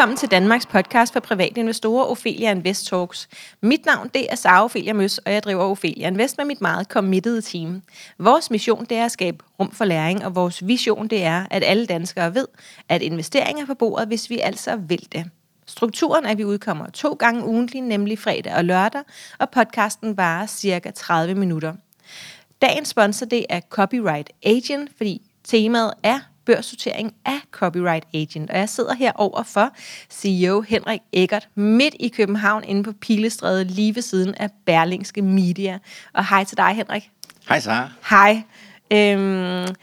Velkommen 0.00 0.16
til 0.16 0.30
Danmarks 0.30 0.66
podcast 0.66 1.12
for 1.12 1.20
private 1.20 1.60
investorer, 1.60 2.04
Ophelia 2.04 2.50
Invest 2.50 2.86
Talks. 2.86 3.28
Mit 3.62 3.86
navn 3.86 4.10
det 4.14 4.26
er 4.30 4.34
Sara 4.34 4.64
Ophelia 4.64 4.92
Møs, 4.92 5.18
og 5.18 5.32
jeg 5.32 5.42
driver 5.42 5.64
Ophelia 5.64 6.06
Invest 6.06 6.38
med 6.38 6.44
mit 6.44 6.60
meget 6.60 6.86
committed 6.86 7.42
team. 7.42 7.82
Vores 8.18 8.50
mission 8.50 8.84
det 8.84 8.96
er 8.96 9.04
at 9.04 9.12
skabe 9.12 9.44
rum 9.60 9.70
for 9.70 9.84
læring, 9.84 10.24
og 10.24 10.34
vores 10.34 10.66
vision 10.66 11.08
det 11.08 11.24
er, 11.24 11.46
at 11.50 11.62
alle 11.64 11.86
danskere 11.86 12.34
ved, 12.34 12.46
at 12.88 13.02
investeringer 13.02 13.62
er 13.62 13.66
på 13.66 13.74
bordet, 13.74 14.08
hvis 14.08 14.30
vi 14.30 14.38
altså 14.38 14.76
vil 14.76 15.08
det. 15.12 15.30
Strukturen 15.66 16.24
er, 16.24 16.30
at 16.30 16.38
vi 16.38 16.44
udkommer 16.44 16.90
to 16.90 17.12
gange 17.12 17.44
ugentlig, 17.44 17.80
nemlig 17.80 18.18
fredag 18.18 18.54
og 18.54 18.64
lørdag, 18.64 19.02
og 19.38 19.50
podcasten 19.50 20.16
varer 20.16 20.46
cirka 20.46 20.90
30 20.90 21.34
minutter. 21.34 21.74
Dagens 22.62 22.88
sponsor 22.88 23.26
det 23.26 23.46
er 23.48 23.60
Copyright 23.60 24.30
Agent, 24.42 24.90
fordi 24.96 25.22
temaet 25.44 25.92
er 26.02 26.20
børssortering 26.54 27.14
af 27.24 27.40
Copyright 27.50 28.04
Agent. 28.14 28.50
Og 28.50 28.58
jeg 28.58 28.68
sidder 28.68 28.94
her 28.94 29.12
over 29.14 29.42
for 29.42 29.70
CEO 30.12 30.60
Henrik 30.60 31.00
Eggert 31.12 31.48
midt 31.54 31.94
i 32.00 32.08
København 32.08 32.64
inde 32.64 32.82
på 32.82 32.92
Pilestræde 33.00 33.64
lige 33.64 33.94
ved 33.94 34.02
siden 34.02 34.34
af 34.34 34.50
Berlingske 34.66 35.22
Media. 35.22 35.78
Og 36.14 36.28
hej 36.28 36.44
til 36.44 36.56
dig, 36.56 36.74
Henrik. 36.74 37.10
Hej, 37.48 37.60
Sara. 37.60 37.90
Hej. 38.10 38.42
Øhm, 38.92 39.74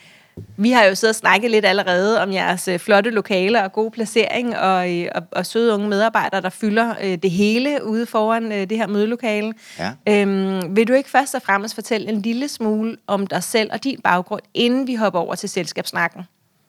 vi 0.58 0.72
har 0.72 0.84
jo 0.84 0.96
siddet 0.96 1.16
og 1.16 1.20
snakket 1.20 1.52
lidt 1.52 1.66
allerede 1.66 2.22
om 2.22 2.32
jeres 2.34 2.68
øh, 2.68 2.80
flotte 2.80 3.10
lokaler 3.10 3.64
og 3.64 3.72
god 3.72 3.92
placering 3.92 4.58
og, 4.58 4.96
øh, 4.96 5.08
og, 5.16 5.24
og 5.32 5.46
søde 5.46 5.74
unge 5.74 5.90
medarbejdere, 5.90 6.42
der 6.42 6.50
fylder 6.50 6.96
øh, 7.04 7.18
det 7.24 7.32
hele 7.32 7.86
ude 7.86 8.06
foran 8.06 8.52
øh, 8.52 8.70
det 8.70 8.78
her 8.78 8.88
mødelokale. 8.88 9.54
Ja. 9.80 9.92
Øhm, 10.10 10.76
vil 10.76 10.88
du 10.88 10.94
ikke 10.94 11.10
først 11.10 11.36
og 11.36 11.42
fremmest 11.42 11.76
fortælle 11.76 12.10
en 12.10 12.22
lille 12.22 12.48
smule 12.48 12.98
om 13.08 13.28
dig 13.28 13.44
selv 13.44 13.70
og 13.74 13.84
din 13.84 14.02
baggrund, 14.04 14.42
inden 14.54 14.88
vi 14.88 14.96
hopper 14.96 15.20
over 15.20 15.36
til 15.36 15.50
selskabssnakken? 15.50 16.22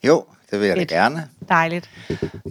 Jo, 0.05 0.25
det 0.51 0.61
vil 0.61 0.69
jeg 0.69 0.77
da 0.77 0.83
gerne. 0.83 1.29
Dejligt. 1.49 1.91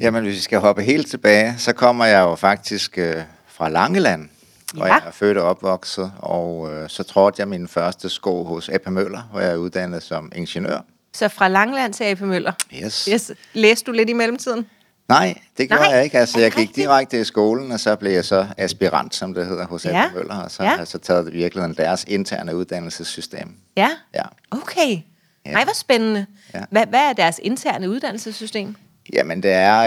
Jamen, 0.02 0.24
hvis 0.24 0.36
vi 0.36 0.40
skal 0.42 0.60
hoppe 0.60 0.84
helt 0.84 1.10
tilbage, 1.10 1.56
så 1.58 1.74
kommer 1.74 2.06
jeg 2.06 2.20
jo 2.22 2.36
faktisk 2.36 2.98
øh, 2.98 3.16
fra 3.48 3.70
Langeland, 3.70 4.30
hvor 4.74 4.86
Ja. 4.86 4.94
jeg 4.94 5.04
er 5.08 5.12
født 5.12 5.38
og 5.38 5.50
opvokset, 5.50 6.12
og 6.18 6.74
øh, 6.74 6.90
så 6.90 7.04
trådte 7.04 7.40
jeg 7.40 7.48
min 7.48 7.68
første 7.68 8.10
sko 8.10 8.44
hos 8.44 8.70
AP 8.70 8.88
Møller, 8.88 9.22
hvor 9.32 9.40
jeg 9.40 9.52
er 9.52 9.56
uddannet 9.56 10.04
som 10.04 10.32
ingeniør. 10.36 10.80
Så 11.14 11.28
fra 11.30 11.48
Langland 11.48 11.94
til 11.94 12.04
AP 12.04 12.22
Møller. 12.22 12.54
Yes. 12.84 13.06
Yes. 13.14 13.32
Læste 13.54 13.86
du 13.86 13.92
lidt 13.92 14.10
i 14.10 14.14
mellemtiden? 14.14 14.66
Nej, 15.10 15.38
det 15.58 15.68
gjorde 15.70 15.84
Nej, 15.84 15.92
jeg 15.92 16.04
ikke. 16.04 16.20
Altså, 16.20 16.40
jeg 16.40 16.52
gik 16.52 16.76
direkte 16.76 17.22
i 17.22 17.24
skolen, 17.24 17.72
og 17.72 17.80
så 17.80 17.96
blev 17.96 18.12
jeg 18.12 18.26
så 18.26 18.48
aspirant, 18.58 19.16
som 19.16 19.34
det 19.34 19.46
hedder, 19.46 19.66
hos 19.68 19.86
Ja. 19.86 20.06
AP 20.06 20.14
Møller, 20.16 20.36
og 20.36 20.52
så 20.52 20.64
Ja. 20.64 20.70
har 20.70 20.78
jeg 20.78 20.88
så 20.88 20.98
taget 20.98 21.30
i 21.30 21.32
virkeligheden 21.32 21.76
deres 21.78 22.06
interne 22.08 22.56
uddannelsessystem. 22.56 23.56
Ja. 23.78 23.90
Ja. 24.16 24.24
Okay. 24.52 24.98
Ja. 25.48 25.52
Nej, 25.54 25.64
hvor 25.64 25.74
spændende. 25.74 26.26
Ja. 26.54 26.64
Hvad, 26.72 26.86
hvad 26.86 27.00
er 27.00 27.14
deres 27.14 27.40
interne 27.44 27.90
uddannelsessystem? 27.90 28.76
Jamen 29.14 29.44
det 29.44 29.52
er, 29.52 29.80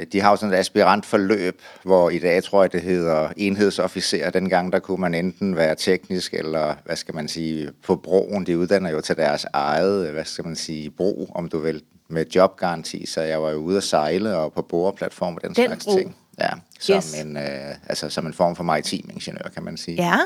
øh, 0.00 0.06
de 0.12 0.20
har 0.20 0.30
jo 0.30 0.36
sådan 0.36 0.52
et 0.54 0.58
aspirantforløb, 0.58 1.60
hvor 1.82 2.10
i 2.10 2.18
dag 2.18 2.42
tror 2.42 2.62
jeg 2.62 2.72
det 2.72 2.82
hedder 2.82 3.28
enhedsofficer. 3.36 4.30
Dengang 4.30 4.72
der 4.72 4.78
kunne 4.78 5.00
man 5.00 5.14
enten 5.14 5.56
være 5.56 5.74
teknisk 5.74 6.34
eller, 6.34 6.74
hvad 6.84 6.96
skal 6.96 7.14
man 7.14 7.28
sige, 7.28 7.70
på 7.86 7.96
broen. 7.96 8.46
De 8.46 8.58
uddanner 8.58 8.90
jo 8.90 9.00
til 9.00 9.16
deres 9.16 9.46
eget, 9.52 10.06
øh, 10.06 10.12
hvad 10.12 10.24
skal 10.24 10.44
man 10.46 10.56
sige, 10.56 10.90
bro, 10.90 11.30
om 11.34 11.48
du 11.48 11.58
vil, 11.58 11.82
med 12.08 12.24
jobgaranti. 12.34 13.06
Så 13.06 13.20
jeg 13.20 13.42
var 13.42 13.50
jo 13.50 13.56
ude 13.56 13.76
at 13.76 13.82
sejle 13.82 14.36
og 14.36 14.52
på 14.52 14.62
boreplatform 14.62 15.34
og 15.34 15.40
den, 15.42 15.48
Den 15.54 15.66
slags 15.66 15.84
bro. 15.84 15.96
ting. 15.96 16.16
Ja, 16.40 16.48
som, 16.80 16.96
Yes. 16.96 17.20
en, 17.20 17.36
øh, 17.36 17.74
altså, 17.88 18.08
som 18.08 18.26
en 18.26 18.34
form 18.34 18.56
for 18.56 18.64
maritim 18.64 19.10
ingeniør, 19.14 19.48
kan 19.54 19.62
man 19.64 19.76
sige. 19.76 20.02
Ja. 20.02 20.16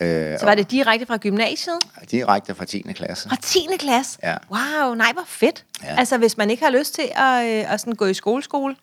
Øh, 0.00 0.38
Så 0.38 0.44
var 0.46 0.54
det 0.54 0.70
direkte 0.70 1.06
fra 1.06 1.16
gymnasiet? 1.16 1.76
direkte 2.10 2.54
fra 2.54 2.64
10. 2.64 2.82
klasse. 2.92 3.28
Fra 3.28 3.36
10. 3.42 3.58
klasse? 3.78 4.18
Ja. 4.22 4.36
Wow, 4.50 4.94
nej, 4.94 5.12
hvor 5.12 5.24
fedt. 5.26 5.64
Ja. 5.84 5.94
Altså, 5.98 6.18
hvis 6.18 6.36
man 6.36 6.50
ikke 6.50 6.64
har 6.64 6.70
lyst 6.78 6.94
til 6.94 7.08
at, 7.16 7.44
øh, 7.46 7.72
at 7.72 7.80
sådan 7.80 7.94
gå 7.94 8.06
i 8.06 8.14
skole-skole. 8.14 8.76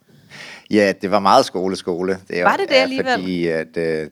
Ja, 0.72 0.94
det 1.02 1.12
var 1.12 1.20
meget 1.20 1.46
skole-skole. 1.46 2.20
Det 2.28 2.40
er, 2.40 2.44
Var 2.44 2.58
det 2.58 2.70
det 2.70 2.76
alligevel? 2.76 3.14
Fordi, 3.20 3.48
at, 3.48 3.78
øh, 3.78 4.08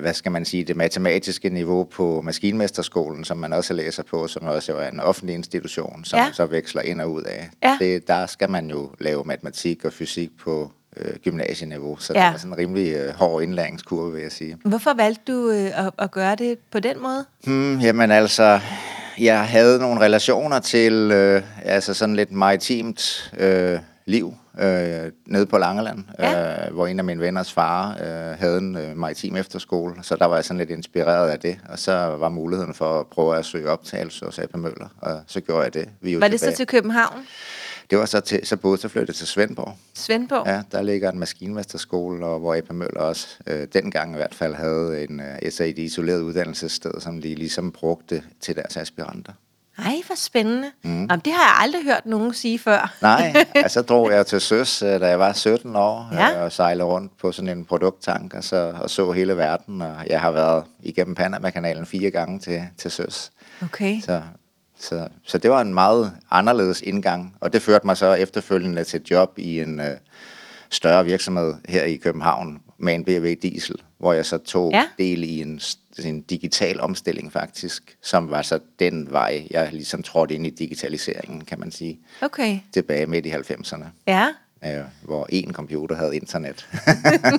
hvad 0.00 0.14
skal 0.14 0.32
man 0.32 0.44
sige, 0.44 0.64
det 0.64 0.76
matematiske 0.76 1.48
niveau 1.50 1.84
på 1.84 2.22
Maskinmesterskolen, 2.22 3.24
som 3.24 3.36
man 3.36 3.52
også 3.52 3.74
læser 3.74 4.02
på, 4.02 4.28
som 4.28 4.46
også 4.46 4.76
er 4.76 4.88
en 4.90 5.00
offentlig 5.00 5.34
institution, 5.34 6.04
som 6.04 6.18
Ja. 6.18 6.30
så 6.32 6.46
veksler 6.46 6.82
ind 6.82 7.00
og 7.00 7.12
ud 7.12 7.22
af. 7.22 7.50
Ja. 7.62 7.76
Det, 7.80 8.08
der 8.08 8.26
skal 8.26 8.50
man 8.50 8.70
jo 8.70 8.90
lave 9.00 9.24
matematik 9.24 9.84
og 9.84 9.92
fysik 9.92 10.30
på 10.40 10.72
øh, 10.96 11.14
gymnasieniveau, 11.24 11.96
så 11.98 12.12
Ja. 12.12 12.18
det 12.20 12.34
er 12.34 12.38
sådan 12.38 12.52
en 12.52 12.58
rimelig 12.58 12.92
øh, 12.94 13.14
hård 13.14 13.42
indlæringskurve, 13.42 14.12
vil 14.12 14.22
jeg 14.22 14.32
sige. 14.32 14.56
Hvorfor 14.64 14.94
valgte 14.96 15.32
du 15.32 15.50
øh, 15.50 15.86
at, 15.86 15.92
at 15.98 16.10
gøre 16.10 16.36
det 16.36 16.58
på 16.72 16.80
den 16.80 17.02
måde? 17.02 17.24
Hmm, 17.44 17.78
jamen 17.78 18.10
altså, 18.10 18.60
jeg 19.18 19.46
havde 19.48 19.78
nogle 19.78 20.00
relationer 20.00 20.58
til 20.58 20.92
øh, 20.92 21.42
altså 21.64 21.94
sådan 21.94 22.16
lidt 22.16 22.32
maritimt 22.32 23.32
øh, 23.38 23.78
liv 24.06 24.34
øh, 24.60 25.12
nede 25.26 25.46
på 25.46 25.58
Langeland, 25.58 26.04
Ja. 26.18 26.66
øh, 26.66 26.74
hvor 26.74 26.86
en 26.86 26.98
af 26.98 27.04
mine 27.04 27.20
venners 27.20 27.52
far 27.52 27.90
øh, 27.90 28.38
havde 28.38 28.58
en 28.58 28.76
øh, 28.76 28.96
maritim 28.96 29.36
efterskole, 29.36 29.94
så 30.02 30.16
der 30.16 30.24
var 30.26 30.34
jeg 30.34 30.44
sådan 30.44 30.58
lidt 30.58 30.70
inspireret 30.70 31.30
af 31.30 31.38
det, 31.38 31.58
og 31.68 31.78
så 31.78 31.92
var 31.92 32.28
muligheden 32.28 32.74
for 32.74 33.00
at 33.00 33.06
prøve 33.06 33.36
at 33.36 33.44
søge 33.44 33.70
optagelse 33.70 34.24
hos 34.24 34.38
AP 34.38 34.56
Møller, 34.56 34.88
og 35.00 35.20
så 35.26 35.40
gjorde 35.40 35.62
jeg 35.62 35.74
det. 35.74 35.88
Vi 36.00 36.20
Var 36.20 36.28
det 36.28 36.40
så 36.40 36.52
til 36.56 36.66
København? 36.66 37.18
Det 37.90 37.98
var 37.98 38.04
så 38.04 38.20
til, 38.20 38.40
så 38.46 38.56
boede 38.56 38.80
så 38.80 38.88
flyttede 38.88 39.18
til 39.18 39.26
Svendborg. 39.26 39.76
Svendborg? 39.94 40.46
Ja, 40.46 40.62
der 40.72 40.82
ligger 40.82 41.10
en 41.10 41.18
maskinmesterskole, 41.18 42.26
og 42.26 42.38
hvor 42.40 42.54
AP 42.54 42.72
Møller 42.72 43.00
også 43.00 43.28
øh, 43.46 43.66
dengang 43.72 44.12
i 44.12 44.16
hvert 44.16 44.34
fald 44.34 44.54
havde 44.54 45.06
en 45.10 45.20
øh, 45.20 45.52
SAD 45.52 45.78
isoleret 45.78 46.20
uddannelsessted, 46.20 47.00
som 47.00 47.22
de 47.22 47.34
ligesom 47.34 47.72
brugte 47.72 48.22
til 48.40 48.56
deres 48.56 48.76
aspiranter. 48.76 49.32
Ej, 49.78 49.94
hvor 50.06 50.14
spændende. 50.16 50.70
Mm. 50.84 50.90
Jamen, 51.00 51.20
det 51.24 51.32
har 51.32 51.42
jeg 51.42 51.54
aldrig 51.60 51.82
hørt 51.84 52.06
nogen 52.06 52.34
sige 52.34 52.58
før. 52.58 52.94
Nej, 53.02 53.34
altså 53.54 53.74
så 53.74 53.82
drog 53.82 54.10
jeg 54.10 54.26
til 54.26 54.40
søs, 54.40 54.82
øh, 54.82 55.00
da 55.00 55.06
jeg 55.08 55.18
var 55.18 55.32
17 55.32 55.76
år, 55.76 56.08
Ja. 56.12 56.28
ja. 56.28 56.44
og 56.44 56.52
sejlede 56.52 56.84
rundt 56.84 57.18
på 57.18 57.32
sådan 57.32 57.58
en 57.58 57.64
produkttank, 57.64 58.34
og 58.34 58.44
så, 58.44 58.74
og 58.82 58.90
så 58.90 59.12
hele 59.12 59.36
verden, 59.36 59.82
og 59.82 59.96
jeg 60.06 60.20
har 60.20 60.30
været 60.30 60.64
igennem 60.82 61.14
Panama-kanalen 61.14 61.86
fire 61.86 62.10
gange 62.10 62.38
til, 62.38 62.62
til 62.78 62.90
søs. 62.90 63.32
Okay. 63.62 64.00
Så, 64.00 64.22
så, 64.82 65.08
så 65.26 65.38
det 65.38 65.50
var 65.50 65.60
en 65.60 65.74
meget 65.74 66.12
anderledes 66.30 66.80
indgang, 66.80 67.36
og 67.40 67.52
det 67.52 67.62
førte 67.62 67.86
mig 67.86 67.96
så 67.96 68.14
efterfølgende 68.14 68.84
til 68.84 69.00
et 69.00 69.10
job 69.10 69.38
i 69.38 69.60
en 69.60 69.80
øh, 69.80 69.86
større 70.70 71.04
virksomhed 71.04 71.54
her 71.68 71.84
i 71.84 71.96
København 71.96 72.60
med 72.78 72.94
en 72.94 73.04
BMW 73.04 73.32
Diesel, 73.42 73.76
hvor 73.98 74.12
jeg 74.12 74.26
så 74.26 74.38
tog 74.38 74.70
Ja. 74.72 74.84
del 74.98 75.22
i 75.24 75.40
en, 75.40 75.60
en 76.04 76.20
digital 76.22 76.80
omstilling 76.80 77.32
faktisk, 77.32 77.96
som 78.02 78.30
var 78.30 78.42
så 78.42 78.58
den 78.78 79.08
vej, 79.10 79.46
jeg 79.50 79.68
ligesom 79.72 80.02
trådte 80.02 80.34
ind 80.34 80.46
i 80.46 80.50
digitaliseringen, 80.50 81.44
kan 81.44 81.60
man 81.60 81.70
sige, 81.70 81.98
Okay. 82.22 82.58
tilbage 82.74 83.06
midt 83.06 83.26
i 83.26 83.30
90'erne. 83.30 83.84
Ja. 84.06 84.28
Øh, 84.64 84.84
hvor 85.02 85.26
en 85.28 85.52
computer 85.52 85.96
havde 85.96 86.16
internet. 86.16 86.68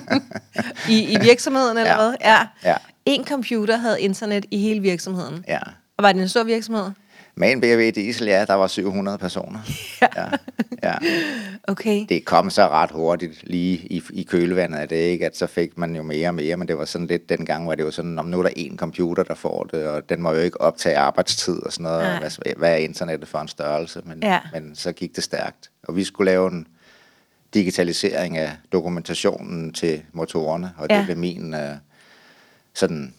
I, 0.88 1.12
I 1.12 1.16
virksomheden, 1.22 1.78
eller 1.78 1.90
Ja. 1.90 1.96
hvad? 1.96 2.14
Ja. 2.20 2.46
Ja. 2.64 2.76
En 3.06 3.24
computer 3.24 3.76
havde 3.76 4.00
internet 4.00 4.44
i 4.50 4.58
hele 4.58 4.80
virksomheden. 4.80 5.44
ja. 5.48 5.60
Og 5.96 6.02
var 6.02 6.12
det 6.12 6.22
en 6.22 6.28
stor 6.28 6.42
virksomhed? 6.42 6.90
Med 7.36 7.52
en 7.52 7.60
BMW 7.60 7.90
Diesel, 7.90 8.26
ja, 8.26 8.44
der 8.44 8.54
var 8.54 8.66
700 8.66 9.18
personer. 9.18 9.58
Ja. 10.16 10.24
ja. 10.82 10.94
Okay. 11.68 12.06
det 12.08 12.24
kom 12.24 12.50
så 12.50 12.68
ret 12.68 12.90
hurtigt 12.90 13.40
lige 13.50 13.76
i, 13.78 14.02
i 14.12 14.22
kølvandet 14.22 14.78
af 14.78 14.88
det, 14.88 14.96
ikke? 14.96 15.26
at 15.26 15.36
så 15.36 15.46
fik 15.46 15.78
man 15.78 15.96
jo 15.96 16.02
mere 16.02 16.28
og 16.28 16.34
mere, 16.34 16.56
men 16.56 16.68
det 16.68 16.78
var 16.78 16.84
sådan 16.84 17.06
lidt, 17.06 17.28
dengang 17.28 17.68
var 17.68 17.74
det 17.74 17.82
jo 17.82 17.90
sådan, 17.90 18.18
om 18.18 18.26
nu 18.26 18.38
er 18.38 18.42
der 18.42 18.50
en 18.56 18.76
computer, 18.78 19.22
der 19.22 19.34
får 19.34 19.64
det, 19.64 19.86
og 19.86 20.08
den 20.08 20.22
må 20.22 20.30
jo 20.32 20.38
ikke 20.40 20.60
optage 20.60 20.96
arbejdstid 20.96 21.62
og 21.62 21.72
sådan 21.72 21.82
noget, 21.82 22.18
hvad, 22.18 22.54
hvad 22.56 22.72
er 22.72 22.76
internettet 22.76 23.28
for 23.28 23.38
en 23.38 23.48
størrelse, 23.48 24.02
men, 24.04 24.22
Ja. 24.22 24.40
men 24.52 24.74
så 24.76 24.92
gik 24.92 25.16
det 25.16 25.24
stærkt. 25.24 25.70
Og 25.82 25.96
vi 25.96 26.04
skulle 26.04 26.30
lave 26.30 26.50
en 26.52 26.66
digitalisering 27.54 28.36
af 28.38 28.52
dokumentationen 28.72 29.72
til 29.72 30.02
motorerne, 30.12 30.72
og 30.78 30.90
det 30.90 30.96
Ja. 30.96 31.04
blev 31.04 31.16
min 31.16 31.54
øh, 31.54 31.74
sådan, 32.74 33.14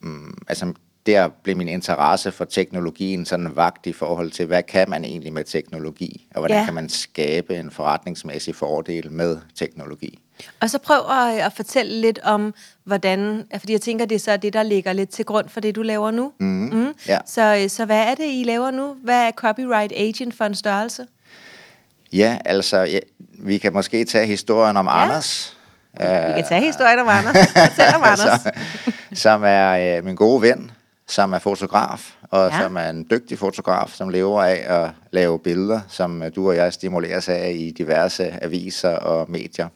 mm, 0.00 0.38
altså 0.48 0.72
der 1.06 1.28
blev 1.42 1.56
min 1.56 1.68
interesse 1.68 2.32
for 2.32 2.44
teknologien 2.44 3.26
sådan 3.26 3.56
vagt 3.56 3.86
i 3.86 3.92
forhold 3.92 4.30
til, 4.30 4.46
hvad 4.46 4.62
kan 4.62 4.90
man 4.90 5.04
egentlig 5.04 5.32
med 5.32 5.44
teknologi, 5.44 6.26
og 6.34 6.38
hvordan 6.40 6.58
Ja. 6.58 6.64
kan 6.64 6.74
man 6.74 6.88
skabe 6.88 7.56
en 7.56 7.70
forretningsmæssig 7.70 8.54
fordel 8.54 9.12
med 9.12 9.38
teknologi. 9.58 10.18
Og 10.60 10.70
så 10.70 10.78
prøv 10.78 11.00
at, 11.10 11.38
at 11.40 11.52
fortælle 11.52 12.00
lidt 12.00 12.18
om, 12.24 12.54
hvordan... 12.84 13.44
Fordi 13.58 13.72
jeg 13.72 13.80
tænker, 13.80 14.04
det 14.06 14.14
er 14.14 14.18
så 14.18 14.36
det, 14.36 14.52
der 14.52 14.62
ligger 14.62 14.92
lidt 14.92 15.10
til 15.10 15.24
grund 15.24 15.48
for 15.48 15.60
det, 15.60 15.74
du 15.76 15.82
laver 15.82 16.10
nu. 16.10 16.32
Mm-hmm. 16.40 16.78
Mm. 16.78 16.94
Ja. 17.08 17.18
Så, 17.26 17.64
så 17.68 17.84
hvad 17.84 18.00
er 18.00 18.14
det, 18.14 18.24
I 18.24 18.42
laver 18.46 18.70
nu? 18.70 18.94
Hvad 19.04 19.26
er 19.26 19.30
Copyright 19.30 19.92
Agent 19.96 20.34
for 20.36 20.44
en 20.44 20.54
størrelse? 20.54 21.06
Ja, 22.12 22.38
altså, 22.44 22.76
ja, 22.78 22.98
vi 23.38 23.58
kan 23.58 23.72
måske 23.72 24.04
tage 24.04 24.26
historien 24.26 24.76
om 24.76 24.86
Ja. 24.86 24.96
ja. 24.96 25.02
Anders. 25.04 25.56
Vi 25.98 26.04
kan 26.36 26.44
tage 26.48 26.60
historien 26.66 26.98
om 26.98 27.08
Anders. 27.08 27.36
Fortæl 27.36 27.94
om 27.94 28.02
Anders. 28.12 28.40
som, 28.42 28.52
som 29.14 29.42
er 29.44 29.96
øh, 29.98 30.04
min 30.04 30.14
gode 30.14 30.42
ven, 30.42 30.70
som 31.06 31.32
er 31.32 31.38
fotograf, 31.38 32.14
og 32.30 32.50
Ja. 32.50 32.60
som 32.62 32.76
er 32.76 32.90
en 32.90 33.06
dygtig 33.10 33.38
fotograf, 33.38 33.88
som 33.90 34.08
lever 34.08 34.42
af 34.42 34.84
at 34.84 34.90
lave 35.10 35.38
billeder, 35.38 35.80
som 35.88 36.22
øh, 36.22 36.30
du 36.36 36.48
og 36.48 36.56
jeg 36.56 36.72
stimuleres 36.72 37.28
af 37.28 37.52
i 37.58 37.70
diverse 37.70 38.44
aviser 38.44 38.96
og 38.96 39.30
medier. 39.30 39.68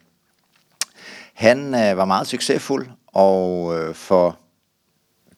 Han 1.34 1.74
øh, 1.74 1.96
var 1.96 2.04
meget 2.04 2.26
succesfuld, 2.26 2.88
og 3.06 3.76
øh, 3.78 3.94
for, 3.94 4.38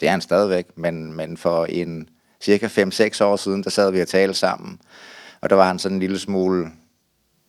det 0.00 0.06
er 0.06 0.10
han 0.10 0.20
stadigvæk, 0.20 0.66
men, 0.78 1.12
men 1.12 1.36
for 1.36 1.64
en 1.64 2.08
cirka 2.40 2.66
5-6 2.66 3.24
år 3.24 3.36
siden, 3.36 3.64
der 3.64 3.70
sad 3.70 3.90
vi 3.92 4.00
og 4.00 4.08
talte 4.08 4.34
sammen, 4.34 4.80
og 5.40 5.50
der 5.50 5.56
var 5.56 5.66
han 5.66 5.78
sådan 5.78 5.96
en 5.96 6.00
lille 6.00 6.18
smule, 6.18 6.70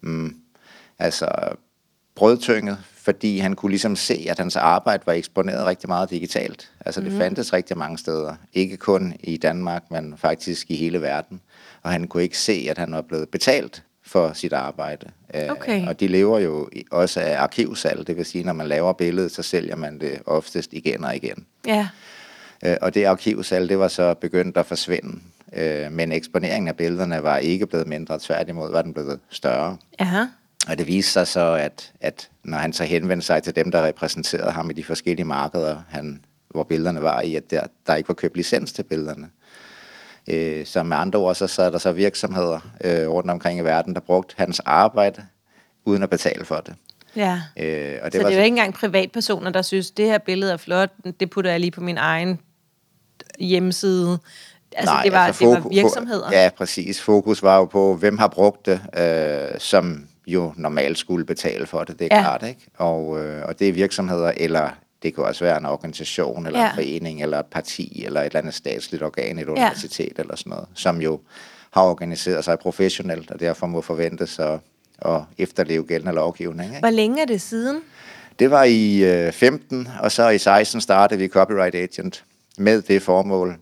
mm, 0.01 0.35
altså 0.99 1.27
brødtynget, 2.15 2.77
fordi 3.03 3.39
han 3.39 3.53
kunne 3.55 3.69
ligesom 3.69 3.95
se, 3.95 4.25
at 4.29 4.39
hans 4.39 4.55
arbejde 4.55 5.03
var 5.05 5.13
eksponeret 5.13 5.65
rigtig 5.65 5.89
meget 5.89 6.09
digitalt. 6.09 6.71
Altså 6.85 7.01
det 7.01 7.11
mm. 7.11 7.17
fandtes 7.17 7.53
rigtig 7.53 7.77
mange 7.77 7.97
steder. 7.97 8.35
Ikke 8.53 8.77
kun 8.77 9.13
i 9.19 9.37
Danmark, 9.37 9.83
men 9.91 10.13
faktisk 10.17 10.71
i 10.71 10.75
hele 10.75 11.01
verden. 11.01 11.41
Og 11.83 11.91
han 11.91 12.07
kunne 12.07 12.23
ikke 12.23 12.37
se, 12.37 12.67
at 12.69 12.77
han 12.77 12.91
var 12.91 13.01
blevet 13.01 13.29
betalt 13.29 13.83
for 14.05 14.33
sit 14.33 14.53
arbejde. 14.53 15.07
Øh, 15.33 15.49
Okay. 15.49 15.87
Og 15.87 15.99
de 15.99 16.07
lever 16.07 16.39
jo 16.39 16.69
også 16.91 17.19
af 17.19 17.41
arkivsalg, 17.41 18.07
det 18.07 18.17
vil 18.17 18.25
sige, 18.25 18.43
når 18.43 18.53
man 18.53 18.67
laver 18.67 18.93
billedet, 18.93 19.31
så 19.31 19.43
sælger 19.43 19.75
man 19.75 19.99
det 19.99 20.19
oftest 20.25 20.73
igen 20.73 21.03
og 21.03 21.15
igen. 21.15 21.45
Ja. 21.67 21.87
Øh, 22.65 22.77
Og 22.81 22.93
det 22.93 23.05
arkivsalg, 23.05 23.69
det 23.69 23.79
var 23.79 23.87
så 23.87 24.13
begyndt 24.13 24.57
at 24.57 24.65
forsvinde. 24.65 25.19
Øh, 25.53 25.91
Men 25.91 26.11
eksponeringen 26.11 26.67
af 26.67 26.75
billederne 26.75 27.23
var 27.23 27.37
ikke 27.37 27.67
blevet 27.67 27.87
mindre, 27.87 28.19
tværtimod 28.19 28.71
var 28.71 28.81
den 28.81 28.93
blevet 28.93 29.19
større. 29.29 29.77
Aha. 29.99 30.23
Og 30.67 30.77
det 30.77 30.87
viste 30.87 31.11
sig 31.11 31.27
så, 31.27 31.53
at, 31.53 31.93
at 32.01 32.29
når 32.43 32.57
han 32.57 32.73
så 32.73 32.83
henvendte 32.83 33.25
sig 33.25 33.43
til 33.43 33.55
dem, 33.55 33.71
der 33.71 33.85
repræsenterede 33.85 34.51
ham 34.51 34.69
i 34.69 34.73
de 34.73 34.83
forskellige 34.83 35.25
markeder, 35.25 35.81
han, 35.89 36.25
hvor 36.49 36.63
billederne 36.63 37.01
var 37.01 37.21
i, 37.21 37.35
at 37.35 37.51
der, 37.51 37.63
der 37.87 37.95
ikke 37.95 38.09
var 38.09 38.13
købt 38.13 38.37
licens 38.37 38.73
til 38.73 38.83
billederne. 38.83 39.29
Øh, 40.27 40.65
så 40.65 40.83
med 40.83 40.97
andre 40.97 41.19
ord, 41.19 41.35
så 41.35 41.47
sad 41.47 41.71
der 41.71 41.77
så 41.77 41.91
virksomheder 41.91 42.59
øh, 42.83 43.07
rundt 43.07 43.31
omkring 43.31 43.59
i 43.59 43.63
verden, 43.63 43.93
der 43.93 43.99
brugte 43.99 44.35
hans 44.37 44.59
arbejde, 44.59 45.25
uden 45.85 46.03
at 46.03 46.09
betale 46.09 46.45
for 46.45 46.55
det. 46.55 46.75
Ja. 47.15 47.41
Øh, 47.57 47.99
og 48.01 48.13
Det 48.13 48.21
så 48.21 48.27
det 48.27 48.33
er 48.33 48.37
jo 48.37 48.43
ikke 48.43 48.45
engang 48.45 48.73
privatpersoner, 48.73 49.49
der 49.49 49.61
synes, 49.61 49.91
det 49.91 50.05
her 50.05 50.17
billede 50.17 50.51
er 50.53 50.57
flot, 50.57 50.89
det 51.19 51.29
putter 51.29 51.51
jeg 51.51 51.59
lige 51.59 51.71
på 51.71 51.81
min 51.81 51.97
egen 51.97 52.39
hjemmeside. 53.39 54.19
Altså, 54.75 54.93
Nej, 54.93 55.03
det, 55.03 55.11
var, 55.11 55.25
altså, 55.25 55.45
det 55.45 55.63
var 55.63 55.69
virksomheder. 55.69 56.29
Ja, 56.31 56.49
præcis. 56.57 57.01
Fokus 57.01 57.43
var 57.43 57.57
jo 57.57 57.65
på, 57.65 57.95
hvem 57.95 58.17
har 58.17 58.27
brugt 58.27 58.65
det, 58.65 58.81
øh, 58.97 59.59
som 59.59 60.07
jo 60.33 60.53
normalt 60.57 60.97
skulle 60.97 61.25
betale 61.25 61.65
for 61.65 61.83
det, 61.83 61.99
det 61.99 62.07
er 62.11 62.15
Ja. 62.17 62.21
klart, 62.21 62.43
ikke? 62.49 62.61
Og, 62.77 63.19
øh, 63.25 63.45
og 63.45 63.59
det 63.59 63.69
er 63.69 63.73
virksomheder, 63.73 64.31
eller 64.37 64.69
det 65.03 65.15
kan 65.15 65.23
også 65.23 65.43
være 65.43 65.57
en 65.57 65.65
organisation, 65.65 66.45
eller 66.45 66.59
Ja. 66.59 66.65
ja. 66.65 66.71
en 66.71 66.75
forening, 66.75 67.21
eller 67.21 67.39
et 67.39 67.45
parti, 67.45 68.03
eller 68.05 68.21
et 68.21 68.25
eller 68.25 68.39
andet 68.39 68.53
statsligt 68.53 69.03
organ, 69.03 69.39
et 69.39 69.47
universitet, 69.47 70.19
eller 70.19 70.35
sådan 70.35 70.49
noget, 70.49 70.65
som 70.75 71.01
jo 71.01 71.19
har 71.71 71.81
organiseret 71.83 72.43
sig 72.45 72.59
professionelt, 72.59 73.31
og 73.31 73.39
derfor 73.39 73.67
må 73.67 73.81
forventes 73.81 74.39
at, 74.39 74.59
at 75.01 75.21
efterleve 75.37 75.83
gældende 75.83 76.13
lovgivning. 76.15 76.69
Ikke? 76.69 76.79
Hvor 76.79 76.89
længe 76.89 77.21
er 77.21 77.25
det 77.25 77.41
siden? 77.41 77.79
Det 78.39 78.51
var 78.51 78.63
i 78.63 79.03
øh, 79.03 79.31
15, 79.33 79.87
og 79.99 80.11
så 80.11 80.29
i 80.29 80.37
16 80.37 80.81
startede 80.81 81.19
vi 81.19 81.27
Copyright 81.27 81.75
Agent 81.75 82.23
med 82.57 82.81
det 82.81 83.01
formål 83.01 83.55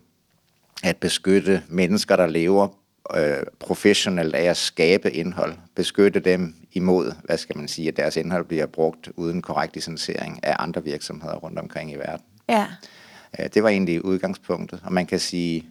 at 0.84 0.96
beskytte 0.96 1.62
mennesker, 1.68 2.16
der 2.16 2.26
lever 2.26 2.68
øh, 3.16 3.42
professionelt 3.58 4.34
af 4.34 4.44
at 4.44 4.56
skabe 4.56 5.10
indhold. 5.10 5.54
Beskytte 5.74 6.20
dem 6.20 6.54
imod, 6.72 7.12
hvad 7.24 7.38
skal 7.38 7.56
man 7.56 7.68
sige, 7.68 7.88
at 7.88 7.96
deres 7.96 8.16
indhold 8.16 8.44
bliver 8.44 8.66
brugt 8.66 9.08
uden 9.16 9.42
korrekt 9.42 9.74
licensering 9.74 10.40
af 10.42 10.56
andre 10.58 10.84
virksomheder 10.84 11.34
rundt 11.34 11.58
omkring 11.58 11.92
i 11.92 11.94
verden. 11.94 12.24
Ja. 12.48 12.66
Øh, 13.40 13.46
Det 13.54 13.62
var 13.62 13.68
egentlig 13.68 14.04
udgangspunktet, 14.04 14.80
og 14.84 14.92
man 14.92 15.06
kan 15.06 15.18
sige, 15.18 15.66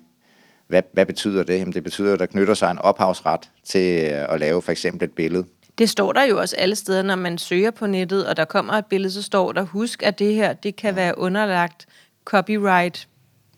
hvad, 0.67 0.83
hvad 0.93 1.05
betyder 1.05 1.43
det? 1.43 1.59
Jamen, 1.59 1.73
det 1.73 1.83
betyder, 1.83 2.13
at 2.13 2.19
der 2.19 2.25
knytter 2.25 2.53
sig 2.53 2.71
en 2.71 2.79
ophavsret 2.79 3.49
til 3.63 4.11
øh, 4.11 4.33
at 4.33 4.39
lave 4.39 4.61
for 4.61 4.71
eksempel 4.71 5.03
et 5.03 5.13
billede. 5.13 5.45
Det 5.77 5.89
står 5.89 6.13
der 6.13 6.23
jo 6.23 6.39
også 6.39 6.55
alle 6.55 6.75
steder, 6.75 7.01
når 7.01 7.15
man 7.15 7.37
søger 7.37 7.71
på 7.71 7.87
nettet, 7.87 8.27
og 8.27 8.37
der 8.37 8.45
kommer 8.45 8.73
et 8.73 8.85
billede, 8.85 9.13
så 9.13 9.21
står 9.21 9.51
der, 9.51 9.61
husk, 9.61 10.03
at 10.03 10.19
det 10.19 10.35
her, 10.35 10.53
det 10.53 10.75
kan 10.75 10.95
være 10.95 11.17
underlagt 11.17 11.85
copyright, 12.25 13.07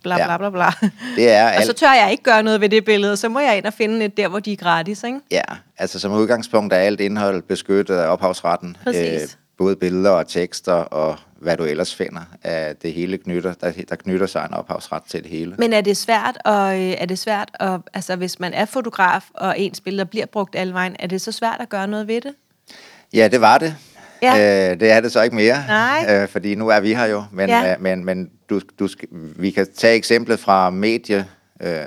bla 0.04 0.16
bla 0.16 0.38
bla 0.38 0.50
bla. 0.50 0.90
Det 1.16 1.32
er 1.32 1.46
Og 1.58 1.64
så 1.64 1.70
alt, 1.70 1.78
tør 1.78 1.94
jeg 1.94 2.12
ikke 2.12 2.24
gøre 2.24 2.44
noget 2.44 2.62
ved 2.62 2.70
det 2.70 2.86
billede, 2.86 3.18
så 3.18 3.30
må 3.30 3.40
jeg 3.40 3.58
ind 3.58 3.66
og 3.66 3.74
finde 3.74 4.06
et 4.06 4.18
der, 4.18 4.28
hvor 4.28 4.40
de 4.40 4.54
er 4.54 4.58
gratis, 4.58 5.04
ikke? 5.04 5.20
Ja, 5.32 5.42
altså 5.78 6.00
som 6.00 6.12
udgangspunkt 6.14 6.74
er 6.74 6.78
alt 6.78 7.00
indhold 7.02 7.42
beskyttet 7.42 7.96
af 7.98 8.08
ophavsretten. 8.08 8.78
Øh, 8.88 9.20
både 9.58 9.76
billeder 9.76 10.10
og 10.10 10.28
tekster 10.28 10.74
og 10.74 11.18
hvad 11.42 11.58
du 11.58 11.64
ellers 11.64 11.96
finder. 11.96 12.22
Af 12.44 12.76
det 12.76 12.94
hele 12.94 13.18
knytter, 13.18 13.54
der, 13.54 13.72
der 13.90 13.96
knytter 13.96 14.28
sig 14.28 14.46
en 14.50 14.54
ophavsret 14.54 15.04
til 15.10 15.24
det 15.24 15.32
hele. 15.32 15.56
Men 15.58 15.74
er 15.74 15.82
det 15.82 15.98
svært, 15.98 16.38
og 16.46 16.76
øh, 16.76 16.92
er 16.98 17.06
det 17.06 17.20
svært, 17.20 17.50
at, 17.60 17.80
altså 17.94 18.16
hvis 18.16 18.40
man 18.40 18.54
er 18.54 18.66
fotograf, 18.66 19.24
og 19.34 19.60
ens 19.60 19.82
billeder 19.82 20.04
bliver 20.04 20.26
brugt 20.26 20.56
alle 20.56 20.74
vejen, 20.74 20.96
er 21.00 21.08
det 21.08 21.22
så 21.22 21.32
svært 21.32 21.58
at 21.60 21.70
gøre 21.70 21.88
noget 21.88 22.08
ved 22.08 22.22
det? 22.22 22.34
Ja, 23.14 23.28
det 23.28 23.42
var 23.42 23.58
det. 23.58 23.76
Ja. 24.22 24.72
Øh, 24.72 24.80
det 24.80 24.92
er 24.92 25.00
det 25.00 25.12
så 25.12 25.22
ikke 25.22 25.36
mere, 25.36 25.64
Nej. 25.68 26.06
Øh, 26.10 26.28
fordi 26.30 26.56
nu 26.56 26.68
er 26.68 26.80
vi 26.80 26.94
her 26.94 27.06
jo. 27.06 27.24
Men, 27.32 27.50
Ja. 27.50 27.72
øh, 27.74 27.82
men, 27.82 28.06
men 28.06 28.30
du, 28.52 28.62
du 28.80 28.88
skal, 28.88 29.08
vi 29.36 29.52
kan 29.52 29.68
tage 29.76 29.96
eksemplet 29.96 30.40
fra 30.40 30.70
medie, 30.70 31.26
øh, 31.62 31.86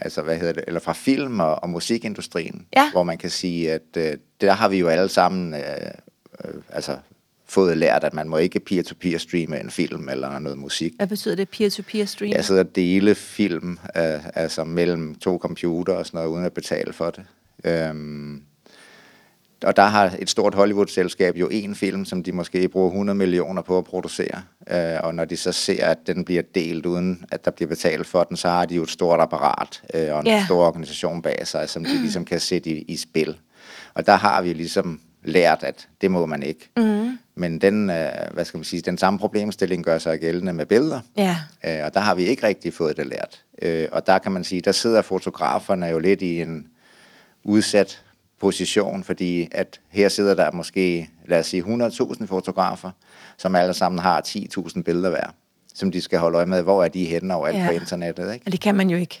altså 0.00 0.22
hvad 0.22 0.38
hedder 0.38 0.52
det, 0.52 0.64
eller 0.66 0.80
fra 0.80 0.92
film 0.92 1.40
og, 1.40 1.62
og 1.62 1.68
musikindustrien, 1.70 2.66
Ja. 2.76 2.90
hvor 2.92 3.02
man 3.02 3.18
kan 3.18 3.30
sige, 3.30 3.72
at 3.72 3.82
øh, 3.96 4.12
der 4.40 4.52
har 4.52 4.68
vi 4.68 4.78
jo 4.78 4.88
alle 4.88 5.08
sammen 5.08 5.54
øh, 5.54 5.60
øh, 6.44 6.54
altså, 6.68 6.96
fået 7.46 7.76
lært, 7.76 8.04
at 8.04 8.14
man 8.14 8.28
må 8.28 8.36
ikke 8.36 8.60
peer-to-peer 8.60 9.18
streame 9.18 9.60
en 9.60 9.70
film 9.70 10.08
eller 10.08 10.38
noget 10.38 10.58
musik. 10.58 10.92
Hvad 10.96 11.06
betyder 11.06 11.34
det 11.34 11.48
peer-to-peer 11.48 12.04
stream? 12.06 12.32
Jeg 12.32 12.44
sidder 12.44 12.64
og 12.64 12.76
dele 12.76 13.14
film, 13.14 13.78
øh, 13.96 14.20
altså 14.34 14.64
mellem 14.64 15.14
to 15.14 15.38
computer 15.38 15.92
og 15.92 16.06
sådan 16.06 16.18
noget, 16.18 16.28
uden 16.30 16.44
at 16.44 16.52
betale 16.52 16.92
for 16.92 17.10
det. 17.10 17.24
Øhm, 17.64 18.42
og 19.64 19.76
der 19.76 19.82
har 19.82 20.14
et 20.18 20.30
stort 20.30 20.54
Hollywood-selskab 20.54 21.36
jo 21.36 21.48
en 21.52 21.74
film, 21.74 22.04
som 22.04 22.22
de 22.22 22.32
måske 22.32 22.68
bruger 22.68 22.88
100 22.88 23.16
millioner 23.18 23.62
på 23.62 23.78
at 23.78 23.84
producere. 23.84 24.42
Øh, 24.70 24.98
og 25.02 25.14
når 25.14 25.24
de 25.24 25.36
så 25.36 25.52
ser, 25.52 25.86
at 25.86 25.98
den 26.06 26.24
bliver 26.24 26.42
delt, 26.54 26.86
uden 26.86 27.24
at 27.30 27.44
der 27.44 27.50
bliver 27.50 27.68
betalt 27.68 28.06
for 28.06 28.24
den, 28.24 28.36
så 28.36 28.48
har 28.48 28.64
de 28.66 28.74
jo 28.74 28.82
et 28.82 28.90
stort 28.90 29.20
apparat 29.20 29.82
øh, 29.94 30.12
og 30.14 30.20
en 30.20 30.26
Ja. 30.26 30.44
stor 30.44 30.66
organisation 30.66 31.22
bag 31.22 31.46
sig, 31.46 31.68
som 31.68 31.84
de 31.84 32.00
ligesom 32.00 32.24
kan 32.24 32.40
sætte 32.40 32.70
i, 32.70 32.82
i 32.88 32.96
spil. 32.96 33.36
Og 33.94 34.06
der 34.06 34.16
har 34.16 34.42
vi 34.42 34.52
ligesom 34.52 35.00
lært, 35.24 35.62
at 35.62 35.88
det 36.00 36.10
må 36.10 36.26
man 36.26 36.42
ikke. 36.42 36.70
Mm. 36.76 37.18
Men 37.34 37.60
den, 37.60 37.90
øh, 37.90 38.08
hvad 38.32 38.44
skal 38.44 38.58
man 38.58 38.64
sige, 38.64 38.82
den 38.82 38.98
samme 38.98 39.18
problemstilling 39.18 39.84
gør 39.84 39.98
sig 39.98 40.20
gældende 40.20 40.52
med 40.52 40.66
billeder. 40.66 41.00
Ja. 41.16 41.36
Øh, 41.66 41.84
og 41.84 41.94
der 41.94 42.00
har 42.00 42.14
vi 42.14 42.22
ikke 42.24 42.46
rigtig 42.46 42.74
fået 42.74 42.96
det 42.96 43.06
lært. 43.06 43.42
Øh, 43.62 43.88
og 43.92 44.06
der 44.06 44.18
kan 44.18 44.32
man 44.32 44.44
sige, 44.44 44.60
der 44.60 44.72
sidder 44.72 45.02
fotograferne 45.02 45.86
jo 45.86 45.98
lidt 45.98 46.22
i 46.22 46.40
en 46.40 46.66
udsat 47.44 48.02
position, 48.40 49.04
fordi 49.04 49.48
at 49.52 49.80
her 49.90 50.08
sidder 50.08 50.34
der 50.34 50.52
måske, 50.52 51.10
lad 51.26 51.38
os 51.38 51.46
sige, 51.46 51.62
100.000 51.62 52.26
fotografer, 52.26 52.90
som 53.38 53.54
alle 53.54 53.74
sammen 53.74 53.98
har 53.98 54.22
10.000 54.28 54.82
billeder 54.82 55.10
hver, 55.10 55.26
som 55.74 55.92
de 55.92 56.00
skal 56.00 56.18
holde 56.18 56.36
øje 56.36 56.46
med, 56.46 56.62
hvor 56.62 56.84
er 56.84 56.88
de 56.88 57.04
henne 57.04 57.34
overalt 57.34 57.56
Ja. 57.56 57.62
ja. 57.62 57.68
på 57.68 57.72
internettet. 57.74 58.32
Ikke? 58.34 58.46
Og 58.46 58.52
det 58.52 58.60
kan 58.60 58.74
man 58.74 58.90
jo 58.90 58.96
ikke. 58.96 59.20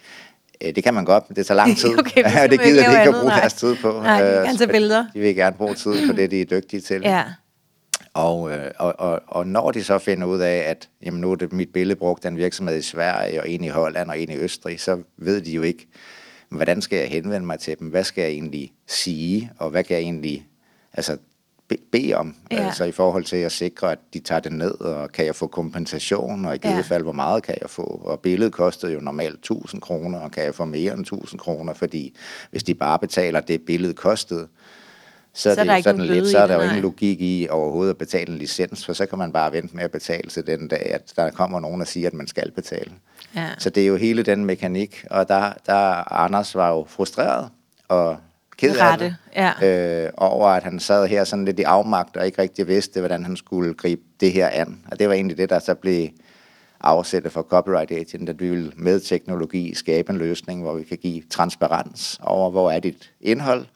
Øh, 0.64 0.74
Det 0.74 0.84
kan 0.84 0.94
man 0.94 1.04
godt, 1.04 1.24
men 1.28 1.36
det 1.36 1.46
tager 1.46 1.56
lang 1.56 1.76
tid. 1.82 1.98
Okay, 1.98 2.24
og 2.42 2.50
det 2.50 2.60
gider 2.60 2.80
ikke 2.80 2.90
de 2.92 3.00
ikke 3.00 3.08
at 3.08 3.14
bruge 3.14 3.24
nej. 3.28 3.40
deres 3.40 3.54
tid 3.54 3.76
på. 3.76 3.92
Nej, 4.02 4.20
de 4.22 4.26
Øh, 4.28 4.32
gerne 4.34 4.46
tage 4.46 4.58
så 4.58 4.66
billeder. 4.66 5.06
De 5.14 5.20
vil 5.20 5.34
gerne 5.34 5.56
bruge 5.56 5.74
tid 5.74 6.06
på 6.10 6.16
det, 6.16 6.30
de 6.30 6.40
er 6.40 6.44
dygtige 6.44 6.80
til. 6.80 7.00
Ja. 7.04 7.24
Og, 8.14 8.50
øh, 8.52 8.70
og, 8.78 8.94
og, 9.00 9.20
og 9.28 9.46
når 9.46 9.70
de 9.70 9.84
så 9.84 9.98
finder 9.98 10.26
ud 10.26 10.38
af, 10.40 10.56
at 10.56 10.88
jamen, 11.04 11.20
nu 11.20 11.30
er 11.32 11.36
det 11.36 11.52
mit 11.52 11.68
billede 11.72 11.98
brugt 11.98 12.24
af 12.24 12.28
en 12.28 12.36
virksomhed 12.36 12.76
i 12.76 12.82
Sverige, 12.82 13.40
og 13.42 13.48
en 13.50 13.64
i 13.64 13.68
Holland, 13.68 14.10
og 14.10 14.18
en 14.20 14.30
i 14.30 14.36
Østrig, 14.36 14.80
så 14.80 14.98
ved 15.18 15.40
de 15.40 15.50
jo 15.52 15.62
ikke, 15.62 15.86
hvordan 16.48 16.82
skal 16.82 16.98
jeg 16.98 17.08
henvende 17.08 17.46
mig 17.46 17.58
til 17.58 17.78
dem? 17.78 17.88
Hvad 17.88 18.04
skal 18.04 18.22
jeg 18.22 18.30
egentlig 18.30 18.72
sige? 18.86 19.50
Og 19.58 19.70
hvad 19.70 19.84
kan 19.84 19.96
jeg 19.96 20.02
egentlig 20.02 20.46
altså, 20.92 21.16
be, 21.68 21.76
bede 21.92 22.14
om? 22.14 22.34
Ja. 22.50 22.66
Altså 22.66 22.84
i 22.84 22.92
forhold 22.92 23.24
til 23.24 23.36
at 23.36 23.52
sikre, 23.52 23.92
at 23.92 23.98
de 24.14 24.18
tager 24.18 24.40
det 24.40 24.52
ned, 24.52 24.80
og 24.80 25.12
kan 25.12 25.26
jeg 25.26 25.34
få 25.34 25.46
kompensation? 25.46 26.44
Og 26.44 26.54
i 26.54 26.58
givet 26.58 26.74
Ja. 26.74 26.80
fald, 26.80 27.02
hvor 27.02 27.12
meget 27.12 27.42
kan 27.42 27.54
jeg 27.60 27.70
få? 27.70 27.82
Og 28.04 28.20
billedet 28.20 28.52
kostede 28.52 28.92
jo 28.92 29.00
normalt 29.00 29.34
1000 29.34 29.80
kroner, 29.80 30.18
og 30.18 30.30
kan 30.30 30.44
jeg 30.44 30.54
få 30.54 30.64
mere 30.64 30.92
end 30.92 31.00
1000 31.00 31.40
kroner? 31.40 31.74
Fordi 31.74 32.16
hvis 32.50 32.62
de 32.62 32.74
bare 32.74 32.98
betaler 32.98 33.40
det, 33.40 33.62
billedet 33.62 33.96
kostede, 33.96 34.48
så, 35.38 35.54
Så 35.54 35.60
er 35.60 35.64
er 35.64 35.64
der 35.64 35.74
det 35.74 35.84
sådan 35.84 36.00
lidt, 36.00 36.28
så 36.28 36.38
er 36.38 36.40
det, 36.40 36.48
der 36.48 36.56
jo 36.56 36.62
ingen 36.62 36.82
logik 36.82 37.20
i 37.20 37.46
overhovedet 37.50 37.90
at 37.90 37.98
betale 37.98 38.32
en 38.32 38.38
licens, 38.38 38.86
for 38.86 38.92
så 38.92 39.06
kan 39.06 39.18
man 39.18 39.32
bare 39.32 39.52
vente 39.52 39.76
med 39.76 39.84
at 39.84 39.90
betale 39.90 40.30
til 40.30 40.46
den 40.46 40.68
dag, 40.68 40.90
at 40.94 41.12
der 41.16 41.30
kommer 41.30 41.60
nogen 41.60 41.80
og 41.80 41.86
siger, 41.86 42.06
at 42.06 42.14
man 42.14 42.26
skal 42.26 42.50
betale. 42.50 42.92
Ja. 43.36 43.48
Så 43.58 43.70
det 43.70 43.82
er 43.82 43.86
jo 43.86 43.96
hele 43.96 44.22
den 44.22 44.44
mekanik, 44.44 45.04
og 45.10 45.28
der, 45.28 45.52
der 45.66 46.12
Anders 46.12 46.54
var 46.54 46.70
jo 46.70 46.86
frustreret 46.88 47.48
og 47.88 48.16
ked 48.56 48.76
af 48.76 48.98
det, 48.98 49.16
ja. 49.36 50.04
øh, 50.06 50.10
over 50.16 50.48
at 50.48 50.62
han 50.62 50.80
sad 50.80 51.06
her 51.06 51.24
sådan 51.24 51.44
lidt 51.44 51.58
i 51.58 51.62
afmagt 51.62 52.16
og 52.16 52.26
ikke 52.26 52.42
rigtig 52.42 52.68
vidste, 52.68 53.00
hvordan 53.00 53.24
han 53.24 53.36
skulle 53.36 53.74
gribe 53.74 54.02
det 54.20 54.32
her 54.32 54.48
an. 54.48 54.78
Og 54.90 54.98
det 54.98 55.08
var 55.08 55.14
egentlig 55.14 55.38
det, 55.38 55.50
der 55.50 55.58
så 55.58 55.74
blev 55.74 56.08
afsættet 56.80 57.32
for 57.32 57.42
Copyright 57.42 57.90
Agent, 57.90 58.28
at 58.28 58.40
vi 58.40 58.50
vil 58.50 58.72
med 58.76 59.00
teknologi 59.00 59.74
skabe 59.74 60.12
en 60.12 60.18
løsning, 60.18 60.62
hvor 60.62 60.74
vi 60.74 60.82
kan 60.82 60.98
give 60.98 61.22
transparens 61.30 62.20
over, 62.22 62.50
hvor 62.50 62.70
er 62.70 62.80
dit 62.80 63.10
indhold, 63.20 63.66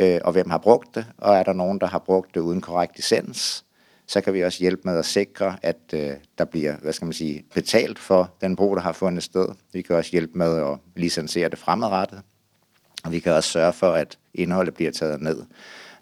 øh, 0.00 0.20
og 0.24 0.32
hvem 0.32 0.50
har 0.50 0.58
brugt 0.58 0.94
det, 0.94 1.06
og 1.18 1.36
er 1.36 1.42
der 1.42 1.52
nogen, 1.52 1.80
der 1.80 1.86
har 1.86 1.98
brugt 1.98 2.34
det 2.34 2.40
uden 2.40 2.60
korrekt 2.60 2.96
licens, 2.96 3.64
så 4.06 4.20
kan 4.20 4.34
vi 4.34 4.44
også 4.44 4.58
hjælpe 4.60 4.82
med 4.84 4.98
at 4.98 5.04
sikre, 5.04 5.56
at 5.62 5.76
øh, 5.92 6.10
der 6.38 6.44
bliver, 6.44 6.76
hvad 6.76 6.92
skal 6.92 7.06
man 7.06 7.12
sige, 7.12 7.44
betalt 7.54 7.98
for 7.98 8.34
den 8.40 8.56
brug, 8.56 8.76
der 8.76 8.82
har 8.82 8.92
fundet 8.92 9.22
sted. 9.22 9.48
Vi 9.72 9.82
kan 9.82 9.96
også 9.96 10.10
hjælpe 10.10 10.38
med 10.38 10.56
at 10.56 10.78
licensere 10.96 11.48
det 11.48 11.58
fremadrettet, 11.58 12.22
og 13.04 13.12
vi 13.12 13.18
kan 13.18 13.32
også 13.32 13.50
sørge 13.50 13.72
for, 13.72 13.92
at 13.92 14.18
indholdet 14.34 14.74
bliver 14.74 14.90
taget 14.90 15.20
ned, 15.20 15.42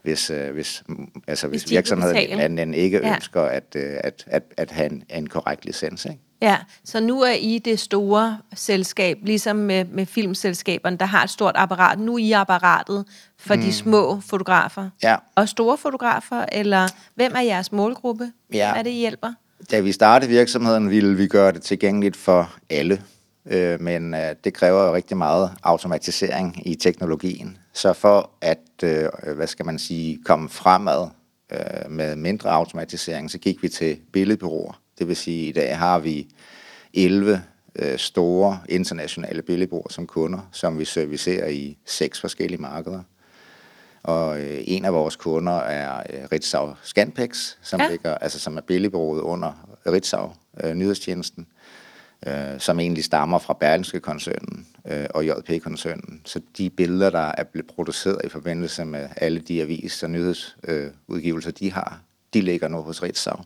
hvis, 0.03 0.31
øh, 0.31 0.53
hvis, 0.53 0.85
altså, 1.27 1.49
Hvis 1.49 1.63
hvis 1.63 1.71
virksomheden 1.71 2.41
anden 2.41 2.75
ikke 2.75 3.01
ja. 3.07 3.15
ønsker 3.15 3.43
at, 3.43 3.77
øh, 3.77 4.01
at, 4.05 4.25
at, 4.27 4.43
at 4.57 4.71
have 4.71 4.93
en, 4.93 5.05
en 5.11 5.27
korrekt 5.27 5.65
licens. 5.65 6.05
Ikke? 6.05 6.19
Ja, 6.43 6.57
så 6.85 7.01
nu 7.01 7.23
er 7.23 7.33
I 7.33 7.59
det 7.59 7.81
store 7.81 8.39
selskab, 8.55 9.19
ligesom 9.23 9.57
med, 9.57 9.85
med 9.85 10.07
filmselskaberne, 10.07 10.97
der 10.97 11.07
har 11.07 11.25
et 11.25 11.31
stort 11.31 11.55
apparat. 11.55 11.99
Nu 11.99 12.15
er 12.15 12.19
I 12.19 12.33
apparatet 12.33 13.05
for 13.39 13.55
mm. 13.55 13.61
de 13.61 13.73
små 13.73 14.21
fotografer. 14.21 14.91
Ja. 15.03 15.17
Og 15.35 15.49
store 15.49 15.79
fotografer, 15.79 16.45
eller 16.53 16.89
hvem 17.15 17.33
er 17.37 17.41
jeres 17.41 17.73
målgruppe? 17.73 18.33
Ja. 18.53 18.71
Hvad 18.71 18.79
er 18.79 18.83
det, 18.83 18.91
I 18.91 18.99
hjælper? 18.99 19.33
Da 19.71 19.81
vi 19.81 19.93
startede 19.93 20.31
virksomheden, 20.31 20.91
ville 20.91 21.17
vi 21.17 21.27
gøre 21.27 21.53
det 21.53 21.63
tilgængeligt 21.63 22.17
for 22.17 22.55
alle. 22.71 23.03
Øh, 23.47 23.81
men 23.81 24.15
øh, 24.15 24.35
det 24.45 24.55
kræver 24.55 24.87
jo 24.87 24.95
rigtig 24.95 25.17
meget 25.17 25.51
automatisering 25.63 26.69
i 26.69 26.75
teknologien. 26.75 27.59
Så 27.73 27.93
for 27.93 28.31
at, 28.41 28.59
øh, 28.85 29.09
hvad 29.37 29.47
skal 29.47 29.67
man 29.67 29.79
sige, 29.79 30.19
komme 30.25 30.49
fremad 30.49 31.09
øh, 31.53 31.91
med 31.91 32.17
mindre 32.17 32.51
automatisering, 32.51 33.31
så 33.31 33.39
gik 33.39 33.63
vi 33.63 33.69
til 33.69 33.97
billedbureauer. 34.13 34.81
Det 34.99 35.09
vil 35.09 35.17
sige, 35.17 35.43
at 35.43 35.49
i 35.49 35.53
dag 35.61 35.79
har 35.79 35.99
vi 35.99 36.27
11 36.95 37.43
øh, 37.77 37.99
store 37.99 38.59
internationale 38.69 39.43
billedbureauer 39.43 39.89
som 39.91 40.07
kunder, 40.07 40.49
som 40.53 40.79
vi 40.79 40.85
servicerer 40.85 41.49
i 41.49 41.77
seks 41.87 42.21
forskellige 42.21 42.61
markeder. 42.61 43.03
Og 44.03 44.41
øh, 44.41 44.61
en 44.67 44.85
af 44.85 44.93
vores 44.93 45.17
kunder 45.17 45.53
er 45.59 45.99
øh, 46.11 46.29
Ritzau 46.33 46.75
Scanpex, 46.83 47.55
som, 47.63 47.81
Ja. 47.81 47.89
ligger, 47.91 48.15
altså, 48.15 48.39
som 48.41 48.57
er 48.57 48.61
billedbureauet 48.61 49.21
under 49.21 49.79
Ritzau 49.87 50.33
øh, 50.65 50.75
nyhedstjenesten, 50.75 51.47
øh, 52.27 52.35
som 52.61 52.81
egentlig 52.81 53.05
stammer 53.05 53.39
fra 53.39 53.55
Berlingske-koncernen 53.61 54.67
øh, 54.91 55.07
og 55.15 55.27
JP-koncernen. 55.27 56.21
Så 56.25 56.41
de 56.59 56.71
billeder, 56.71 57.11
der 57.11 57.33
er 57.39 57.45
blevet 57.45 57.67
produceret 57.67 58.21
i 58.25 58.29
forbindelse 58.29 58.85
med 58.85 59.09
alle 59.17 59.41
de 59.41 59.63
avis- 59.63 60.03
og 60.03 60.11
nyhedsudgivelser, 60.11 61.51
de 61.51 61.73
har, 61.73 62.01
de 62.35 62.41
ligger 62.41 62.69
nu 62.69 62.79
hos 62.83 63.03
Ritzau. 63.03 63.37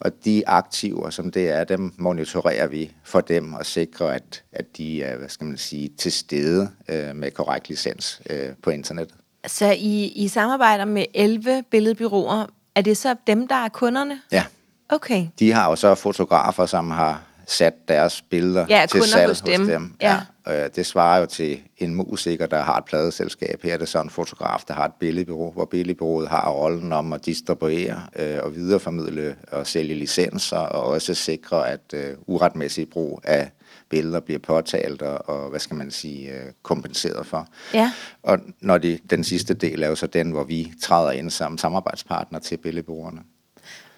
Og 0.00 0.24
de 0.24 0.42
aktiver, 0.48 1.10
som 1.10 1.30
det 1.30 1.50
er, 1.50 1.64
dem 1.64 1.92
monitorerer 1.98 2.66
vi 2.66 2.92
for 3.04 3.20
dem 3.20 3.54
og 3.54 3.66
sikrer, 3.66 4.06
at, 4.06 4.42
at 4.52 4.76
de 4.76 5.02
er, 5.02 5.16
hvad 5.16 5.28
skal 5.28 5.46
man 5.46 5.56
sige, 5.58 5.90
til 5.98 6.12
stede 6.12 6.70
øh, 6.88 7.16
med 7.16 7.30
korrekt 7.30 7.68
licens 7.68 8.22
øh, 8.30 8.48
på 8.62 8.70
internettet. 8.70 9.14
Så 9.46 9.70
I, 9.78 10.06
I 10.16 10.28
samarbejder 10.28 10.84
med 10.84 11.04
11 11.14 11.62
billedbyråer. 11.70 12.46
Er 12.74 12.82
det 12.82 12.96
så 12.96 13.14
dem, 13.26 13.48
der 13.48 13.54
er 13.54 13.68
kunderne? 13.68 14.20
Ja, 14.32 14.44
Okay. 14.92 15.26
de 15.38 15.52
har 15.52 15.70
jo 15.70 15.76
så 15.76 15.94
fotografer, 15.94 16.66
som 16.66 16.90
har 16.90 17.22
sat 17.46 17.88
deres 17.88 18.22
billeder 18.22 18.66
Ja, 18.68 18.86
til 18.90 19.02
salg 19.02 19.28
hos 19.28 19.40
dem. 19.40 19.66
dem. 19.66 19.94
Ja. 20.00 20.10
Ja. 20.12 20.20
Øh, 20.50 20.70
det 20.76 20.86
svarer 20.86 21.20
jo 21.20 21.26
til 21.26 21.60
en 21.78 21.94
musiker, 21.94 22.46
der 22.46 22.62
har 22.62 22.78
et 22.78 22.84
pladeselskab. 22.84 23.62
Her 23.62 23.74
er 23.74 23.78
det 23.78 23.88
så 23.88 24.00
en 24.00 24.10
fotograf, 24.10 24.60
der 24.68 24.74
har 24.74 24.84
et 24.84 24.92
billedbureau, 25.00 25.52
hvor 25.52 25.64
billedbureauet 25.64 26.28
har 26.28 26.50
rollen 26.50 26.92
om 26.92 27.12
at 27.12 27.26
distribuere 27.26 28.02
øh, 28.16 28.38
og 28.42 28.56
videreformidle 28.56 29.36
og 29.52 29.66
sælge 29.66 29.94
licenser, 29.94 30.56
og 30.56 30.82
også 30.82 31.14
sikre, 31.14 31.68
at 31.68 31.94
øh, 31.94 32.16
uretmæssig 32.26 32.90
brug 32.90 33.20
af 33.24 33.50
billeder 33.88 34.20
bliver 34.20 34.38
påtalt 34.38 35.02
og, 35.02 35.28
og 35.28 35.50
hvad 35.50 35.60
skal 35.60 35.76
man 35.76 35.90
sige, 35.90 36.30
øh, 36.30 36.52
kompenseret 36.62 37.26
for. 37.26 37.48
Ja. 37.74 37.92
Og 38.22 38.38
når 38.60 38.78
de, 38.78 38.98
den 39.10 39.24
sidste 39.24 39.54
del 39.54 39.82
er 39.82 39.88
jo 39.88 39.94
så 39.94 40.06
den, 40.06 40.30
hvor 40.30 40.44
vi 40.44 40.72
træder 40.82 41.10
ind 41.10 41.30
som 41.30 41.58
samarbejdspartner 41.58 42.38
til 42.38 42.56
billedbureauerne. 42.56 43.20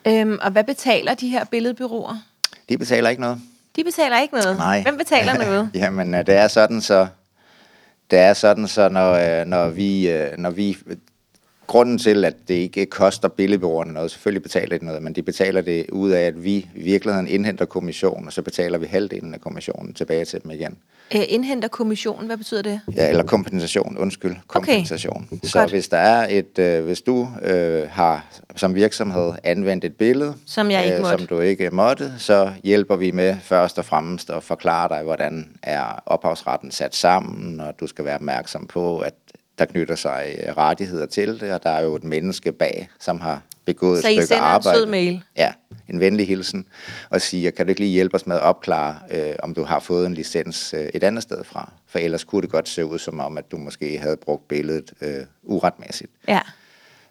Øhm, 0.07 0.39
og 0.43 0.51
hvad 0.51 0.65
betaler 0.65 1.15
de 1.15 1.29
her 1.29 1.45
billedbyråer? 1.45 2.23
De 2.69 2.79
betaler 2.79 3.11
ikke 3.11 3.23
noget. 3.23 3.41
De 3.77 3.85
betaler 3.85 4.21
ikke 4.21 4.35
noget. 4.35 4.57
Nej. 4.57 4.83
Hvem 4.83 4.99
betaler 4.99 5.39
noget? 5.45 5.71
Jamen, 5.75 6.15
øh, 6.15 6.27
det 6.27 6.35
er 6.35 6.49
sådan 6.49 6.81
så, 6.81 7.07
det 8.11 8.19
er 8.19 8.33
sådan 8.35 8.69
så, 8.69 8.89
når, 8.89 9.13
øh, 9.13 9.47
når 9.47 9.69
vi, 9.69 10.11
øh, 10.11 10.39
når 10.39 10.51
vi, 10.51 10.79
grunden 11.73 11.99
til, 11.99 12.25
at 12.25 12.35
det 12.49 12.55
ikke 12.55 12.87
koster 12.87 13.29
billedbureauerne 13.29 13.93
noget, 13.93 14.11
selvfølgelig 14.11 14.43
betaler 14.43 14.79
de 14.79 14.85
noget, 14.85 15.03
men 15.03 15.13
de 15.13 15.23
betaler 15.23 15.61
det 15.61 15.91
ud 15.91 16.11
af, 16.11 16.23
at 16.23 16.45
vi 16.45 16.55
i 16.75 16.83
virkeligheden 16.83 17.29
indhenter 17.29 17.65
kommission, 17.65 18.27
og 18.27 18.33
så 18.33 18.43
betaler 18.43 18.79
vi 18.79 18.87
halvdelen 18.87 19.35
af 19.35 19.41
kommissionen 19.41 19.95
tilbage 19.95 20.25
til 20.25 20.43
dem 20.43 20.51
igen. 20.51 20.79
Øh, 21.15 21.23
indhenter 21.29 21.69
kommissionen, 21.69 22.27
hvad 22.27 22.37
betyder 22.37 22.63
det? 22.63 22.81
Ja, 22.97 23.09
eller 23.09 23.23
kompensation, 23.23 23.99
undskyld, 23.99 24.37
kompensation. 24.47 25.29
Okay. 25.33 25.49
Så 25.49 25.59
Godt. 25.59 25.71
hvis 25.71 25.89
der 25.89 25.97
er 25.99 26.27
et, 26.31 26.59
øh, 26.59 26.85
hvis 26.85 27.01
du 27.01 27.29
øh, 27.43 27.89
har 27.91 28.27
som 28.57 28.75
virksomhed 28.75 29.33
anvendt 29.45 29.85
et 29.85 29.97
billede, 29.97 30.35
Som 30.47 30.71
jeg 30.71 30.87
ikke 30.87 30.99
måtte. 30.99 31.19
som 31.19 31.27
du 31.27 31.41
ikke 31.41 31.71
måtte, 31.71 32.13
så 32.19 32.53
hjælper 32.65 32.97
vi 32.97 33.11
med 33.11 33.37
først 33.43 33.79
og 33.79 33.85
fremmest 33.85 34.31
at 34.31 34.43
forklare 34.43 34.89
dig, 34.89 35.03
hvordan 35.03 35.49
er 35.63 36.03
ophavsretten 36.07 36.71
sat 36.71 36.95
sammen, 36.95 37.61
og 37.61 37.81
du 37.81 37.87
skal 37.87 38.05
være 38.05 38.15
opmærksom 38.15 38.67
på, 38.67 38.99
at 38.99 39.15
der 39.67 39.73
knytter 39.73 39.95
sig 39.95 40.37
øh, 40.47 40.57
rettigheder 40.57 41.07
til 41.07 41.41
det, 41.41 41.53
og 41.53 41.63
der 41.63 41.71
er 41.71 41.83
jo 41.83 41.95
et 41.97 42.05
menneske 42.05 42.53
bag, 42.53 42.89
som 43.01 43.21
har 43.21 43.43
begået 43.65 44.03
Så 44.03 44.09
et 44.09 44.13
I 44.13 44.15
stykke 44.15 44.27
sender 44.27 44.43
en 44.43 44.49
arbejde. 44.49 44.79
sød 44.79 44.87
mail? 44.87 45.23
Ja, 45.37 45.53
en 45.89 46.01
venlig 46.01 46.27
hilsen, 46.29 46.67
og 47.11 47.21
siger, 47.21 47.51
kan 47.51 47.67
du 47.67 47.71
ikke 47.71 47.81
lige 47.81 47.93
hjælpe 47.93 48.15
os 48.15 48.27
med 48.27 48.37
at 48.37 48.43
opklare, 48.43 48.97
øh, 49.11 49.35
om 49.43 49.55
du 49.55 49.65
har 49.65 49.79
fået 49.81 50.07
en 50.07 50.15
licens 50.15 50.75
øh, 50.75 50.81
et 50.95 51.05
andet 51.05 51.23
sted 51.23 51.45
fra? 51.45 51.73
For 51.87 51.99
ellers 51.99 52.25
kunne 52.25 52.43
det 52.43 52.51
godt 52.51 52.69
se 52.69 52.85
ud 52.87 52.99
som 52.99 53.21
om, 53.21 53.39
at 53.39 53.51
du 53.51 53.57
måske 53.57 53.99
havde 53.99 54.17
brugt 54.17 54.49
billedet 54.49 54.93
øh, 55.01 55.25
uretmæssigt. 55.43 56.11
Ja. 56.29 56.41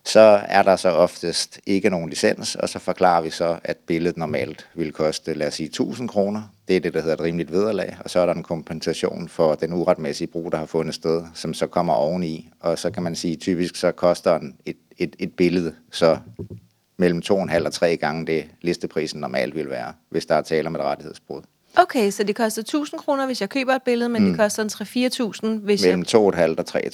Så 0.04 0.20
er 0.48 0.64
der 0.64 0.76
så 0.76 0.90
oftest 0.90 1.60
ikke 1.66 1.90
nogen 1.90 2.10
licens, 2.10 2.56
og 2.56 2.70
så 2.70 2.80
forklarer 2.80 3.22
vi 3.22 3.30
så, 3.30 3.60
at 3.64 3.78
billedet 3.78 4.18
normalt 4.18 4.68
vil 4.74 4.92
koste, 4.92 5.34
lad 5.34 5.48
os 5.48 5.54
sige, 5.54 5.68
1000 5.68 6.10
kroner. 6.10 6.42
Det 6.68 6.76
er 6.76 6.80
det, 6.80 6.94
der 6.94 7.02
hedder 7.02 7.16
et 7.16 7.22
rimeligt 7.22 7.52
vederlag, 7.52 7.98
og 8.00 8.10
så 8.10 8.20
er 8.20 8.26
der 8.26 8.34
en 8.34 8.44
kompensation 8.44 9.30
for 9.30 9.56
den 9.56 9.74
uretmæssige 9.74 10.28
brug, 10.28 10.52
der 10.52 10.58
har 10.58 10.66
fundet 10.66 10.96
sted, 10.96 11.24
som 11.34 11.54
så 11.54 11.68
kommer 11.68 11.94
oveni. 11.94 12.50
Og 12.60 12.80
så 12.80 12.92
kan 12.92 13.04
man 13.04 13.16
sige, 13.16 13.36
typisk 13.36 13.76
så 13.76 13.92
koster 13.92 14.36
en, 14.36 14.56
et, 14.66 14.78
et, 14.98 15.16
et 15.20 15.34
billede 15.34 15.76
så 15.92 16.18
mellem 16.98 17.22
2,5 17.26 17.66
og 17.66 17.74
3 17.74 17.98
gange 17.98 18.28
det 18.28 18.46
listeprisen 18.62 19.20
normalt 19.20 19.56
vil 19.56 19.70
være, 19.70 19.94
hvis 20.10 20.26
der 20.26 20.36
er 20.36 20.42
tale 20.42 20.68
om 20.68 20.76
et 20.76 20.82
rettighedsbrud. 20.82 21.42
Okay, 21.78 22.12
så 22.12 22.24
det 22.24 22.36
koster 22.36 22.62
1000 22.62 23.00
kroner, 23.00 23.26
hvis 23.26 23.42
jeg 23.42 23.50
køber 23.50 23.74
et 23.74 23.82
billede, 23.84 24.10
men 24.10 24.24
mm. 24.24 24.30
det 24.30 24.40
koster 24.40 24.64
en 24.64 24.70
3-4.000, 25.60 25.66
hvis 25.66 25.82
Mellem 25.84 26.02
et 26.02 26.36
halvt 26.36 26.60
og 26.60 26.66
3.000. 26.70 26.82
jeg... 26.84 26.92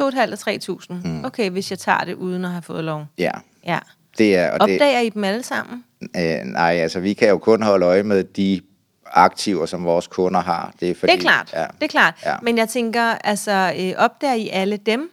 2.500 0.00 0.32
og 0.32 0.78
3.000. 0.90 0.94
Mm. 1.08 1.24
Okay, 1.24 1.50
hvis 1.50 1.70
jeg 1.70 1.78
tager 1.78 2.04
det 2.04 2.14
uden 2.14 2.44
at 2.44 2.50
have 2.50 2.62
fået 2.62 2.84
lov. 2.84 3.04
Ja, 3.18 3.30
Ja. 3.66 3.78
det 4.18 4.36
er... 4.36 4.50
Og 4.50 4.68
det, 4.68 4.74
Opdager 4.74 5.00
I 5.00 5.08
dem 5.08 5.24
alle 5.24 5.42
sammen? 5.42 5.84
Øh, 6.16 6.44
nej, 6.44 6.76
altså 6.76 7.00
vi 7.00 7.12
kan 7.12 7.28
jo 7.28 7.38
kun 7.38 7.62
holde 7.62 7.86
øje 7.86 8.02
med 8.02 8.24
de 8.24 8.60
aktiver, 9.06 9.66
som 9.66 9.84
vores 9.84 10.06
kunder 10.06 10.40
har. 10.40 10.72
Det 10.80 10.90
er, 10.90 10.94
fordi, 10.94 11.12
det 11.12 11.18
er 11.18 11.22
klart, 11.22 11.50
Ja, 11.52 11.66
det 11.80 11.82
er 11.82 11.86
klart. 11.88 12.14
Ja. 12.24 12.36
Men 12.42 12.58
jeg 12.58 12.68
tænker, 12.68 13.02
altså, 13.02 13.74
øh, 13.78 13.92
opdager 13.98 14.34
I 14.34 14.48
alle 14.48 14.76
dem? 14.76 15.10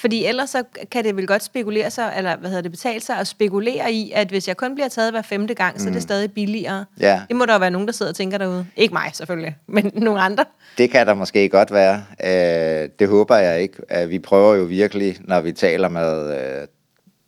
Fordi 0.00 0.24
ellers 0.24 0.50
så 0.50 0.62
kan 0.90 1.04
det 1.04 1.16
vel 1.16 1.26
godt 1.26 1.42
spekulere 1.44 1.90
sig, 1.90 2.14
eller 2.16 2.36
hvad 2.36 2.50
hedder 2.50 2.62
det, 2.62 2.70
betale 2.70 3.00
sig 3.00 3.18
at 3.18 3.26
spekulere 3.26 3.92
i, 3.92 4.12
at 4.14 4.28
hvis 4.28 4.48
jeg 4.48 4.56
kun 4.56 4.74
bliver 4.74 4.88
taget 4.88 5.12
hver 5.12 5.22
femte 5.22 5.54
gang, 5.54 5.74
mm. 5.74 5.78
så 5.80 5.88
er 5.88 5.92
det 5.92 6.02
stadig 6.02 6.32
billigere. 6.32 6.84
Ja. 7.00 7.22
Det 7.28 7.36
må 7.36 7.46
der 7.46 7.52
jo 7.52 7.58
være 7.58 7.70
nogen, 7.70 7.88
der 7.88 7.92
sidder 7.92 8.12
og 8.12 8.16
tænker 8.16 8.38
derude. 8.38 8.66
Ikke 8.76 8.94
mig 8.94 9.10
selvfølgelig, 9.12 9.56
men 9.66 9.90
nogle 9.94 10.20
andre. 10.20 10.44
Det 10.78 10.90
kan 10.90 11.06
der 11.06 11.14
måske 11.14 11.48
godt 11.48 11.72
være. 11.72 12.04
Øh, 12.24 12.88
det 12.98 13.08
håber 13.08 13.36
jeg 13.36 13.62
ikke. 13.62 14.02
Øh, 14.02 14.10
vi 14.10 14.18
prøver 14.18 14.54
jo 14.54 14.62
virkelig, 14.64 15.16
når 15.20 15.40
vi 15.40 15.52
taler 15.52 15.88
med 15.88 16.40
øh, 16.40 16.66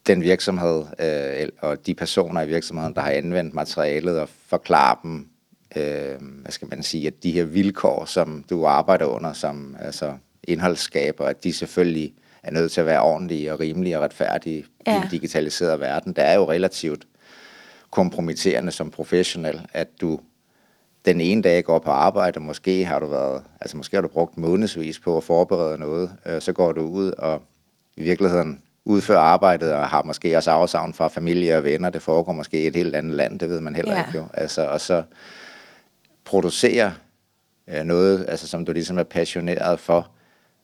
den 0.07 0.23
virksomhed 0.23 0.85
øh, 0.99 1.49
og 1.61 1.87
de 1.87 1.95
personer 1.95 2.43
i 2.43 2.47
virksomheden, 2.47 2.95
der 2.95 3.01
har 3.01 3.11
anvendt 3.11 3.55
materialet, 3.55 4.21
og 4.21 4.29
forklare 4.47 4.97
dem, 5.03 5.27
øh, 5.77 6.15
hvad 6.43 6.53
skal 6.53 6.69
man 6.69 6.83
sige, 6.83 7.07
at 7.07 7.23
de 7.23 7.33
her 7.33 7.45
vilkår, 7.45 8.05
som 8.05 8.45
du 8.51 8.67
arbejder 8.67 9.07
under 9.07 9.33
som 9.33 9.77
altså 9.81 10.13
indholdsskaber, 10.45 11.25
at 11.25 11.45
de 11.45 11.53
selvfølgelig 11.53 12.13
er 12.43 12.51
nødt 12.51 12.73
til 12.73 12.81
at 12.81 12.87
være 12.87 13.03
ordentlige 13.03 13.53
og 13.53 13.61
rimelige 13.61 13.99
og 13.99 14.05
retfærdige 14.05 14.65
ja. 14.87 14.93
i 14.95 14.97
en 14.97 15.09
digitaliseret 15.11 15.81
verden. 15.81 16.13
Det 16.13 16.25
er 16.25 16.35
jo 16.35 16.51
relativt 16.51 17.07
kompromitterende 17.91 18.73
som 18.73 18.91
professionel, 18.91 19.67
at 19.73 19.89
du 20.01 20.21
den 21.05 21.21
ene 21.21 21.43
dag 21.43 21.65
går 21.65 21.79
på 21.79 21.91
arbejde, 21.91 22.39
og 22.39 22.43
måske 22.43 22.85
har 22.85 22.99
du 22.99 23.07
været, 23.07 23.43
altså 23.61 23.77
måske 23.77 23.97
har 23.97 24.03
du 24.03 24.09
brugt 24.09 24.39
månedsvis 24.39 24.99
på 24.99 25.17
at 25.17 25.25
forberede 25.25 25.79
noget, 25.79 26.13
øh, 26.27 26.41
så 26.43 26.53
går 26.53 26.73
du 26.73 26.81
ud 26.81 27.11
og 27.11 27.43
i 27.97 28.03
virkeligheden 28.03 28.63
udfører 28.85 29.21
arbejdet 29.21 29.73
og 29.73 29.89
har 29.89 30.03
måske 30.03 30.37
også 30.37 30.51
afsavn 30.51 30.95
fra 30.95 31.09
familie 31.09 31.57
og 31.57 31.65
venner. 31.65 31.91
Det 31.91 32.03
foregår 32.03 32.33
måske 32.33 32.63
i 32.63 32.67
et 32.67 32.77
helt 32.77 32.95
andet 32.95 33.17
land, 33.17 33.39
det 33.39 33.49
ved 33.49 33.61
man 33.61 33.75
heller 33.75 33.93
Ja. 33.93 34.07
ikke 34.07 34.19
jo. 34.19 34.27
Altså, 34.35 34.67
og 34.67 34.81
så 34.81 35.03
producere 36.25 36.93
øh, 37.69 37.85
noget, 37.85 38.25
altså, 38.29 38.49
som 38.49 38.65
du 38.65 38.73
ligesom 38.73 38.99
er 38.99 39.03
passioneret 39.03 39.81
for, 39.81 40.11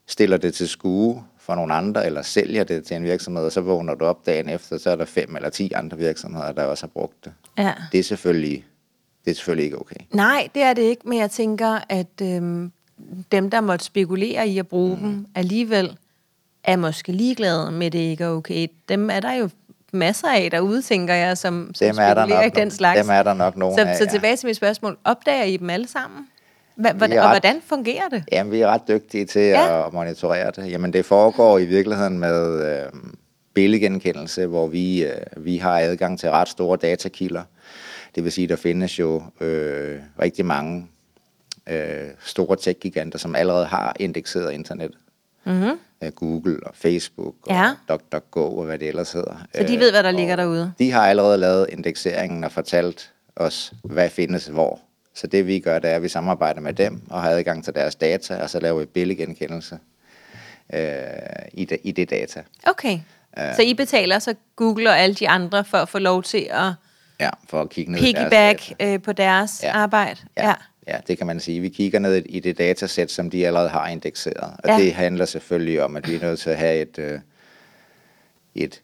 stiller 0.06 0.37
det 0.37 0.54
til 0.54 0.68
skue 0.68 1.25
for 1.48 1.54
nogle 1.54 1.74
andre, 1.74 2.06
eller 2.06 2.22
sælger 2.22 2.64
det 2.64 2.84
til 2.84 2.96
en 2.96 3.04
virksomhed, 3.04 3.44
og 3.44 3.52
så 3.52 3.60
vågner 3.60 3.94
du 3.94 4.04
op 4.04 4.26
dagen 4.26 4.48
efter, 4.48 4.78
så 4.78 4.90
er 4.90 4.96
der 4.96 5.04
fem 5.04 5.36
eller 5.36 5.50
ti 5.50 5.72
andre 5.72 5.96
virksomheder, 5.96 6.52
der 6.52 6.64
også 6.64 6.82
har 6.82 6.88
brugt 6.88 7.24
det. 7.24 7.32
Ja. 7.58 7.74
Det 7.92 8.00
er 8.00 8.04
selvfølgelig, 8.04 8.64
det 9.24 9.30
er 9.30 9.34
selvfølgelig 9.34 9.64
ikke 9.64 9.80
okay. 9.80 9.96
Nej, 10.10 10.48
det 10.54 10.62
er 10.62 10.72
det 10.72 10.82
ikke, 10.82 11.08
men 11.08 11.18
jeg 11.18 11.30
tænker, 11.30 11.78
at 11.88 12.06
øhm, 12.22 12.72
dem, 13.32 13.50
der 13.50 13.60
måtte 13.60 13.84
spekulere 13.84 14.48
i 14.48 14.58
at 14.58 14.68
bruge 14.68 14.96
mm. 14.96 15.02
dem, 15.02 15.26
alligevel 15.34 15.96
er 16.64 16.76
måske 16.76 17.12
ligeglade 17.12 17.70
med, 17.72 17.86
at 17.86 17.92
det 17.92 17.98
ikke 17.98 18.24
er 18.24 18.28
okay. 18.28 18.66
Dem 18.88 19.10
er 19.10 19.20
der 19.20 19.32
jo 19.32 19.50
masser 19.92 20.28
af 20.28 20.50
derude, 20.50 20.82
tænker 20.82 21.14
jeg, 21.14 21.38
som, 21.38 21.70
som 21.74 21.86
Dem 21.86 21.98
er 21.98 22.14
der 22.14 22.22
spekulerer 22.22 22.44
nok 22.44 22.56
i 22.56 22.60
den 22.60 22.70
slags. 22.70 23.00
dem 23.00 23.10
er 23.10 23.22
der 23.22 23.34
nok 23.34 23.56
nogen 23.56 23.78
så, 23.78 23.84
af, 23.84 23.96
Så 23.96 24.04
ja. 24.04 24.10
tilbage 24.10 24.36
til 24.36 24.46
mit 24.46 24.56
spørgsmål. 24.56 24.98
Opdager 25.04 25.44
I 25.44 25.56
dem 25.56 25.70
alle 25.70 25.88
sammen? 25.88 26.28
Hvordan, 26.78 27.12
er 27.12 27.20
og 27.23 27.26
ret- 27.28 27.32
hvordan 27.32 27.61
fungerer 27.66 28.08
det? 28.08 28.25
Jamen, 28.32 28.52
vi 28.52 28.61
er 28.61 28.68
ret 28.68 28.88
dygtige 28.88 29.25
til 29.25 29.42
Ja. 29.42 29.87
at 29.87 29.92
monitorere 29.92 30.50
det. 30.56 30.70
Jamen, 30.70 30.92
det 30.92 31.04
foregår 31.04 31.58
i 31.58 31.64
virkeligheden 31.64 32.18
med 32.18 32.66
øh, 32.73 32.87
billedgenkendelse, 33.54 34.47
hvor 34.47 34.66
vi, 34.66 35.04
øh, 35.04 35.16
vi 35.37 35.56
har 35.56 35.78
adgang 35.78 36.18
til 36.18 36.30
ret 36.30 36.49
store 36.49 36.76
datakilder. 36.82 37.42
Det 38.14 38.25
vil 38.25 38.32
sige, 38.32 38.47
der 38.47 38.56
findes 38.56 38.99
jo 38.99 39.23
øh, 39.40 39.99
rigtig 40.23 40.47
mange 40.47 40.87
øh, 41.68 42.08
store 42.25 42.56
tech-giganter, 42.56 43.18
som 43.18 43.35
allerede 43.35 43.66
har 43.66 43.97
indekseret 44.00 44.52
internet. 44.52 44.90
Mm-hmm. 45.47 45.78
Google 46.16 46.58
og 46.66 46.70
Facebook 46.75 47.35
og 47.42 47.54
Ja. 47.54 47.70
DuckDuckGo 47.88 48.56
og 48.58 48.64
hvad 48.64 48.78
det 48.78 48.88
ellers 48.88 49.12
hedder. 49.12 49.47
Så 49.54 49.62
de 49.62 49.78
ved, 49.78 49.90
hvad 49.90 50.02
der 50.02 50.11
ligger 50.11 50.37
derude. 50.37 50.73
De 50.78 50.90
har 50.92 51.06
allerede 51.08 51.38
lavet 51.38 51.66
indekseringen 51.73 52.44
og 52.44 52.52
fortalt 52.52 53.12
os, 53.37 53.73
hvad 53.85 54.08
findes 54.11 54.47
hvor. 54.47 54.80
Så 55.18 55.26
det 55.26 55.46
vi 55.46 55.58
gør, 55.60 55.78
det 55.78 55.90
er, 55.90 55.96
at 55.96 56.02
vi 56.02 56.08
samarbejder 56.08 56.60
med 56.60 56.72
dem 56.72 57.02
og 57.10 57.22
har 57.22 57.30
adgang 57.30 57.64
til 57.64 57.75
deres 57.75 57.94
data, 57.94 58.37
og 58.42 58.50
så 58.50 58.60
laver 58.60 58.78
vi 58.80 58.87
billedgenkendelse 58.87 59.78
øh, 60.75 60.80
i, 61.52 61.64
det, 61.64 61.78
i 61.84 61.92
det 61.92 62.10
data. 62.10 62.42
Okay. 62.66 62.98
Så 63.56 63.62
I 63.62 63.75
betaler 63.75 64.18
så 64.18 64.34
Google 64.56 64.90
og 64.90 64.98
alle 64.98 65.14
de 65.14 65.28
andre 65.28 65.64
for 65.64 65.78
at 65.78 65.88
få 65.88 65.98
lov 65.98 66.22
til 66.22 66.46
at 66.50 66.72
Ja, 67.20 67.30
for 67.48 67.60
at 67.60 67.70
kigge 67.70 67.92
ned 67.92 68.00
deres 68.00 68.14
piggyback 68.14 68.68
data. 68.80 68.92
øh, 68.94 69.02
på 69.02 69.12
deres 69.12 69.60
Ja. 69.62 69.72
arbejde? 69.76 70.20
Ja, 70.37 70.54
ja, 70.88 70.96
det 71.06 71.18
kan 71.18 71.26
man 71.26 71.40
sige. 71.40 71.60
Vi 71.60 71.68
kigger 71.68 71.98
ned 71.98 72.14
i 72.16 72.40
det 72.40 72.58
datasæt, 72.58 73.10
som 73.10 73.30
de 73.30 73.46
allerede 73.46 73.68
har 73.68 73.88
indekseret. 73.88 74.37
Og 74.37 74.58
Ja. 74.68 74.72
ja. 74.72 74.78
det 74.82 74.94
handler 74.94 75.25
selvfølgelig 75.25 75.82
om, 75.82 75.96
at 75.96 76.08
vi 76.08 76.14
er 76.14 76.20
nødt 76.20 76.40
til 76.40 76.50
at 76.50 76.56
have 76.56 76.82
et, 76.82 76.98
øh, 76.98 77.20
et 78.54 78.82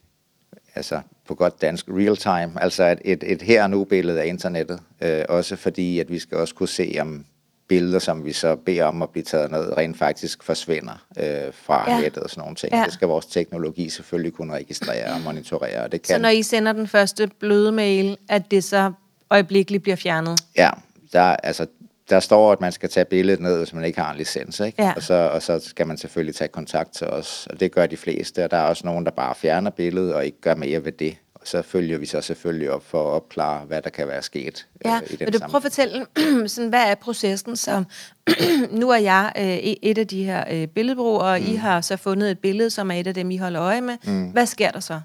altså 0.75 1.01
på 1.29 1.35
godt 1.35 1.63
dansk, 1.63 1.87
real 1.89 2.17
time, 2.17 2.63
altså 2.63 2.85
et, 2.85 2.99
et, 3.05 3.33
et 3.33 3.43
her 3.43 3.63
og 3.63 3.71
nu 3.71 3.85
billede 3.85 4.21
af 4.23 4.27
internettet. 4.27 4.81
Øh, 5.01 5.25
også 5.29 5.57
fordi, 5.57 5.99
at 5.99 6.11
vi 6.11 6.19
skal 6.19 6.39
også 6.39 6.55
kunne 6.55 6.69
se, 6.69 6.97
om 7.01 7.25
billeder, 7.69 7.99
som 7.99 8.25
vi 8.25 8.33
så 8.33 8.57
beder 8.57 8.85
om 8.85 9.03
at 9.03 9.11
blive 9.11 9.23
taget 9.25 9.51
ned, 9.51 9.77
rent 9.77 9.99
faktisk 9.99 10.43
forsvinder 10.43 11.05
øh, 11.19 11.53
fra 11.53 11.91
Ja. 11.91 12.01
nettet 12.01 12.23
og 12.23 12.31
sådan 12.31 12.41
nogle 12.41 12.57
ting. 12.57 12.73
Ja. 12.73 12.85
Det 12.85 12.93
skal 12.93 13.09
vores 13.09 13.27
teknologi 13.27 13.89
selvfølgelig 13.89 14.33
kunne 14.33 14.53
registrere 14.55 15.15
og 15.15 15.21
monitorere, 15.21 15.85
og 15.85 15.93
det 15.93 16.03
kan 16.03 16.15
Så 16.17 16.19
når 16.23 16.29
I 16.29 16.43
sender 16.43 16.73
den 16.73 16.89
første 16.89 17.31
bløde 17.41 17.73
mail, 17.73 18.17
at 18.29 18.51
det 18.51 18.65
så 18.65 18.93
øjeblikkeligt 19.31 19.83
bliver 19.83 19.97
fjernet? 19.97 20.41
Ja, 20.57 20.71
der, 21.13 21.23
altså, 21.23 21.67
der 22.11 22.21
står, 22.21 22.53
at 22.53 22.61
man 22.61 22.73
skal 22.73 22.89
tage 22.89 23.05
billedet 23.05 23.41
ned, 23.41 23.59
hvis 23.59 23.73
man 23.73 23.85
ikke 23.85 24.01
har 24.01 24.13
en 24.13 24.19
licens, 24.19 24.61
ikke? 24.61 24.83
Ja. 24.83 24.93
Og, 24.97 25.03
så, 25.03 25.15
og 25.15 25.43
så 25.43 25.59
skal 25.59 25.87
man 25.87 25.99
selvfølgelig 25.99 26.35
tage 26.35 26.49
kontakt 26.49 26.95
til 26.95 27.07
os, 27.07 27.47
og 27.51 27.61
det 27.61 27.73
gør 27.73 27.87
de 27.87 27.97
fleste, 27.97 28.45
og 28.45 28.51
der 28.51 28.57
er 28.57 28.63
også 28.63 28.87
nogen, 28.87 29.05
der 29.05 29.11
bare 29.11 29.35
fjerner 29.35 29.71
billedet 29.71 30.15
og 30.15 30.27
ikke 30.27 30.41
gør 30.41 30.55
mere 30.55 30.85
ved 30.85 30.93
det. 30.93 31.17
Og 31.35 31.49
så 31.49 31.63
følger 31.63 31.99
vi 31.99 32.07
så 32.07 32.21
selvfølgelig 32.21 32.71
op 32.71 32.85
for 32.85 33.09
at 33.11 33.15
opklare, 33.15 33.65
hvad 33.65 33.83
der 33.83 33.91
kan 33.91 34.09
være 34.09 34.23
sket 34.23 34.67
Ja, 34.85 34.97
øh, 34.97 35.13
i 35.13 35.17
den 35.17 35.27
vil 35.27 35.35
du 35.35 35.39
prøve 35.39 35.57
at 35.57 35.63
fortælle, 35.63 36.07
sådan, 36.49 36.69
hvad 36.69 36.83
er 36.83 36.95
processen? 36.95 37.57
Så 37.57 37.85
nu 38.81 38.91
er 38.91 38.97
jeg 38.97 39.33
øh, 39.39 39.75
et 39.83 39.99
af 39.99 40.07
de 40.07 40.25
her 40.25 40.45
øh, 40.51 40.67
billedbureauer, 40.67 41.21
og 41.21 41.41
mm. 41.41 41.47
I 41.47 41.55
har 41.55 41.81
så 41.81 41.97
fundet 41.97 42.31
et 42.31 42.39
billede, 42.39 42.71
som 42.71 42.91
er 42.91 42.95
et 42.95 43.07
af 43.07 43.15
dem, 43.15 43.31
I 43.31 43.37
holder 43.37 43.63
øje 43.63 43.81
med. 43.81 43.97
Mm. 44.05 44.29
Hvad 44.29 44.47
sker 44.47 44.71
der 44.71 44.81
så? 44.81 45.01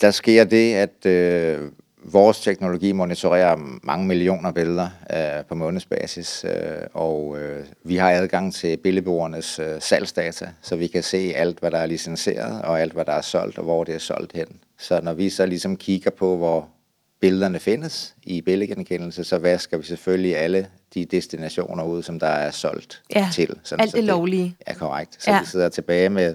Der 0.00 0.10
sker 0.10 0.44
det, 0.44 0.74
at 0.74 1.06
øh, 1.06 1.60
vores 2.12 2.40
teknologi 2.40 2.92
monitorerer 2.92 3.56
mange 3.82 4.06
millioner 4.06 4.52
billeder 4.52 4.88
øh, 5.12 5.44
på 5.48 5.54
månedsbasis, 5.54 6.44
øh, 6.44 6.52
og 6.92 7.36
øh, 7.38 7.64
vi 7.84 7.96
har 7.96 8.10
adgang 8.10 8.54
til 8.54 8.76
billedbureauernes 8.76 9.58
øh, 9.58 9.80
salgsdata, 9.80 10.48
så 10.62 10.76
vi 10.76 10.86
kan 10.86 11.02
se 11.02 11.32
alt, 11.36 11.58
hvad 11.60 11.70
der 11.70 11.78
er 11.78 11.86
licenseret, 11.86 12.62
og 12.62 12.80
alt, 12.80 12.92
hvad 12.92 13.04
der 13.04 13.12
er 13.12 13.20
solgt, 13.20 13.58
og 13.58 13.64
hvor 13.64 13.84
det 13.84 13.94
er 13.94 13.98
solgt 13.98 14.32
hen. 14.32 14.46
Så 14.78 15.00
når 15.02 15.12
vi 15.12 15.30
så 15.30 15.46
ligesom 15.46 15.76
kigger 15.76 16.10
på, 16.10 16.36
hvor 16.36 16.68
billederne 17.20 17.58
findes 17.58 18.14
i 18.22 18.40
billedgenkendelse, 18.40 19.24
så 19.24 19.38
vasker 19.38 19.76
vi 19.76 19.84
selvfølgelig 19.84 20.36
alle 20.36 20.66
de 20.94 21.04
destinationer 21.04 21.84
ud, 21.84 22.02
som 22.02 22.18
der 22.20 22.26
er 22.26 22.50
solgt 22.50 23.02
Ja, 23.14 23.28
til. 23.32 23.48
alt 23.50 23.90
så 23.90 23.96
det 23.96 24.04
lovlige. 24.04 24.56
Ja, 24.68 24.74
korrekt. 24.74 25.22
Så 25.22 25.30
ja. 25.30 25.40
vi 25.40 25.46
sidder 25.46 25.68
tilbage 25.68 26.08
med 26.08 26.34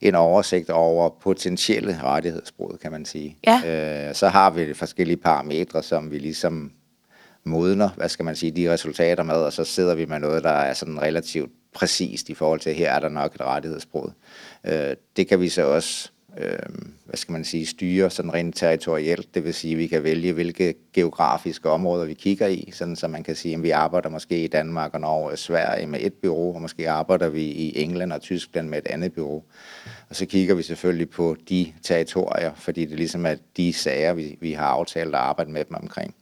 en 0.00 0.14
oversigt 0.14 0.70
over 0.70 1.08
potentielle 1.08 2.00
rettighedsbrud, 2.02 2.78
kan 2.82 2.92
man 2.92 3.04
sige. 3.04 3.36
Ja. 3.46 4.08
Øh, 4.08 4.14
så 4.14 4.28
har 4.28 4.50
vi 4.50 4.74
forskellige 4.74 5.16
parametre, 5.16 5.82
som 5.82 6.10
vi 6.10 6.18
ligesom 6.18 6.72
modner, 7.44 7.88
hvad 7.88 8.08
skal 8.08 8.24
man 8.24 8.36
sige, 8.36 8.52
de 8.52 8.72
resultater 8.72 9.22
med, 9.22 9.34
og 9.34 9.52
så 9.52 9.64
sidder 9.64 9.94
vi 9.94 10.04
med 10.04 10.18
noget, 10.18 10.44
der 10.44 10.50
er 10.50 10.74
sådan 10.74 11.02
relativt 11.02 11.50
præcist 11.74 12.28
i 12.28 12.34
forhold 12.34 12.60
til, 12.60 12.74
her 12.74 12.90
er 12.92 13.00
der 13.00 13.08
nok 13.08 13.34
et 13.34 13.40
rettighedsbrud. 13.40 14.10
Øh, 14.64 14.96
det 15.16 15.28
kan 15.28 15.40
vi 15.40 15.48
så 15.48 15.66
også, 15.66 16.10
øh, 16.38 16.58
hvad 17.04 17.16
skal 17.16 17.32
man 17.32 17.44
sige, 17.44 17.66
styre 17.66 18.10
sådan 18.10 18.34
rent 18.34 18.56
territorielt, 18.56 19.34
det 19.34 19.44
vil 19.44 19.54
sige, 19.54 19.72
at 19.72 19.78
vi 19.78 19.86
kan 19.86 20.04
vælge, 20.04 20.32
hvilke 20.32 20.74
geografiske 20.92 21.70
områder 21.70 22.04
vi 22.04 22.14
kigger 22.14 22.46
i, 22.46 22.70
sådan 22.72 22.96
så 22.96 23.08
man 23.08 23.22
kan 23.22 23.36
sige, 23.36 23.54
at 23.54 23.62
vi 23.62 23.70
arbejder 23.70 24.08
måske 24.08 24.44
i 24.44 24.46
Danmark 24.46 24.94
og 24.94 25.00
Norge 25.00 25.30
og 25.30 25.38
Sverige 25.38 25.86
med 25.86 26.00
et 26.02 26.12
bureau, 26.12 26.54
og 26.54 26.62
måske 26.62 26.90
arbejder 26.90 27.28
vi 27.28 27.42
i 27.42 27.82
England 27.82 28.12
og 28.12 28.20
Tyskland 28.20 28.68
med 28.68 28.78
et 28.78 28.86
andet 28.86 29.12
bureau. 29.12 29.42
Og 30.10 30.16
så 30.16 30.26
kigger 30.26 30.54
vi 30.54 30.62
selvfølgelig 30.62 31.10
på 31.10 31.36
de 31.48 31.72
territorier, 31.82 32.54
fordi 32.54 32.84
det 32.84 32.96
ligesom 32.96 33.26
er 33.26 33.34
de 33.56 33.72
sager, 33.72 34.12
vi, 34.12 34.38
vi 34.40 34.52
har 34.52 34.66
aftalt 34.66 35.14
at 35.14 35.20
arbejde 35.20 35.50
med 35.50 35.64
dem 35.64 35.74
omkring. 35.74 36.14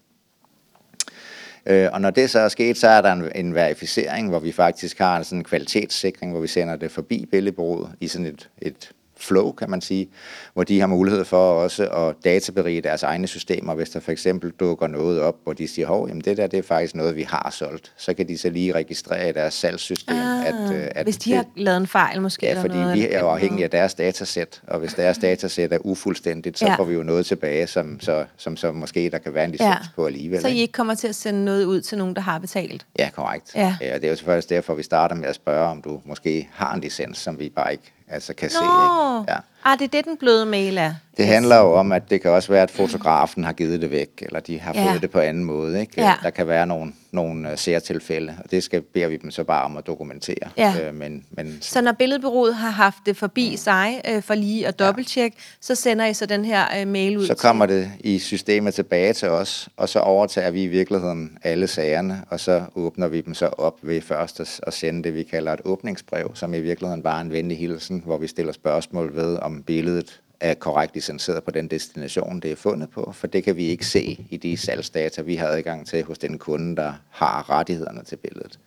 Øh, 1.66 1.88
og 1.92 2.00
når 2.00 2.10
det 2.10 2.30
så 2.30 2.38
er 2.38 2.48
sket, 2.48 2.76
så 2.76 2.88
er 2.88 3.00
der 3.00 3.12
en, 3.12 3.30
en 3.34 3.54
verificering, 3.54 4.28
hvor 4.28 4.38
vi 4.38 4.52
faktisk 4.52 4.98
har 4.98 5.16
en 5.16 5.24
sådan 5.24 5.44
kvalitetssikring, 5.44 6.32
hvor 6.32 6.40
vi 6.40 6.46
sender 6.46 6.76
det 6.76 6.90
forbi 6.90 7.26
billedbureauet 7.30 7.92
i 8.00 8.08
sådan 8.08 8.26
et, 8.26 8.50
et 8.62 8.92
flow, 9.20 9.52
kan 9.52 9.70
man 9.70 9.80
sige, 9.80 10.08
hvor 10.54 10.64
de 10.64 10.80
har 10.80 10.86
mulighed 10.86 11.24
for 11.24 11.52
også 11.62 11.88
at 11.88 12.14
databerige 12.24 12.80
deres 12.80 13.02
egne 13.02 13.26
systemer, 13.26 13.74
hvis 13.74 13.90
der 13.90 14.00
for 14.00 14.12
eksempel 14.12 14.50
dukker 14.50 14.86
noget 14.86 15.20
op, 15.20 15.34
hvor 15.44 15.52
de 15.52 15.68
siger, 15.68 15.86
hov, 15.88 16.08
jamen 16.08 16.20
det 16.20 16.36
der, 16.36 16.46
det 16.46 16.58
er 16.58 16.62
faktisk 16.62 16.94
noget, 16.94 17.16
vi 17.16 17.22
har 17.22 17.50
solgt. 17.52 17.92
Så 17.96 18.14
kan 18.14 18.28
de 18.28 18.38
så 18.38 18.50
lige 18.50 18.72
registrere 18.72 19.28
i 19.28 19.32
deres 19.32 19.54
salgssystem, 19.54 20.16
Ah, 20.16 20.46
at, 20.46 20.74
øh, 20.76 20.88
at 20.94 21.06
hvis 21.06 21.16
de 21.16 21.30
det, 21.30 21.36
har 21.36 21.44
lavet 21.56 21.76
en 21.76 21.86
fejl 21.86 22.22
måske. 22.22 22.46
Ja, 22.46 22.50
eller 22.50 22.62
fordi 22.62 22.74
noget, 22.74 22.94
vi 22.94 23.06
er 23.10 23.20
jo 23.20 23.28
afhængige 23.28 23.64
af 23.64 23.70
deres 23.70 23.94
datasæt, 23.94 24.62
og 24.66 24.78
hvis 24.78 24.94
deres 24.94 25.18
datasæt 25.18 25.72
er 25.72 25.78
ufuldstændigt, 25.84 26.58
så 26.58 26.66
Ja. 26.66 26.74
får 26.74 26.84
vi 26.84 26.94
jo 26.94 27.02
noget 27.02 27.26
tilbage, 27.26 27.66
som 27.66 28.00
så, 28.00 28.24
som 28.36 28.56
så 28.56 28.72
måske 28.72 29.10
der 29.10 29.18
kan 29.18 29.34
være 29.34 29.44
en 29.44 29.50
licens 29.50 29.68
Ja. 29.68 29.76
på 29.96 30.06
alligevel. 30.06 30.40
Så 30.40 30.48
I 30.48 30.50
ikke? 30.50 30.62
ikke 30.62 30.72
kommer 30.72 30.94
til 30.94 31.08
at 31.08 31.14
sende 31.14 31.44
noget 31.44 31.64
ud 31.64 31.80
til 31.80 31.98
nogen, 31.98 32.14
der 32.16 32.20
har 32.22 32.38
betalt? 32.38 32.86
Ja, 32.98 33.10
korrekt. 33.14 33.54
Ja. 33.54 33.76
ja. 33.80 33.94
det 33.94 34.04
er 34.04 34.08
jo 34.08 34.16
selvfølgelig 34.16 34.50
derfor, 34.50 34.74
vi 34.74 34.82
starter 34.82 35.14
med 35.16 35.28
at 35.28 35.34
spørge, 35.34 35.68
om 35.68 35.82
du 35.82 36.00
måske 36.04 36.48
har 36.52 36.74
en 36.74 36.80
licens, 36.80 37.18
som 37.18 37.38
vi 37.38 37.48
bare 37.56 37.72
ikke 37.72 37.92
altså, 38.10 38.34
kan 38.34 38.50
se. 38.50 38.56
Nå, 38.60 39.20
Ikke? 39.20 39.32
Ja. 39.66 39.72
ah, 39.72 39.78
det 39.78 39.84
er 39.84 39.88
det, 39.88 40.04
den 40.04 40.16
bløde 40.16 40.46
mail 40.46 40.78
er. 40.78 40.94
Det 41.16 41.26
handler 41.26 41.56
jo 41.56 41.72
om, 41.74 41.92
at 41.92 42.10
det 42.10 42.22
kan 42.22 42.30
også 42.30 42.52
være, 42.52 42.62
at 42.62 42.70
fotografen 42.70 43.44
har 43.44 43.52
givet 43.52 43.80
det 43.82 43.90
væk, 43.90 44.08
eller 44.22 44.40
de 44.40 44.60
har 44.60 44.72
Ja. 44.74 44.90
fået 44.92 45.02
det 45.02 45.10
på 45.10 45.18
anden 45.20 45.44
måde. 45.44 45.80
Ikke? 45.80 45.92
Ja. 45.96 46.14
Der 46.22 46.30
kan 46.30 46.48
være 46.48 46.66
nogle, 46.66 46.92
nogle 47.12 47.52
uh, 47.52 47.58
særtilfælde, 47.58 48.36
og 48.44 48.50
det 48.50 48.62
skal, 48.62 48.80
beder 48.82 49.08
vi 49.08 49.16
dem 49.16 49.30
så 49.30 49.44
bare 49.44 49.64
om 49.64 49.76
at 49.76 49.86
dokumentere. 49.86 50.48
Ja. 50.56 50.74
Øh, 50.82 50.94
men, 50.94 51.24
men 51.30 51.58
Så 51.60 51.80
når 51.80 51.92
billedbureauet 51.92 52.54
har 52.54 52.70
haft 52.70 52.96
det 53.06 53.16
forbi 53.16 53.56
sig 53.56 54.00
øh, 54.08 54.22
for 54.22 54.34
lige 54.34 54.66
at 54.66 54.78
dobbelttjekke, 54.78 55.36
så 55.60 55.74
sender 55.74 56.06
I 56.06 56.14
så 56.14 56.26
den 56.26 56.44
her 56.44 56.64
øh, 56.80 56.88
mail 56.88 57.18
ud 57.18 57.26
Så 57.26 57.34
kommer 57.34 57.66
det 57.66 57.90
i 58.00 58.18
systemet 58.18 58.74
tilbage 58.74 59.12
til 59.12 59.28
os, 59.28 59.68
og 59.76 59.88
så 59.88 59.98
overtager 59.98 60.50
vi 60.50 60.62
i 60.62 60.66
virkeligheden 60.66 61.38
alle 61.42 61.66
sagerne, 61.66 62.22
og 62.30 62.40
så 62.40 62.62
åbner 62.74 63.08
vi 63.08 63.20
dem 63.20 63.34
så 63.34 63.46
op 63.46 63.74
ved 63.82 64.00
først 64.00 64.40
at, 64.40 64.60
at 64.62 64.74
sende 64.74 65.02
det, 65.02 65.14
vi 65.14 65.22
kalder 65.22 65.52
et 65.52 65.60
åbningsbrev, 65.64 66.30
som 66.34 66.54
i 66.54 66.60
virkeligheden 66.60 67.02
bare 67.02 67.16
er 67.16 67.20
en 67.20 67.32
venlig 67.32 67.58
hilsen, 67.58 68.02
hvor 68.04 68.18
vi 68.18 68.26
stiller 68.26 68.52
spørgsmål 68.52 69.16
ved, 69.16 69.38
om 69.48 69.62
billedet 69.62 70.20
er 70.40 70.54
korrekt 70.54 70.94
licenseret 70.94 71.44
på 71.44 71.50
den 71.50 71.68
destination, 71.68 72.40
det 72.40 72.52
er 72.52 72.56
fundet 72.56 72.90
på, 72.90 73.12
for 73.12 73.26
det 73.26 73.44
kan 73.44 73.56
vi 73.56 73.64
ikke 73.64 73.86
se 73.86 74.26
i 74.30 74.36
de 74.36 74.56
salgsdata, 74.56 75.22
vi 75.22 75.34
har 75.34 75.46
adgang 75.46 75.86
til 75.86 76.04
hos 76.04 76.18
den 76.18 76.38
kunde, 76.38 76.76
der 76.76 76.92
har 77.10 77.50
rettighederne 77.50 78.04
til 78.04 78.16
billedet. 78.16 78.58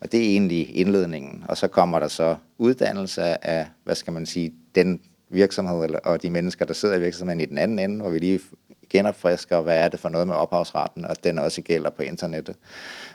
Og 0.00 0.12
det 0.12 0.20
er 0.20 0.24
egentlig 0.24 0.76
indledningen, 0.76 1.44
og 1.48 1.56
så 1.56 1.68
kommer 1.68 1.98
der 1.98 2.08
så 2.08 2.36
uddannelse 2.58 3.46
af, 3.46 3.66
hvad 3.84 3.94
skal 3.94 4.12
man 4.12 4.26
sige, 4.26 4.52
den 4.74 5.00
virksomhed 5.28 5.84
eller- 5.84 5.98
og 5.98 6.22
de 6.22 6.30
mennesker, 6.30 6.64
der 6.64 6.74
sidder 6.74 6.94
i 6.94 7.00
virksomheden 7.00 7.40
i 7.40 7.46
den 7.46 7.58
anden 7.58 7.78
ende, 7.78 8.00
hvor 8.00 8.10
vi 8.10 8.18
lige 8.18 8.40
genopfrisker, 8.90 9.60
hvad 9.60 9.78
er 9.78 9.88
det 9.88 10.00
for 10.00 10.08
noget 10.08 10.26
med 10.26 10.34
ophavsretten, 10.34 11.04
og 11.04 11.24
den 11.24 11.38
også 11.38 11.62
gælder 11.62 11.90
på 11.90 12.02
internettet. 12.02 12.56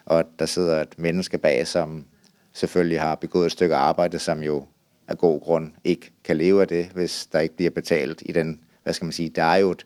Og 0.06 0.24
der 0.40 0.46
sidder 0.46 0.82
et 0.82 1.00
menneske 1.00 1.38
bag, 1.38 1.68
som 1.68 2.06
selvfølgelig 2.54 3.02
har 3.02 3.16
begået 3.16 3.46
et 3.46 3.52
stykke 3.52 3.76
arbejde, 3.76 4.20
som 4.20 4.44
jo 4.44 4.66
af 5.08 5.18
god 5.18 5.42
grund 5.42 5.72
ikke 5.84 6.12
kan 6.24 6.38
leve 6.38 6.62
af 6.62 6.68
det, 6.68 6.86
hvis 6.86 7.26
der 7.26 7.40
ikke 7.40 7.56
bliver 7.56 7.72
betalt 7.72 8.24
i 8.26 8.32
den, 8.32 8.60
hvad 8.84 8.94
skal 8.94 9.06
man 9.06 9.12
sige, 9.12 9.30
der 9.30 9.44
er 9.44 9.58
jo 9.58 9.72
et, 9.72 9.86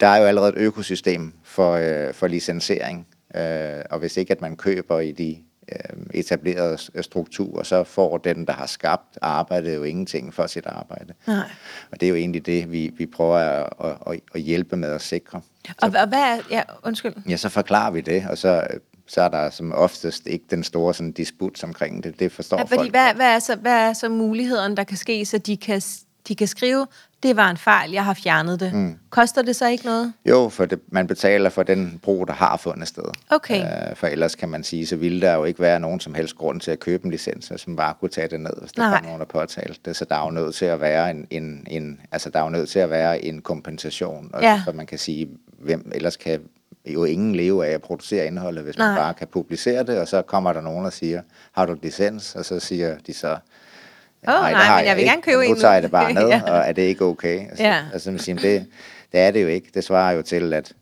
der 0.00 0.06
er 0.06 0.16
jo 0.16 0.24
allerede 0.24 0.52
et 0.52 0.58
økosystem 0.58 1.32
for, 1.42 1.72
øh, 1.72 2.14
for 2.14 2.26
licensering, 2.26 3.06
øh, 3.34 3.82
og 3.90 3.98
hvis 3.98 4.16
ikke 4.16 4.32
at 4.32 4.40
man 4.40 4.56
køber 4.56 5.00
i 5.00 5.12
de 5.12 5.38
øh, 5.72 6.06
etablerede 6.14 6.78
strukturer, 7.02 7.62
så 7.62 7.84
får 7.84 8.18
den, 8.18 8.46
der 8.46 8.52
har 8.52 8.66
skabt 8.66 9.18
arbejdet, 9.22 9.74
jo 9.74 9.82
ingenting 9.82 10.34
for 10.34 10.46
sit 10.46 10.66
arbejde. 10.66 11.14
Nej. 11.26 11.50
Og 11.92 12.00
det 12.00 12.06
er 12.06 12.10
jo 12.10 12.16
egentlig 12.16 12.46
det, 12.46 12.72
vi, 12.72 12.92
vi 12.96 13.06
prøver 13.06 13.36
at, 13.36 13.68
at, 14.06 14.20
at, 14.34 14.40
hjælpe 14.40 14.76
med 14.76 14.88
at 14.88 15.00
sikre. 15.00 15.40
Og, 15.82 15.92
og 16.00 16.08
hvad 16.08 16.18
er... 16.18 16.38
Ja, 16.50 16.62
undskyld. 16.84 17.12
Ja, 17.28 17.36
så 17.36 17.48
forklarer 17.48 17.90
vi 17.90 18.00
det, 18.00 18.26
og 18.30 18.38
så, 18.38 18.66
så 19.12 19.22
er 19.22 19.28
der 19.28 19.50
som 19.50 19.72
oftest 19.72 20.26
ikke 20.26 20.44
den 20.50 20.64
store 20.64 20.94
sådan, 20.94 21.12
disput 21.12 21.64
omkring 21.64 22.04
det. 22.04 22.20
Det 22.20 22.32
forstår 22.32 22.56
Ja, 22.56 22.62
fordi 22.62 22.74
folk. 22.76 22.90
hvad, 22.90 23.14
hvad, 23.14 23.34
er 23.34 23.38
så, 23.38 23.56
hvad 23.56 23.72
er 23.88 23.92
så 23.92 24.08
mulighederne, 24.08 24.76
der 24.76 24.84
kan 24.84 24.96
ske, 24.96 25.24
så 25.26 25.38
de 25.38 25.56
kan, 25.56 25.82
de 26.28 26.34
kan 26.34 26.46
skrive, 26.48 26.86
det 27.22 27.36
var 27.36 27.50
en 27.50 27.56
fejl, 27.56 27.90
jeg 27.90 28.04
har 28.04 28.14
fjernet 28.14 28.60
det. 28.60 28.74
Mm. 28.74 28.94
Koster 29.10 29.42
det 29.42 29.56
så 29.56 29.68
ikke 29.68 29.84
noget? 29.84 30.12
Jo, 30.26 30.48
for 30.48 30.64
det, 30.64 30.80
man 30.88 31.06
betaler 31.06 31.50
for 31.50 31.62
den 31.62 31.98
brug, 32.02 32.26
der 32.28 32.32
har 32.34 32.56
fundet 32.56 32.88
sted. 32.88 33.02
Okay. 33.30 33.88
Øh, 33.90 33.96
for 33.96 34.06
ellers 34.06 34.34
kan 34.34 34.48
man 34.48 34.64
sige, 34.64 34.86
så 34.86 34.96
ville 34.96 35.20
der 35.20 35.34
jo 35.34 35.44
ikke 35.44 35.60
være 35.60 35.80
nogen 35.80 36.00
som 36.00 36.14
helst 36.14 36.36
grund 36.36 36.60
til 36.60 36.70
at 36.70 36.80
købe 36.80 37.04
en 37.04 37.10
licens, 37.10 37.52
som 37.56 37.76
bare 37.76 37.94
kunne 38.00 38.08
tage 38.08 38.28
det 38.28 38.40
ned, 38.40 38.52
hvis 38.60 38.72
der 38.72 38.82
Nej. 38.82 38.96
kom 38.98 39.04
nogen, 39.04 39.20
der 39.20 39.26
påtalte 39.26 39.80
det. 39.84 39.96
Så 39.96 40.04
der 40.04 40.14
er 40.14 40.24
jo 40.24 40.30
nødt 40.30 40.54
til 40.54 40.64
at 40.64 40.80
være 40.80 41.10
en, 41.10 41.26
en, 41.30 41.66
en, 41.70 42.00
altså 42.12 42.30
der 42.30 42.38
er 42.38 42.42
jo 42.44 42.50
nødt 42.50 42.68
til 42.68 42.78
at 42.78 42.90
være 42.90 43.24
en 43.24 43.42
kompensation, 43.42 44.30
Ja. 44.42 44.62
så 44.64 44.72
man 44.72 44.86
kan 44.86 44.98
sige, 44.98 45.28
hvem 45.58 45.92
ellers 45.94 46.16
kan 46.16 46.40
jo 46.86 47.04
ingen 47.04 47.34
leve 47.34 47.66
af 47.66 47.70
at 47.70 47.82
producere 47.82 48.26
indholdet, 48.26 48.64
hvis 48.64 48.78
Nej. 48.78 48.86
man 48.88 48.96
bare 48.96 49.14
kan 49.14 49.26
publicere 49.26 49.82
det, 49.82 49.98
og 50.00 50.08
så 50.08 50.22
kommer 50.22 50.52
der 50.52 50.60
nogen 50.60 50.86
og 50.86 50.92
siger, 50.92 51.22
har 51.52 51.66
du 51.66 51.76
licens? 51.82 52.34
Og 52.34 52.44
så 52.44 52.60
siger 52.60 52.96
de 53.06 53.14
så, 53.14 53.28
Åh, 53.30 53.38
nej, 54.26 54.52
har 54.52 54.76
men 54.78 54.86
jeg 54.86 54.96
vil 54.96 55.02
ikke, 55.02 55.10
gerne 55.10 55.22
købe 55.22 55.42
en 55.44 55.48
Nu 55.50 55.54
nu." 55.54 55.60
tager 55.60 55.74
jeg 55.74 55.82
det 55.82 55.90
bare 55.90 56.12
ned, 56.20 56.28
Ja. 56.28 56.42
og 56.46 56.58
er 56.58 56.72
det 56.72 56.82
ikke 56.82 57.04
okay? 57.04 57.48
Altså, 57.48 57.64
Ja. 57.64 57.78
altså 57.92 58.10
man 58.10 58.18
siger, 58.20 58.38
det, 58.38 58.66
det 59.12 59.20
er 59.20 59.30
det 59.30 59.42
jo 59.42 59.48
ikke. 59.48 59.70
Det 59.74 59.84
svarer 59.84 60.12
jo 60.12 60.22
til, 60.22 60.52
at 60.54 60.72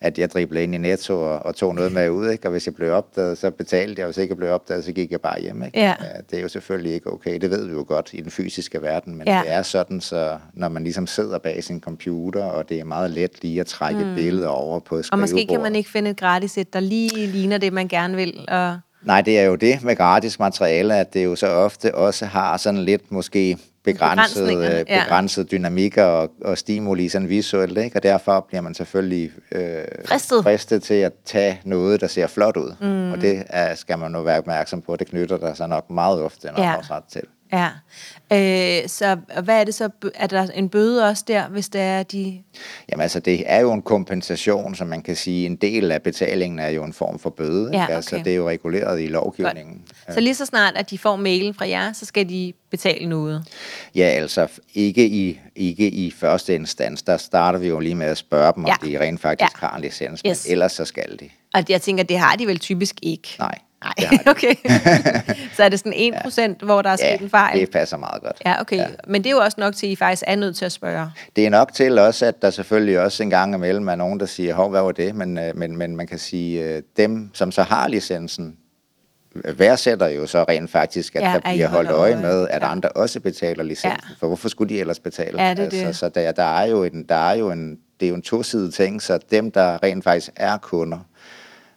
at 0.00 0.18
jeg 0.18 0.30
driblede 0.30 0.64
ind 0.64 0.74
i 0.74 0.78
Netto 0.78 1.20
og, 1.22 1.46
og 1.46 1.56
tog 1.56 1.74
noget 1.74 1.92
med 1.92 2.10
ud, 2.10 2.30
ikke? 2.30 2.46
og 2.46 2.50
hvis 2.50 2.66
jeg 2.66 2.74
blev 2.74 2.92
opdaget, 2.92 3.38
så 3.38 3.50
betalte 3.50 4.00
jeg, 4.00 4.06
og 4.06 4.12
hvis 4.12 4.22
ikke 4.22 4.32
jeg 4.32 4.36
blev 4.36 4.50
opdaget, 4.50 4.84
så 4.84 4.92
gik 4.92 5.12
jeg 5.12 5.20
bare 5.20 5.40
hjem. 5.40 5.62
Ikke? 5.62 5.80
Ja. 5.80 5.94
Det 6.30 6.38
er 6.38 6.42
jo 6.42 6.48
selvfølgelig 6.48 6.92
ikke 6.92 7.12
okay, 7.12 7.40
det 7.40 7.50
ved 7.50 7.66
vi 7.66 7.72
jo 7.72 7.84
godt 7.88 8.10
i 8.12 8.20
den 8.20 8.30
fysiske 8.30 8.82
verden, 8.82 9.16
men 9.16 9.28
Ja. 9.28 9.40
det 9.44 9.52
er 9.52 9.62
sådan, 9.62 10.00
så 10.00 10.38
når 10.54 10.68
man 10.68 10.84
ligesom 10.84 11.06
sidder 11.06 11.38
bag 11.38 11.64
sin 11.64 11.80
computer, 11.80 12.44
og 12.44 12.68
det 12.68 12.80
er 12.80 12.84
meget 12.84 13.10
let 13.10 13.42
lige 13.42 13.60
at 13.60 13.66
trække 13.66 14.04
mm. 14.04 14.10
et 14.10 14.16
billede 14.16 14.48
over 14.48 14.80
på 14.80 14.96
et 14.96 15.08
Og 15.12 15.18
måske 15.18 15.46
kan 15.46 15.60
man 15.60 15.74
ikke 15.74 15.90
finde 15.90 16.10
et 16.10 16.16
gratis 16.16 16.58
et, 16.58 16.72
der 16.72 16.80
lige 16.80 17.26
ligner 17.26 17.58
det, 17.58 17.72
man 17.72 17.88
gerne 17.88 18.16
vil. 18.16 18.44
Og... 18.48 18.78
Nej, 19.02 19.20
det 19.20 19.38
er 19.38 19.42
jo 19.42 19.54
det 19.54 19.84
med 19.84 19.96
gratis 19.96 20.38
materiale, 20.38 20.96
at 20.96 21.14
det 21.14 21.24
jo 21.24 21.36
så 21.36 21.46
ofte 21.46 21.94
også 21.94 22.26
har 22.26 22.56
sådan 22.56 22.80
lidt 22.80 23.12
måske 23.12 23.56
begrænset, 23.92 24.56
øh, 24.58 24.84
ja. 24.88 25.02
begrænset 25.04 25.50
dynamikker 25.50 26.04
og, 26.04 26.30
og 26.44 26.58
stimuli 26.58 27.08
sådan 27.08 27.28
visuelt, 27.28 27.78
ikke? 27.78 27.96
og 27.96 28.02
derfor 28.02 28.44
bliver 28.48 28.60
man 28.60 28.74
selvfølgelig 28.74 29.30
øh, 29.52 29.82
Fristet. 30.08 30.42
fristet 30.42 30.82
til 30.82 30.94
at 30.94 31.12
tage 31.24 31.60
noget, 31.64 32.00
der 32.00 32.06
ser 32.06 32.26
flot 32.26 32.56
ud. 32.56 32.74
Mm. 32.80 33.12
Og 33.12 33.20
det 33.20 33.42
er, 33.46 33.74
skal 33.74 33.98
man 33.98 34.10
nu 34.10 34.22
være 34.22 34.38
opmærksom 34.38 34.82
på, 34.82 34.96
det 34.96 35.06
knytter 35.06 35.36
der 35.36 35.54
sig 35.54 35.68
nok 35.68 35.90
meget 35.90 36.22
ofte 36.22 36.48
en 36.48 36.54
Ja. 36.56 36.62
ophavsret 36.70 37.04
til. 37.12 37.22
Ja. 37.52 37.68
Øh, 38.32 38.88
så 38.88 39.16
hvad 39.42 39.60
er 39.60 39.64
det 39.64 39.74
så? 39.74 39.88
Er 40.14 40.26
der 40.26 40.46
en 40.54 40.68
bøde 40.68 41.08
også 41.08 41.24
der, 41.28 41.48
hvis 41.48 41.68
det 41.68 41.80
er 41.80 42.02
de... 42.02 42.42
Jamen 42.90 43.02
altså, 43.02 43.20
det 43.20 43.42
er 43.46 43.60
jo 43.60 43.72
en 43.72 43.82
kompensation, 43.82 44.74
som 44.74 44.86
man 44.86 45.02
kan 45.02 45.16
sige, 45.16 45.46
en 45.46 45.56
del 45.56 45.92
af 45.92 46.02
betalingen 46.02 46.58
er 46.58 46.68
jo 46.68 46.84
en 46.84 46.92
form 46.92 47.18
for 47.18 47.30
bøde. 47.30 47.70
Ja, 47.72 47.86
Altså, 47.90 48.16
okay. 48.16 48.24
det 48.24 48.32
er 48.32 48.36
jo 48.36 48.48
reguleret 48.48 49.00
i 49.00 49.06
lovgivningen. 49.06 49.82
Så 50.10 50.20
lige 50.20 50.34
så 50.34 50.46
snart, 50.46 50.76
at 50.76 50.90
de 50.90 50.98
får 50.98 51.16
mailen 51.16 51.54
fra 51.54 51.68
jer, 51.68 51.92
så 51.92 52.06
skal 52.06 52.28
de 52.28 52.52
betale 52.70 53.06
noget. 53.08 53.44
Ja, 53.94 54.04
altså 54.04 54.46
ikke 54.74 55.06
i, 55.08 55.40
ikke 55.56 55.88
i 55.88 56.10
første 56.10 56.54
instans. 56.54 57.02
Der 57.02 57.16
starter 57.16 57.58
vi 57.58 57.68
jo 57.68 57.80
lige 57.80 57.94
med 57.94 58.06
at 58.06 58.18
spørge 58.18 58.52
dem, 58.56 58.64
om 58.64 58.70
Ja. 58.82 58.88
de 58.88 59.00
rent 59.00 59.20
faktisk 59.20 59.62
Ja. 59.62 59.66
har 59.66 59.76
en 59.76 59.82
licens, 59.82 60.22
Yes. 60.26 60.44
men 60.46 60.52
ellers 60.52 60.72
så 60.72 60.84
skal 60.84 61.16
de. 61.20 61.28
Og 61.54 61.64
jeg 61.68 61.82
tænker, 61.82 62.04
det 62.04 62.18
har 62.18 62.36
de 62.36 62.46
vel 62.46 62.58
typisk 62.58 62.94
ikke. 63.02 63.28
Nej. 63.38 63.58
Nej, 63.84 64.18
okay. 64.32 64.54
så 65.56 65.62
er 65.64 65.68
det 65.68 65.78
sådan 65.78 65.92
1 65.96 66.14
procent, 66.22 66.62
hvor 66.62 66.82
der 66.82 66.90
er 66.90 66.96
sket 66.96 67.06
Ja, 67.06 67.16
en 67.16 67.30
fejl? 67.30 67.60
det 67.60 67.70
passer 67.70 67.96
meget 67.96 68.22
godt. 68.22 68.36
Ja, 68.46 68.60
okay. 68.60 68.76
Ja. 68.76 68.86
Men 69.06 69.24
det 69.24 69.30
er 69.30 69.34
jo 69.34 69.40
også 69.40 69.56
nok 69.60 69.74
til, 69.76 69.86
at 69.86 69.90
I 69.92 69.96
faktisk 69.96 70.22
er 70.26 70.36
nødt 70.36 70.56
til 70.56 70.64
at 70.64 70.72
spørge. 70.72 71.10
Det 71.36 71.46
er 71.46 71.50
nok 71.50 71.72
til 71.72 71.98
også, 71.98 72.26
at 72.26 72.42
der 72.42 72.50
selvfølgelig 72.50 73.00
også 73.00 73.22
en 73.22 73.30
gang 73.30 73.54
imellem 73.54 73.88
er 73.88 73.94
nogen, 73.94 74.20
der 74.20 74.26
siger, 74.26 74.54
hov, 74.54 74.70
hvad 74.70 74.80
var 74.82 74.92
det? 74.92 75.14
Men, 75.14 75.38
øh, 75.38 75.56
men, 75.56 75.76
men 75.76 75.96
man 75.96 76.06
kan 76.06 76.18
sige, 76.18 76.62
øh, 76.64 76.82
dem, 76.96 77.30
som 77.34 77.52
så 77.52 77.62
har 77.62 77.88
licensen, 77.88 78.56
værdsætter 79.44 80.08
jo 80.08 80.26
så 80.26 80.42
rent 80.48 80.70
faktisk, 80.70 81.16
at 81.16 81.22
Ja, 81.22 81.28
ja, 81.28 81.34
der 81.34 81.40
bliver 81.40 81.68
holdt 81.68 81.90
øje 81.90 82.12
øje. 82.12 82.22
med, 82.22 82.48
at 82.48 82.62
Ja. 82.62 82.70
andre 82.70 82.88
også 82.88 83.20
betaler 83.20 83.64
licensen. 83.64 83.90
Ja. 84.08 84.14
For 84.20 84.26
hvorfor 84.26 84.48
skulle 84.48 84.74
de 84.74 84.80
ellers 84.80 84.98
betale? 85.00 85.42
Ja, 85.42 85.54
det 85.54 85.62
altså, 85.62 85.86
det. 85.86 85.96
Så 85.96 86.08
der, 86.08 86.32
der, 86.32 86.42
er 86.58 86.66
jo 86.66 86.84
en, 86.84 87.02
der 87.08 87.14
er 87.14 87.34
jo 87.34 87.50
en, 87.50 87.78
det 88.00 88.06
er 88.06 88.10
jo 88.10 88.14
en 88.14 88.22
tosidig 88.22 88.74
ting, 88.74 89.02
så 89.02 89.18
dem, 89.30 89.50
der 89.50 89.82
rent 89.82 90.04
faktisk 90.04 90.30
er 90.36 90.56
kunder, 90.56 90.98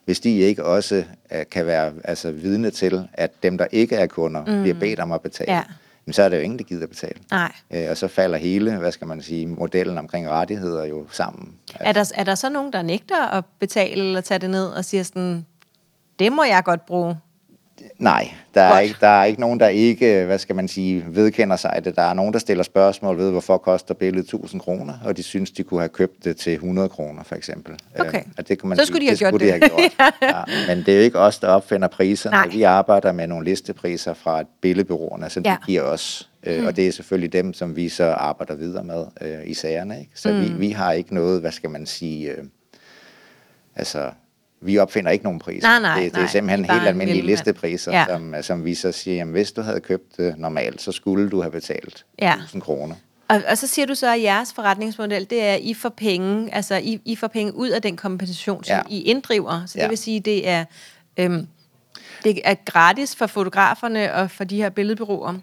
hvis 0.05 0.19
de 0.19 0.37
ikke 0.37 0.65
også 0.65 1.03
øh, 1.31 1.45
kan 1.51 1.65
være 1.65 1.93
altså, 2.03 2.31
vidne 2.31 2.69
til, 2.71 3.07
at 3.13 3.43
dem, 3.43 3.57
der 3.57 3.67
ikke 3.71 3.95
er 3.95 4.07
kunder, 4.07 4.45
mm. 4.45 4.61
bliver 4.61 4.79
bedt 4.79 4.99
om 4.99 5.11
at 5.11 5.21
betale, 5.21 5.51
Ja. 5.53 5.63
jamen, 6.07 6.13
så 6.13 6.23
er 6.23 6.29
det 6.29 6.37
jo 6.37 6.41
ingen, 6.41 6.59
der 6.59 6.65
gider 6.65 6.87
betale. 6.87 7.19
Nej. 7.31 7.51
Øh, 7.71 7.87
og 7.89 7.97
så 7.97 8.07
falder 8.07 8.37
hele, 8.37 8.77
hvad 8.77 8.91
skal 8.91 9.07
man 9.07 9.21
sige, 9.21 9.47
modellen 9.47 9.97
omkring 9.97 10.29
rettigheder 10.29 10.85
jo 10.85 11.05
sammen. 11.11 11.53
Er 11.79 11.91
der, 11.91 12.11
er 12.15 12.23
der 12.23 12.35
så 12.35 12.49
nogen, 12.49 12.73
der 12.73 12.81
nægter 12.81 13.27
at 13.27 13.45
betale 13.59 14.01
eller 14.03 14.21
tage 14.21 14.39
det 14.39 14.49
ned 14.49 14.65
og 14.67 14.85
siger 14.85 15.03
sådan, 15.03 15.45
det 16.19 16.31
må 16.31 16.43
jeg 16.43 16.63
godt 16.63 16.85
bruge? 16.85 17.17
Nej, 17.99 18.31
der 18.53 18.61
er, 18.61 18.71
Godt. 18.73 18.83
ikke, 18.83 18.95
der 19.01 19.07
er 19.07 19.23
ikke 19.25 19.41
nogen, 19.41 19.59
der 19.59 19.67
ikke, 19.67 20.25
hvad 20.25 20.37
skal 20.37 20.55
man 20.55 20.67
sige, 20.67 21.05
vedkender 21.09 21.55
sig 21.55 21.81
det. 21.85 21.95
Der 21.95 22.01
er 22.01 22.13
nogen, 22.13 22.33
der 22.33 22.39
stiller 22.39 22.63
spørgsmål 22.63 23.17
ved, 23.17 23.31
hvorfor 23.31 23.57
koster 23.57 23.93
billedet 23.93 24.23
1000 24.23 24.61
kroner, 24.61 24.93
og 25.05 25.17
de 25.17 25.23
synes, 25.23 25.51
de 25.51 25.63
kunne 25.63 25.79
have 25.79 25.89
købt 25.89 26.23
det 26.23 26.37
til 26.37 26.53
100 26.53 26.89
kroner, 26.89 27.23
for 27.23 27.35
eksempel. 27.35 27.75
Okay. 27.99 28.17
Øh, 28.19 28.23
og 28.37 28.47
det 28.47 28.59
kunne 28.59 28.69
man 28.69 28.77
Så 28.77 28.85
sige, 28.85 28.87
skulle 28.87 29.01
de 29.01 29.05
have 29.05 29.11
det 29.11 29.19
gjort 29.19 29.29
skulle 29.33 29.47
de 29.47 29.53
det. 29.53 29.61
have 29.63 29.69
gjort. 29.69 30.13
ja. 30.67 30.75
Men 30.75 30.77
det 30.85 30.93
er 30.93 30.97
jo 30.97 31.03
ikke 31.03 31.19
os, 31.19 31.39
der 31.39 31.47
opfinder 31.47 31.87
priserne. 31.87 32.35
Nej. 32.35 32.47
Vi 32.47 32.63
arbejder 32.63 33.11
med 33.11 33.27
nogle 33.27 33.45
listepriser 33.45 34.13
fra 34.13 34.43
billedbureauerne, 34.61 35.29
som 35.29 35.43
Ja. 35.45 35.51
de 35.51 35.65
giver 35.65 35.81
os. 35.81 36.29
Øh, 36.43 36.65
Og 36.65 36.75
det 36.75 36.87
er 36.87 36.91
selvfølgelig 36.91 37.33
dem, 37.33 37.53
som 37.53 37.75
vi 37.75 37.89
så 37.89 38.03
arbejder 38.11 38.55
videre 38.55 38.83
med 38.83 39.05
øh, 39.21 39.39
i 39.45 39.53
sagerne. 39.53 39.99
Ikke? 39.99 40.11
Så 40.15 40.33
mm. 40.33 40.41
vi, 40.41 40.49
vi 40.67 40.71
har 40.71 40.91
ikke 40.91 41.13
noget, 41.13 41.41
hvad 41.41 41.51
skal 41.51 41.69
man 41.69 41.85
sige, 41.85 42.31
øh, 42.31 42.43
altså... 43.75 44.09
Vi 44.61 44.77
opfinder 44.77 45.11
ikke 45.11 45.23
nogen 45.23 45.39
priser. 45.39 45.67
Nej, 45.67 45.79
nej, 45.79 46.03
det, 46.03 46.11
det 46.11 46.17
er 46.17 46.21
nej. 46.21 46.31
simpelthen 46.31 46.67
bare 46.67 46.77
helt 46.77 46.87
almindelige 46.89 47.25
listepriser, 47.25 47.91
Ja. 47.91 48.05
som, 48.07 48.35
som 48.41 48.65
vi 48.65 48.75
så 48.75 48.91
siger, 48.91 49.17
jamen, 49.17 49.31
hvis 49.31 49.51
du 49.51 49.61
havde 49.61 49.79
købt 49.79 50.17
det 50.17 50.35
normalt, 50.37 50.81
så 50.81 50.91
skulle 50.91 51.29
du 51.29 51.41
have 51.41 51.51
betalt 51.51 52.05
Ja. 52.19 52.33
1000 52.33 52.61
kroner. 52.61 52.95
Og, 53.27 53.41
og 53.49 53.57
så 53.57 53.67
siger 53.67 53.85
du 53.85 53.95
så, 53.95 54.13
at 54.13 54.21
jeres 54.21 54.53
forretningsmodel, 54.53 55.29
det 55.29 55.43
er, 55.43 55.53
at 55.53 55.59
I 55.61 55.73
får 55.73 55.89
penge, 55.89 56.53
altså 56.55 56.75
I, 56.75 56.99
I 57.05 57.15
får 57.15 57.27
penge 57.27 57.55
ud 57.55 57.69
af 57.69 57.81
den 57.81 57.97
kompensation, 57.97 58.63
som 58.63 58.75
Ja. 58.75 58.81
I 58.89 59.01
inddriver. 59.01 59.63
Så 59.65 59.73
det 59.73 59.79
Ja. 59.83 59.87
vil 59.87 59.97
sige, 59.97 60.19
det 60.19 60.47
er, 60.49 60.65
øhm, 61.17 61.47
det 62.23 62.41
er 62.43 62.55
gratis 62.65 63.15
for 63.15 63.27
fotograferne 63.27 64.13
og 64.13 64.31
for 64.31 64.43
de 64.43 64.55
her 64.57 64.69
billedbyråer 64.69 65.33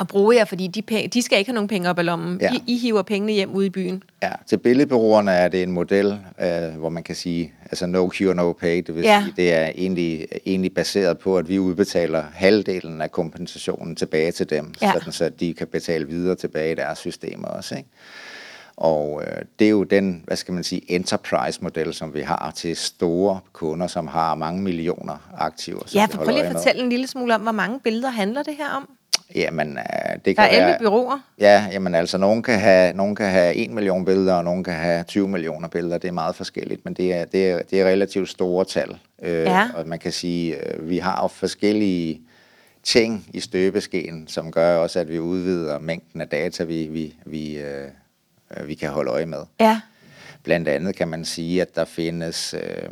at 0.00 0.06
bruge 0.08 0.36
jer, 0.36 0.44
fordi 0.44 0.66
de, 0.66 0.82
penge, 0.82 1.08
de 1.08 1.22
skal 1.22 1.38
ikke 1.38 1.48
have 1.48 1.54
nogen 1.54 1.68
penge 1.68 1.90
op 1.90 1.98
af 1.98 2.04
lommen. 2.04 2.38
Ja. 2.40 2.52
I, 2.52 2.62
I 2.66 2.78
hiver 2.78 3.02
pengene 3.02 3.32
hjem 3.32 3.50
ude 3.50 3.66
i 3.66 3.70
byen. 3.70 4.02
Ja, 4.22 4.30
til 4.46 4.58
billedbureauerne 4.58 5.30
er 5.30 5.48
det 5.48 5.62
en 5.62 5.70
model, 5.72 6.18
øh, 6.40 6.78
hvor 6.78 6.88
man 6.88 7.02
kan 7.02 7.14
sige, 7.14 7.52
altså 7.64 7.86
no 7.86 8.08
cure, 8.10 8.34
no 8.34 8.52
pay. 8.52 8.82
Det 8.86 8.94
vil 8.94 9.02
Ja. 9.02 9.22
sige, 9.24 9.34
det 9.36 9.52
er 9.54 9.66
egentlig, 9.74 10.26
egentlig 10.46 10.74
baseret 10.74 11.18
på, 11.18 11.38
at 11.38 11.48
vi 11.48 11.58
udbetaler 11.58 12.24
halvdelen 12.34 13.00
af 13.00 13.12
kompensationen 13.12 13.96
tilbage 13.96 14.32
til 14.32 14.50
dem, 14.50 14.74
Ja. 14.82 14.92
sådan 14.92 15.12
så 15.12 15.28
de 15.28 15.54
kan 15.54 15.66
betale 15.66 16.08
videre 16.08 16.34
tilbage 16.34 16.72
i 16.72 16.74
deres 16.74 16.98
systemer 16.98 17.48
også. 17.48 17.74
Ikke? 17.76 17.88
Og 18.76 19.22
øh, 19.26 19.42
det 19.58 19.64
er 19.64 19.70
jo 19.70 19.84
den, 19.84 20.22
hvad 20.26 20.36
skal 20.36 20.54
man 20.54 20.64
sige, 20.64 20.90
enterprise-model, 20.92 21.94
som 21.94 22.14
vi 22.14 22.20
har 22.20 22.52
til 22.56 22.76
store 22.76 23.40
kunder, 23.52 23.86
som 23.86 24.06
har 24.06 24.34
mange 24.34 24.62
millioner 24.62 25.30
aktiver. 25.38 25.80
Ja, 25.94 26.06
for 26.10 26.16
prøv 26.18 26.26
lige 26.34 26.44
at 26.44 26.52
fortælle 26.52 26.82
en 26.82 26.88
lille 26.88 27.06
smule 27.06 27.34
om, 27.34 27.40
hvor 27.40 27.52
mange 27.52 27.80
billeder 27.80 28.10
handler 28.10 28.42
det 28.42 28.54
her 28.56 28.70
om? 28.76 28.88
Jamen, 29.34 29.78
øh, 29.78 30.14
det 30.14 30.24
Der 30.24 30.32
kan 30.34 30.44
er 30.44 30.48
11 30.48 30.66
være, 30.66 30.78
byråer. 30.78 31.18
Ja, 31.40 31.66
jamen 31.72 31.94
altså, 31.94 32.18
nogen 32.18 32.42
kan, 32.42 32.58
have, 32.58 32.92
nogen 32.96 33.16
kan 33.16 33.30
have 33.30 33.54
1 33.54 33.70
million 33.70 34.04
billeder, 34.04 34.34
og 34.34 34.44
nogen 34.44 34.64
kan 34.64 34.74
have 34.74 35.02
20 35.04 35.28
millioner 35.28 35.68
billeder. 35.68 35.98
Det 35.98 36.08
er 36.08 36.12
meget 36.12 36.36
forskelligt, 36.36 36.84
men 36.84 36.94
det 36.94 37.14
er, 37.14 37.24
det 37.24 37.50
er, 37.50 37.58
det 37.70 37.80
er 37.80 37.84
relativt 37.84 38.28
store 38.28 38.64
tal. 38.64 38.98
Øh, 39.22 39.32
Ja. 39.44 39.68
Og 39.74 39.88
man 39.88 39.98
kan 39.98 40.12
sige, 40.12 40.56
øh, 40.74 40.88
vi 40.88 40.98
har 40.98 41.22
jo 41.22 41.28
forskellige 41.28 42.20
ting 42.82 43.26
i 43.34 43.40
støbeskeen, 43.40 44.28
som 44.28 44.52
gør 44.52 44.76
også, 44.76 45.00
at 45.00 45.08
vi 45.08 45.18
udvider 45.18 45.78
mængden 45.78 46.20
af 46.20 46.28
data, 46.28 46.64
vi, 46.64 46.86
vi, 46.86 47.14
vi, 47.26 47.58
øh, 47.58 47.88
vi 48.66 48.74
kan 48.74 48.90
holde 48.90 49.10
øje 49.10 49.26
med. 49.26 49.42
Ja. 49.60 49.80
Blandt 50.42 50.68
andet 50.68 50.96
kan 50.96 51.08
man 51.08 51.24
sige, 51.24 51.62
at 51.62 51.76
der 51.76 51.84
findes 51.84 52.54
øh, 52.54 52.88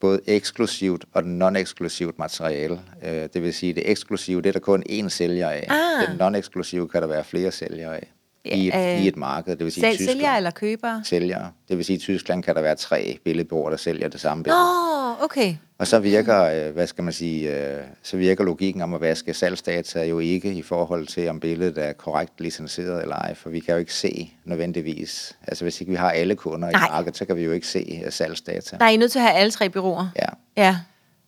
både 0.00 0.20
eksklusivt 0.26 1.04
og 1.12 1.22
non-eksklusivt 1.24 2.18
materiale. 2.18 2.80
Øh, 3.04 3.28
det 3.34 3.42
vil 3.42 3.54
sige, 3.54 3.72
det 3.72 3.90
eksklusive, 3.90 4.42
det 4.42 4.48
er 4.48 4.52
der 4.52 4.60
kun 4.60 4.82
én 4.90 5.08
sælger 5.08 5.48
af. 5.50 5.66
Ah. 5.70 6.08
Den 6.08 6.16
non-eksklusive 6.18 6.88
kan 6.88 7.02
der 7.02 7.08
være 7.08 7.24
flere 7.24 7.52
sælgere 7.52 7.94
af. 7.96 8.12
I 8.44 8.68
et, 8.68 8.74
øh, 8.74 9.04
I 9.04 9.08
et 9.08 9.16
marked, 9.16 9.56
det 9.56 9.64
vil 9.64 9.72
sige 9.72 9.82
Sælg, 9.82 9.96
Tyskland. 9.96 10.18
sælger 10.18 10.36
eller 10.36 10.50
køber? 10.50 11.00
Sælgere. 11.04 11.50
Det 11.68 11.76
vil 11.76 11.84
sige, 11.84 11.94
at 11.94 12.00
i 12.00 12.04
Tyskland 12.04 12.42
kan 12.42 12.54
der 12.54 12.62
være 12.62 12.74
tre 12.76 13.18
billedbureauer, 13.24 13.70
der 13.70 13.76
sælger 13.76 14.08
det 14.08 14.20
samme 14.20 14.44
billede. 14.44 14.60
Nå, 14.60 15.24
okay. 15.24 15.54
Og 15.78 15.86
så 15.86 15.98
virker, 15.98 16.42
øh, 16.42 16.72
hvad 16.72 16.86
skal 16.86 17.04
man 17.04 17.12
sige, 17.12 17.56
øh, 17.56 17.82
så 18.02 18.16
virker 18.16 18.44
logikken 18.44 18.82
om 18.82 18.94
at 18.94 19.00
vaske 19.00 19.34
salgsdata 19.34 20.04
jo 20.04 20.18
ikke 20.18 20.52
i 20.52 20.62
forhold 20.62 21.06
til, 21.06 21.28
om 21.28 21.40
billedet 21.40 21.78
er 21.78 21.92
korrekt 21.92 22.40
licenseret 22.40 23.02
eller 23.02 23.16
ej, 23.16 23.34
for 23.34 23.50
vi 23.50 23.60
kan 23.60 23.74
jo 23.74 23.78
ikke 23.78 23.94
se 23.94 24.32
nødvendigvis, 24.44 25.36
altså 25.46 25.64
hvis 25.64 25.80
ikke 25.80 25.90
vi 25.90 25.96
har 25.96 26.10
alle 26.10 26.36
kunder 26.36 26.70
Nej. 26.70 26.86
i 26.86 26.90
markedet, 26.90 27.16
så 27.16 27.24
kan 27.24 27.36
vi 27.36 27.42
jo 27.42 27.52
ikke 27.52 27.66
se 27.66 28.02
øh, 28.04 28.12
salgsdata. 28.12 28.76
Nej, 28.76 28.88
I 28.88 28.94
er 28.94 28.98
nødt 28.98 29.12
til 29.12 29.18
at 29.18 29.24
have 29.24 29.34
alle 29.34 29.50
tre 29.50 29.70
byråer. 29.70 30.08
Ja. 30.16 30.62
Ja. 30.62 30.76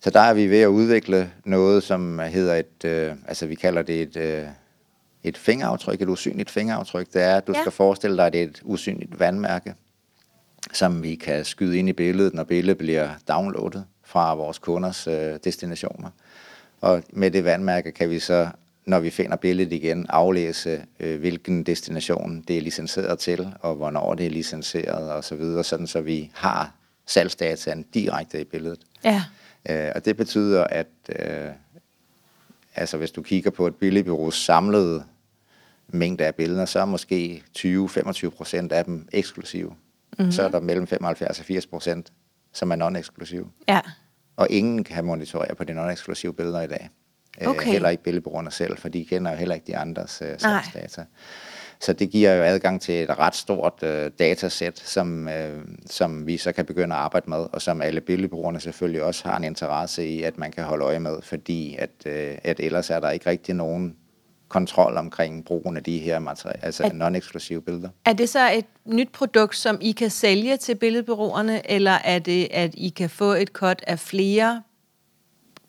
Så 0.03 0.09
der 0.09 0.19
er 0.19 0.33
vi 0.33 0.47
ved 0.47 0.61
at 0.61 0.67
udvikle 0.67 1.31
noget, 1.45 1.83
som 1.83 2.19
hedder 2.19 2.55
et, 2.55 2.85
øh, 2.85 3.13
altså 3.27 3.45
vi 3.45 3.55
kalder 3.55 3.81
det 3.81 4.01
et, 4.01 4.17
øh, 4.17 4.43
et 5.23 5.37
fingeraftryk, 5.37 6.01
et 6.01 6.09
usynligt 6.09 6.49
fingeraftryk. 6.49 7.07
Det 7.13 7.21
er, 7.21 7.35
at 7.35 7.47
du 7.47 7.53
ja. 7.55 7.61
skal 7.61 7.71
forestille 7.71 8.17
dig, 8.17 8.25
at 8.25 8.33
det 8.33 8.41
er 8.41 8.45
et 8.45 8.61
usynligt 8.63 9.19
vandmærke, 9.19 9.73
som 10.73 11.03
vi 11.03 11.15
kan 11.15 11.45
skyde 11.45 11.77
ind 11.77 11.89
i 11.89 11.93
billedet, 11.93 12.33
når 12.33 12.43
billedet 12.43 12.77
bliver 12.77 13.09
downloadet 13.27 13.85
fra 14.03 14.35
vores 14.35 14.59
kunders 14.59 15.07
øh, 15.07 15.39
destinationer. 15.43 16.09
Og 16.81 17.03
med 17.09 17.31
det 17.31 17.43
vandmærke 17.43 17.91
kan 17.91 18.09
vi 18.09 18.19
så, 18.19 18.49
når 18.85 18.99
vi 18.99 19.09
finder 19.09 19.35
billedet 19.35 19.73
igen, 19.73 20.05
aflæse, 20.09 20.85
øh, 20.99 21.19
hvilken 21.19 21.63
destination 21.63 22.43
det 22.47 22.57
er 22.57 22.61
licenseret 22.61 23.19
til, 23.19 23.53
og 23.59 23.75
hvornår 23.75 24.13
det 24.13 24.25
er 24.25 24.29
licenseret 24.29 25.11
osv., 25.11 25.21
så 25.21 25.35
videre, 25.35 25.63
sådan 25.63 25.87
så 25.87 26.01
vi 26.01 26.31
har 26.33 26.73
salgsdataen 27.05 27.83
direkte 27.93 28.41
i 28.41 28.43
billedet. 28.43 28.79
Ja. 29.03 29.23
Øh, 29.69 29.91
og 29.95 30.05
det 30.05 30.17
betyder, 30.17 30.63
at 30.63 30.87
øh, 31.19 31.49
altså 32.75 32.97
hvis 32.97 33.11
du 33.11 33.21
kigger 33.21 33.51
på 33.51 33.67
et 33.67 33.75
billedbureaus 33.75 34.45
samlede 34.45 35.03
mængde 35.87 36.25
af 36.25 36.35
billeder, 36.35 36.65
så 36.65 36.79
er 36.79 36.85
måske 36.85 37.43
20-25 37.57 38.29
procent 38.29 38.71
af 38.71 38.85
dem 38.85 39.07
eksklusive. 39.11 39.75
Mm-hmm. 40.17 40.31
Så 40.31 40.43
er 40.43 40.49
der 40.49 40.59
mellem 40.59 40.87
75 40.87 41.39
og 41.39 41.45
80 41.45 41.67
procent, 41.67 42.13
som 42.53 42.71
er 42.71 42.75
non-eksklusive. 42.75 43.47
Ja. 43.67 43.79
Og 44.35 44.47
ingen 44.49 44.83
kan 44.83 45.05
monitorere 45.05 45.55
på 45.55 45.63
de 45.63 45.73
non-eksklusive 45.73 46.33
billeder 46.33 46.61
i 46.61 46.67
dag. 46.67 46.89
Øh, 47.41 47.47
Okay. 47.47 47.71
heller 47.71 47.89
ikke 47.89 48.03
billedbrugerne 48.03 48.51
selv, 48.51 48.77
for 48.77 48.89
de 48.89 49.05
kender 49.05 49.31
jo 49.31 49.37
heller 49.37 49.55
ikke 49.55 49.67
de 49.67 49.77
andres 49.77 50.21
øh, 50.25 50.39
salgsdata. 50.39 51.05
Så 51.79 51.93
det 51.93 52.09
giver 52.09 52.33
jo 52.33 52.43
adgang 52.43 52.81
til 52.81 53.03
et 53.03 53.19
ret 53.19 53.35
stort 53.35 53.83
øh, 53.83 54.11
datasæt, 54.19 54.79
som, 54.79 55.27
øh, 55.27 55.65
som 55.85 56.27
vi 56.27 56.37
så 56.37 56.51
kan 56.51 56.65
begynde 56.65 56.95
at 56.95 57.01
arbejde 57.01 57.29
med, 57.29 57.45
og 57.53 57.61
som 57.61 57.81
alle 57.81 58.01
billedbrugerne 58.01 58.59
selvfølgelig 58.59 59.03
også 59.03 59.29
har 59.29 59.37
en 59.37 59.43
interesse 59.43 60.07
i, 60.07 60.23
at 60.23 60.37
man 60.37 60.51
kan 60.51 60.63
holde 60.63 60.85
øje 60.85 60.99
med, 60.99 61.21
fordi 61.21 61.75
at, 61.79 61.89
øh, 62.05 62.37
at 62.43 62.59
ellers 62.59 62.89
er 62.89 62.99
der 62.99 63.09
ikke 63.09 63.29
rigtig 63.29 63.55
nogen 63.55 63.95
kontrol 64.51 64.97
omkring 64.97 65.45
brugen 65.45 65.77
af 65.77 65.83
de 65.83 65.97
her 65.97 66.19
materialer, 66.19 66.59
altså 66.63 66.89
non-eksklusive 66.93 67.61
billeder. 67.61 67.89
Er 68.05 68.13
det 68.13 68.29
så 68.29 68.51
et 68.51 68.65
nyt 68.85 69.09
produkt, 69.09 69.55
som 69.55 69.77
I 69.81 69.91
kan 69.91 70.09
sælge 70.09 70.57
til 70.57 70.75
billedbureauerne, 70.75 71.71
eller 71.71 71.97
er 72.03 72.19
det, 72.19 72.47
at 72.51 72.75
I 72.75 72.89
kan 72.89 73.09
få 73.09 73.31
et 73.31 73.47
cut 73.47 73.83
af 73.87 73.99
flere, 73.99 74.61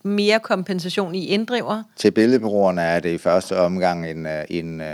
mere 0.03 0.41
kompensation 0.41 1.15
i 1.15 1.27
inddriver? 1.27 1.83
Til 1.97 2.11
billedbureauerne 2.11 2.83
er 2.83 3.01
det 3.01 3.11
i 3.11 3.19
første 3.19 3.59
omgang 3.59 4.11
en, 4.11 4.27
øh, 4.27 4.45
en, 4.51 4.81
øh, 4.81 4.87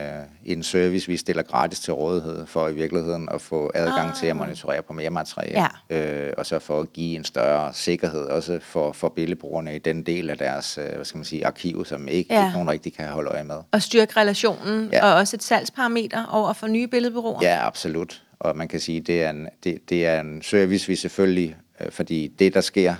en 0.44 0.62
service, 0.62 1.06
vi 1.08 1.16
stiller 1.16 1.42
gratis 1.42 1.80
til 1.80 1.92
rådighed 1.94 2.46
for 2.46 2.68
i 2.68 2.74
virkeligheden 2.74 3.28
at 3.34 3.40
få 3.40 3.70
adgang 3.74 4.08
ah. 4.08 4.16
til 4.16 4.26
at 4.26 4.36
monitorere 4.36 4.82
på 4.82 4.92
mere 4.92 5.10
materiale. 5.10 5.64
Øh, 5.90 6.32
og 6.38 6.46
så 6.46 6.58
for 6.58 6.80
at 6.80 6.92
give 6.92 7.16
en 7.16 7.24
større 7.24 7.74
sikkerhed 7.74 8.20
også 8.24 8.58
for, 8.62 8.92
for 8.92 9.08
billedbrugerne 9.08 9.76
i 9.76 9.78
den 9.78 10.02
del 10.02 10.30
af 10.30 10.38
deres 10.38 10.78
øh, 10.78 10.94
hvad 10.94 11.04
skal 11.04 11.18
man 11.18 11.24
sige, 11.24 11.46
arkiv, 11.46 11.84
som 11.84 12.08
ikke, 12.08 12.34
Ja. 12.34 12.44
ikke 12.46 12.52
nogen 12.52 12.70
rigtig 12.70 12.92
kan 12.96 13.08
holde 13.08 13.30
øje 13.30 13.44
med. 13.44 13.56
Og 13.72 13.82
styrke 13.82 14.20
relationen, 14.20 14.88
Ja. 14.92 15.06
og 15.06 15.14
også 15.14 15.36
et 15.36 15.42
salgsparameter 15.42 16.24
over 16.32 16.52
for 16.52 16.66
nye 16.66 16.86
billedbureauer? 16.86 17.38
Ja, 17.42 17.66
absolut. 17.66 18.22
Og 18.40 18.56
man 18.56 18.68
kan 18.68 18.80
sige, 18.80 19.00
det 19.00 19.22
er 19.22 19.30
en, 19.30 19.48
det, 19.64 19.78
det 19.88 20.06
er 20.06 20.20
en 20.20 20.42
service, 20.42 20.88
vi 20.88 20.96
selvfølgelig, 20.96 21.56
fordi 21.90 22.26
det, 22.38 22.54
der 22.54 22.60
sker, 22.60 22.94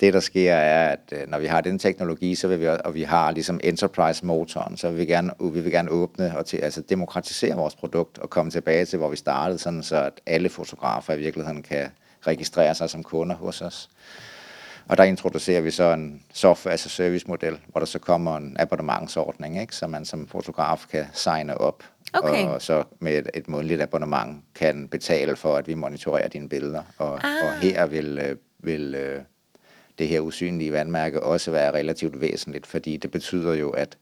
det, 0.00 0.14
der 0.14 0.20
sker, 0.20 0.54
er, 0.54 0.88
at 0.88 1.12
øh, 1.12 1.28
når 1.30 1.38
vi 1.38 1.46
har 1.46 1.60
den 1.60 1.78
teknologi, 1.78 2.34
så 2.34 2.48
vil 2.48 2.60
vi, 2.60 2.66
og 2.84 2.94
vi 2.94 3.02
har 3.02 3.30
ligesom 3.30 3.60
enterprise-motoren, 3.64 4.76
så 4.76 4.88
vil 4.88 4.98
vi 4.98 5.04
gerne, 5.06 5.30
vi 5.40 5.60
vil 5.60 5.72
gerne 5.72 5.90
åbne 5.90 6.38
og 6.38 6.46
til, 6.46 6.56
altså 6.56 6.80
demokratisere 6.80 7.56
vores 7.56 7.74
produkt 7.74 8.18
og 8.18 8.30
komme 8.30 8.50
tilbage 8.50 8.84
til, 8.84 8.98
hvor 8.98 9.08
vi 9.08 9.16
startede, 9.16 9.58
sådan 9.58 9.82
så 9.82 9.96
at 9.96 10.12
alle 10.26 10.48
fotografer 10.48 11.12
i 11.14 11.18
virkeligheden 11.18 11.62
kan 11.62 11.88
registrere 12.26 12.74
sig 12.74 12.90
som 12.90 13.02
kunder 13.02 13.36
hos 13.36 13.60
os. 13.62 13.90
Og 14.88 14.96
der 14.96 15.04
introducerer 15.04 15.60
vi 15.60 15.70
så 15.70 15.92
en 15.92 16.22
software 16.32 16.74
as 16.74 16.86
a 16.86 16.88
service 16.88 17.24
model, 17.28 17.58
hvor 17.68 17.78
der 17.78 17.86
så 17.86 17.98
kommer 17.98 18.36
en 18.36 18.56
abonnementsordning, 18.58 19.60
ikke? 19.60 19.76
så 19.76 19.86
man 19.86 20.04
som 20.04 20.26
fotograf 20.26 20.84
kan 20.90 21.04
signe 21.12 21.58
op, 21.60 21.82
Okay. 22.22 22.46
og 22.46 22.62
så 22.62 22.84
med 23.00 23.18
et, 23.18 23.30
et 23.34 23.48
månedligt 23.48 23.82
abonnement 23.82 24.44
kan 24.54 24.88
betale 24.88 25.36
for, 25.36 25.56
at 25.56 25.68
vi 25.68 25.74
monitorerer 25.74 26.28
dine 26.28 26.48
billeder. 26.48 26.82
Og, 26.98 27.12
Ah. 27.24 27.44
og 27.44 27.60
her 27.62 27.86
vil, 27.86 28.18
øh, 28.18 28.36
vil 28.58 28.94
øh, 28.94 29.20
det 29.98 30.08
her 30.08 30.20
usynlige 30.20 30.72
vandmærke 30.72 31.22
også 31.22 31.50
være 31.50 31.74
relativt 31.74 32.20
væsentligt, 32.20 32.66
fordi 32.66 32.96
det 32.96 33.10
betyder 33.10 33.54
jo, 33.54 33.70
at 33.70 33.98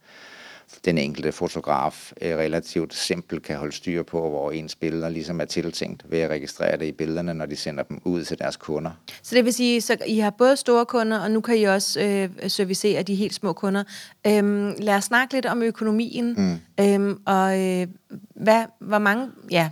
den 0.85 0.99
enkelte 0.99 1.33
fotograf 1.33 2.13
øh, 2.21 2.37
relativt 2.37 2.95
simpelt 2.95 3.43
kan 3.43 3.57
holde 3.57 3.73
styr 3.73 4.03
på, 4.03 4.31
hvor 4.31 4.51
ens 4.51 4.75
billeder 4.75 5.09
ligesom 5.09 5.41
er 5.41 5.45
tiltænkt 5.45 6.03
ved 6.09 6.19
at 6.19 6.31
registrere 6.31 6.79
det 6.79 6.87
i 6.87 6.93
billederne, 6.93 7.35
når 7.35 7.47
de 7.47 7.57
sender 7.57 7.83
dem 7.83 8.01
ud 8.05 8.25
til 8.25 8.39
deres 8.39 8.57
kunder. 8.57 8.91
Så 9.23 9.35
det 9.35 9.45
vil 9.45 9.53
sige, 9.53 9.81
så 9.81 9.97
I 10.07 10.19
har 10.19 10.31
både 10.31 10.57
store 10.57 10.87
kunder, 10.87 11.19
og 11.19 11.31
nu 11.31 11.41
kan 11.41 11.57
I 11.57 11.63
også 11.63 12.01
øh, 12.01 12.51
servicere 12.51 13.03
de 13.03 13.15
helt 13.15 13.35
små 13.35 13.53
kunder. 13.53 13.85
Øhm, 14.27 14.75
lad 14.79 14.95
os 14.95 15.05
snakke 15.05 15.35
lidt 15.35 15.47
om 15.47 15.63
økonomien. 15.63 16.35
Mm. 16.39 16.85
Øhm, 16.85 17.21
og 17.27 17.61
øh, 17.61 17.87
hvad, 18.35 18.65
hvor 18.79 18.99
mange... 18.99 19.29
Ja, 19.51 19.71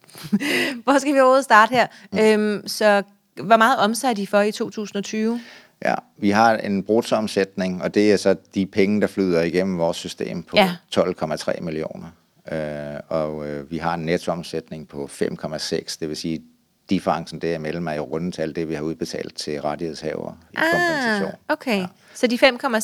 hvor 0.84 0.98
skal 0.98 1.14
vi 1.14 1.18
overhovedet 1.18 1.44
starte 1.44 1.70
her? 1.70 1.86
Mm. 2.12 2.18
Øhm, 2.18 2.68
så 2.68 3.02
hvor 3.42 3.56
meget 3.56 3.78
omsatte 3.78 4.22
I 4.22 4.26
for 4.26 4.40
i 4.40 4.52
2020? 4.52 5.40
Ja, 5.84 5.94
vi 6.18 6.30
har 6.30 6.56
en 6.56 6.82
bruttoomsætning, 6.82 7.82
og 7.82 7.94
det 7.94 8.12
er 8.12 8.16
så 8.16 8.36
de 8.54 8.66
penge, 8.66 9.00
der 9.00 9.06
flyder 9.06 9.42
igennem 9.42 9.78
vores 9.78 9.96
system 9.96 10.42
på 10.42 10.56
Ja. 10.56 10.70
12,3 10.96 11.60
millioner. 11.60 12.06
Øh, 12.52 13.00
og 13.08 13.48
øh, 13.48 13.70
vi 13.70 13.78
har 13.78 13.94
en 13.94 14.00
nettoomsætning 14.00 14.88
på 14.88 15.10
5,6, 15.12 15.96
det 16.00 16.08
vil 16.08 16.16
sige, 16.16 16.42
differencen 16.90 17.38
derimellem 17.38 17.88
er 17.88 17.92
i 17.92 17.98
rundetal 17.98 18.56
det, 18.56 18.68
vi 18.68 18.74
har 18.74 18.82
udbetalt 18.82 19.34
til 19.36 19.60
rettighedshaver 19.60 20.32
i 20.52 20.56
kompensation. 20.72 21.28
Ah, 21.48 21.52
okay. 21.52 21.78
Ja. 21.80 21.86
Så 22.14 22.26
de 22.26 22.34
5,6, 22.34 22.38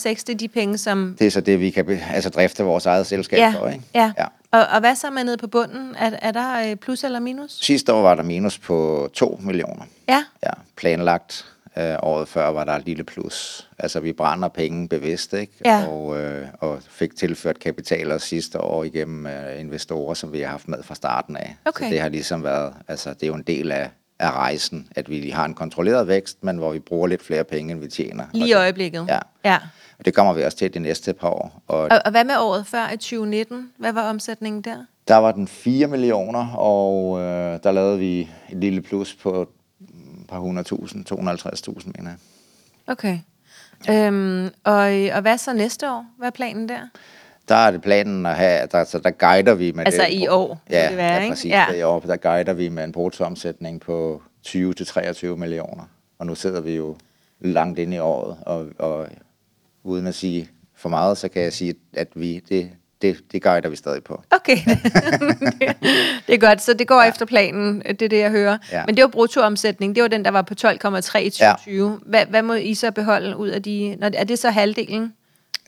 det 0.05 0.29
er 0.29 0.35
de 0.35 0.49
penge, 0.49 0.79
som... 0.79 1.17
Det 1.19 1.27
er 1.27 1.31
så 1.31 1.41
det, 1.41 1.61
vi 1.61 1.71
kan 1.71 1.85
be- 1.87 2.01
altså 2.13 2.31
drifte 2.31 2.65
vores 2.65 2.87
eget 2.87 3.07
selskab 3.07 3.39
Ja, 3.39 3.55
for. 3.61 3.69
Ikke? 3.69 3.85
ja. 3.95 4.13
ja. 4.19 4.25
Og, 4.57 4.67
og 4.67 4.81
hvad 4.81 4.97
så 4.97 5.11
med 5.11 5.25
nede 5.25 5.37
på 5.37 5.47
bunden? 5.47 5.95
Er, 5.99 6.11
er 6.23 6.31
der 6.31 6.71
øh, 6.71 6.77
plus 6.77 7.05
eller 7.05 7.21
minus? 7.21 7.59
Sidste 7.61 7.93
år 7.93 8.03
var 8.03 8.15
der 8.15 8.23
minus 8.23 8.59
på 8.59 9.09
2 9.15 9.41
millioner. 9.43 9.85
Ja. 10.09 10.25
Ja, 10.45 10.51
planlagt. 10.77 11.47
Øh, 11.79 11.97
året 12.03 12.29
før 12.29 12.49
var 12.49 12.65
der 12.65 12.73
et 12.73 12.85
lille 12.87 13.05
plus. 13.05 13.69
Altså, 13.79 14.01
vi 14.01 14.13
brænder 14.13 14.49
penge 14.49 14.89
bevidst, 14.89 15.33
ikke? 15.33 15.53
Ja. 15.65 15.87
Og, 15.87 16.21
øh, 16.21 16.47
og 16.61 16.79
fik 16.89 17.17
tilført 17.17 17.59
kapital 17.59 18.13
også 18.13 18.27
sidste 18.27 18.61
år 18.61 18.85
igennem 18.85 19.27
øh, 19.27 19.61
investorer, 19.61 20.15
som 20.15 20.33
vi 20.33 20.41
har 20.41 20.49
haft 20.49 20.69
med 20.69 20.83
fra 20.83 20.95
starten 20.95 21.37
af. 21.37 21.57
Okay. 21.65 21.85
Så 21.85 21.91
det 21.91 22.01
har 22.01 22.09
ligesom 22.09 22.45
været, 22.45 22.75
altså, 22.89 23.11
det 23.11 23.23
er 23.23 23.27
jo 23.27 23.35
en 23.35 23.43
del 23.43 23.73
af, 23.73 23.91
af 24.19 24.31
rejsen, 24.31 24.89
at 24.97 25.11
vi 25.11 25.31
har 25.31 25.45
en 25.45 25.55
kontrolleret 25.55 26.09
vækst, 26.09 26.45
men 26.45 26.57
hvor 26.57 26.73
vi 26.73 26.79
bruger 26.79 27.07
lidt 27.07 27.23
flere 27.23 27.45
penge, 27.45 27.73
end 27.73 27.81
vi 27.81 27.89
tjener. 27.89 28.25
Lige 28.33 28.49
i 28.49 28.53
øjeblikket? 28.53 29.07
Ja. 29.09 29.19
ja. 29.45 29.59
Og 29.99 30.05
det 30.05 30.15
kommer 30.15 30.33
vi 30.33 30.43
også 30.43 30.59
til 30.59 30.75
de 30.75 30.79
næste 30.79 31.13
par 31.13 31.29
år. 31.29 31.63
Og 31.67 31.79
Og, 31.81 32.01
og 32.05 32.11
hvad 32.11 32.25
med 32.25 32.35
året 32.39 32.67
før 32.67 32.89
i 32.93 32.97
2019? 32.97 33.73
Hvad 33.79 33.93
var 33.93 34.11
omsætningen 34.11 34.63
der? 34.63 34.77
Der 35.09 35.17
var 35.17 35.33
den 35.33 35.49
4 35.49 35.87
millioner, 35.87 36.49
og 36.57 37.19
øh, 37.21 37.59
der 37.63 37.73
lavede 37.73 37.99
vi 37.99 38.21
et 38.21 38.29
lille 38.59 38.83
plus 38.83 39.15
på 39.15 39.43
et 39.43 39.49
par 40.29 40.39
hundredtusind, 40.39 41.13
250.000, 41.13 41.91
mener 41.99 42.11
jeg. 42.11 42.19
Okay. 42.87 43.19
Øhm, 43.91 44.45
og, 44.65 44.75
og 45.15 45.21
hvad 45.21 45.39
så 45.39 45.53
næste 45.53 45.91
år? 45.91 46.07
Hvad 46.19 46.27
er 46.29 46.31
planen 46.33 46.69
der? 46.69 46.81
Der 47.49 47.55
er 47.55 47.71
det 47.71 47.83
planen 47.83 48.27
at 48.27 48.35
have, 48.37 48.69
der, 48.73 48.85
så 48.85 48.99
der 48.99 49.11
guider 49.11 49.55
vi 49.55 49.73
med 49.73 49.85
Altså 49.87 50.03
det. 50.11 50.15
i 50.15 50.27
år, 50.29 50.61
Ja, 50.71 50.89
det 50.89 50.97
være, 50.97 51.13
ja 51.15 51.19
ikke? 51.21 51.31
præcis. 51.33 51.51
Ja. 51.51 51.67
Ja. 51.71 51.75
I 51.79 51.83
år, 51.83 52.01
der 52.01 52.17
guider 52.17 52.53
vi 52.53 52.69
med 52.69 52.85
en 52.85 52.93
bruttoomsætning 52.93 53.81
på 53.81 54.23
20-23 54.49 55.27
millioner. 55.27 55.83
Og 56.19 56.27
nu 56.27 56.35
sidder 56.35 56.61
vi 56.61 56.77
jo 56.77 56.97
langt 57.41 57.79
inde 57.79 57.97
i 57.97 57.99
året, 57.99 58.37
og, 58.47 58.67
og 58.79 59.07
uden 59.87 60.07
at 60.07 60.15
sige 60.15 60.49
for 60.77 60.89
meget, 60.89 61.19
så 61.19 61.29
kan 61.29 61.43
jeg 61.43 61.53
sige, 61.53 61.75
at 61.93 62.09
vi, 62.15 62.43
det, 62.49 62.71
det, 63.03 63.33
det 63.33 63.43
guider 63.43 63.69
vi 63.69 63.77
stadig 63.77 64.05
på. 64.05 64.23
Okay, 64.31 64.57
det 66.27 66.35
er 66.35 66.39
godt. 66.39 66.63
Så 66.63 66.75
det 66.75 66.89
går 66.89 67.03
ja. 67.03 67.09
efter 67.09 67.27
planen, 67.27 67.81
det 67.81 68.03
er 68.03 68.09
det, 68.09 68.19
jeg 68.19 68.31
hører. 68.31 68.59
Ja. 68.73 68.87
Men 68.87 68.97
det 68.97 69.03
var 69.03 69.09
bruttoomsætning. 69.09 69.95
Det 69.95 70.03
var 70.03 70.09
den, 70.09 70.25
der 70.25 70.31
var 70.31 70.43
på 70.43 70.55
12,3 70.61 71.19
i 71.19 71.31
2020. 71.31 72.01
Hvad, 72.07 72.27
hvad 72.27 72.43
må 72.43 72.55
I 72.55 72.75
så 72.75 72.91
beholde 72.91 73.37
ud 73.37 73.49
af 73.49 73.63
de... 73.63 73.97
Når, 73.99 74.11
er 74.15 74.25
det 74.25 74.39
så 74.39 74.51
halvdelen? 74.51 75.13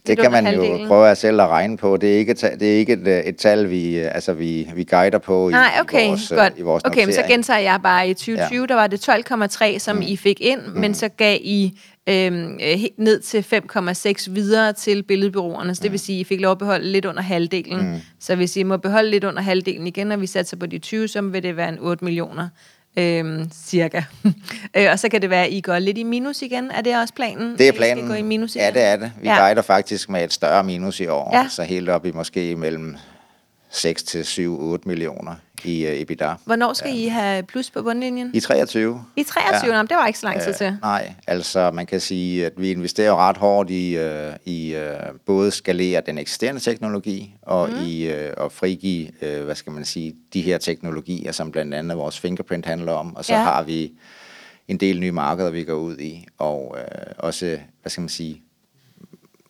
Det 0.09 0.19
kan 0.19 0.33
man 0.33 0.45
jo 0.45 0.51
halvdelen? 0.51 0.89
prøve 0.89 1.11
at 1.11 1.19
selv 1.19 1.41
at 1.41 1.49
regne 1.49 1.77
på. 1.77 1.97
Det 1.97 2.15
er 2.15 2.19
ikke, 2.19 2.35
det 2.35 2.63
er 2.63 2.77
ikke 2.77 2.93
et, 2.93 3.09
øh, 3.09 3.19
et 3.19 3.37
tal, 3.37 3.71
vi, 3.71 3.99
øh, 3.99 4.15
altså 4.15 4.33
vi, 4.33 4.71
vi 4.75 4.85
guider 4.85 5.19
på 5.19 5.49
i, 5.49 5.53
Nej, 5.53 5.71
okay, 5.81 6.05
i 6.05 6.09
vores, 6.09 6.33
øh, 6.33 6.39
godt. 6.39 6.53
i 6.57 6.63
vores 6.63 6.85
okay, 6.85 7.05
men 7.05 7.13
så 7.13 7.21
notering. 7.21 7.33
gentager 7.33 7.59
jeg 7.59 7.81
bare, 7.83 8.09
i 8.09 8.15
2020, 8.15 8.61
ja. 8.61 8.67
der 8.67 8.75
var 8.75 8.87
det 8.87 9.09
12,3, 9.09 9.79
som 9.79 9.97
mm. 9.97 10.03
I 10.03 10.17
fik 10.17 10.41
ind, 10.41 10.61
mm. 10.67 10.81
men 10.81 10.95
så 10.95 11.09
gav 11.09 11.39
I 11.41 11.79
øhm, 12.09 12.59
øh, 12.63 12.85
ned 12.97 13.21
til 13.21 13.45
5,6 14.27 14.31
videre 14.33 14.73
til 14.73 15.03
billedbyråerne. 15.03 15.75
Så 15.75 15.83
det 15.83 15.93
vil 15.93 16.01
sige, 16.01 16.17
at 16.17 16.21
I 16.21 16.25
fik 16.25 16.41
lov 16.41 16.53
at 16.53 16.59
beholde 16.59 16.93
lidt 16.93 17.05
under 17.05 17.23
halvdelen. 17.23 17.91
Mm. 17.91 18.01
Så 18.21 18.35
hvis 18.35 18.57
I 18.57 18.63
må 18.63 18.77
beholde 18.77 19.11
lidt 19.11 19.25
under 19.25 19.43
halvdelen 19.43 19.87
igen, 19.87 20.07
når 20.07 20.17
vi 20.17 20.27
satser 20.27 20.57
på 20.57 20.67
de 20.67 20.79
20, 20.79 21.09
så 21.09 21.23
vil 21.23 21.43
det 21.43 21.57
være 21.57 21.69
en 21.69 21.79
8 21.81 22.05
millioner. 22.05 22.49
Øhm, 22.99 23.51
cirka. 23.53 24.03
øh, 24.77 24.87
og 24.93 24.99
så 24.99 25.09
kan 25.09 25.23
det 25.23 25.31
være, 25.31 25.45
at 25.45 25.53
I 25.53 25.61
går 25.61 25.79
lidt 25.79 25.99
i 25.99 26.03
minus 26.03 26.43
igen. 26.43 26.71
Er 26.71 26.81
det 26.81 26.97
også 26.97 27.15
planen? 27.15 27.53
Det 27.53 27.61
er 27.61 27.69
at 27.69 27.75
I 27.75 27.79
planen. 27.79 28.05
skal 28.05 28.09
gå 28.09 28.15
i 28.15 28.23
minus 28.23 28.55
igen? 28.57 28.65
Ja, 28.65 28.71
det 28.71 28.83
er 28.83 28.97
det. 28.97 29.13
Vi 29.21 29.29
ja. 29.29 29.47
guider 29.47 29.63
faktisk 29.63 30.09
med 30.09 30.25
et 30.25 30.33
større 30.33 30.65
minus 30.65 31.01
i 31.01 31.07
år. 31.07 31.37
Ja. 31.37 31.49
Så 31.49 31.63
helt 31.63 31.89
op 31.89 32.07
i 32.07 32.13
måske 32.13 32.57
mellem 32.57 32.97
6 33.71 34.03
til 34.03 34.23
7-8 34.23 34.79
millioner 34.85 35.35
i 35.65 35.87
uh, 35.87 36.01
EBITDA. 36.01 36.35
Hvornår 36.45 36.73
skal 36.73 36.99
I 36.99 37.07
have 37.07 37.43
plus 37.43 37.71
på 37.71 37.83
bundlinjen? 37.83 38.31
I 38.35 38.41
23. 38.41 39.05
I 39.17 39.23
23, 39.23 39.75
ja. 39.77 39.83
det 39.83 39.91
var 39.91 40.07
ikke 40.07 40.19
så 40.19 40.27
lang 40.27 40.41
tid 40.41 40.55
til. 40.55 40.77
Nej, 40.83 41.15
altså 41.27 41.71
man 41.71 41.87
kan 41.87 42.01
sige, 42.01 42.47
at 42.47 42.53
vi 42.57 42.71
investerer 42.71 43.29
ret 43.29 43.37
hårdt 43.37 43.71
i, 43.71 43.99
uh, 43.99 44.05
i 44.45 44.77
uh, 44.77 44.83
både 45.27 45.51
skalere 45.51 46.03
den 46.07 46.19
eksisterende 46.19 46.61
teknologi 46.61 47.35
og 47.43 47.69
mm. 47.71 47.77
i 47.87 48.09
uh, 48.09 48.45
at 48.45 48.53
frigive, 48.53 49.11
uh, 49.23 49.45
hvad 49.45 49.55
skal 49.55 49.73
man 49.73 49.85
sige, 49.85 50.15
de 50.33 50.41
her 50.43 50.59
teknologier, 50.59 51.33
som 51.33 51.53
blandt 51.53 51.75
andet 51.75 51.99
vores 51.99 52.21
fingerprint 52.21 52.67
handler 52.67 52.93
om. 52.93 53.17
Og 53.17 53.25
så 53.25 53.33
Ja. 53.33 53.39
ja. 53.39 53.45
har 53.45 53.63
vi 53.63 53.93
en 54.69 54.77
del 54.77 55.01
nye 55.01 55.13
markeder, 55.13 55.51
vi 55.51 55.65
går 55.65 55.75
ud 55.75 55.99
i, 55.99 56.27
og 56.39 56.77
uh, 56.79 57.13
også, 57.19 57.59
hvad 57.83 57.91
skal 57.91 58.01
man 58.01 58.09
sige, 58.09 58.43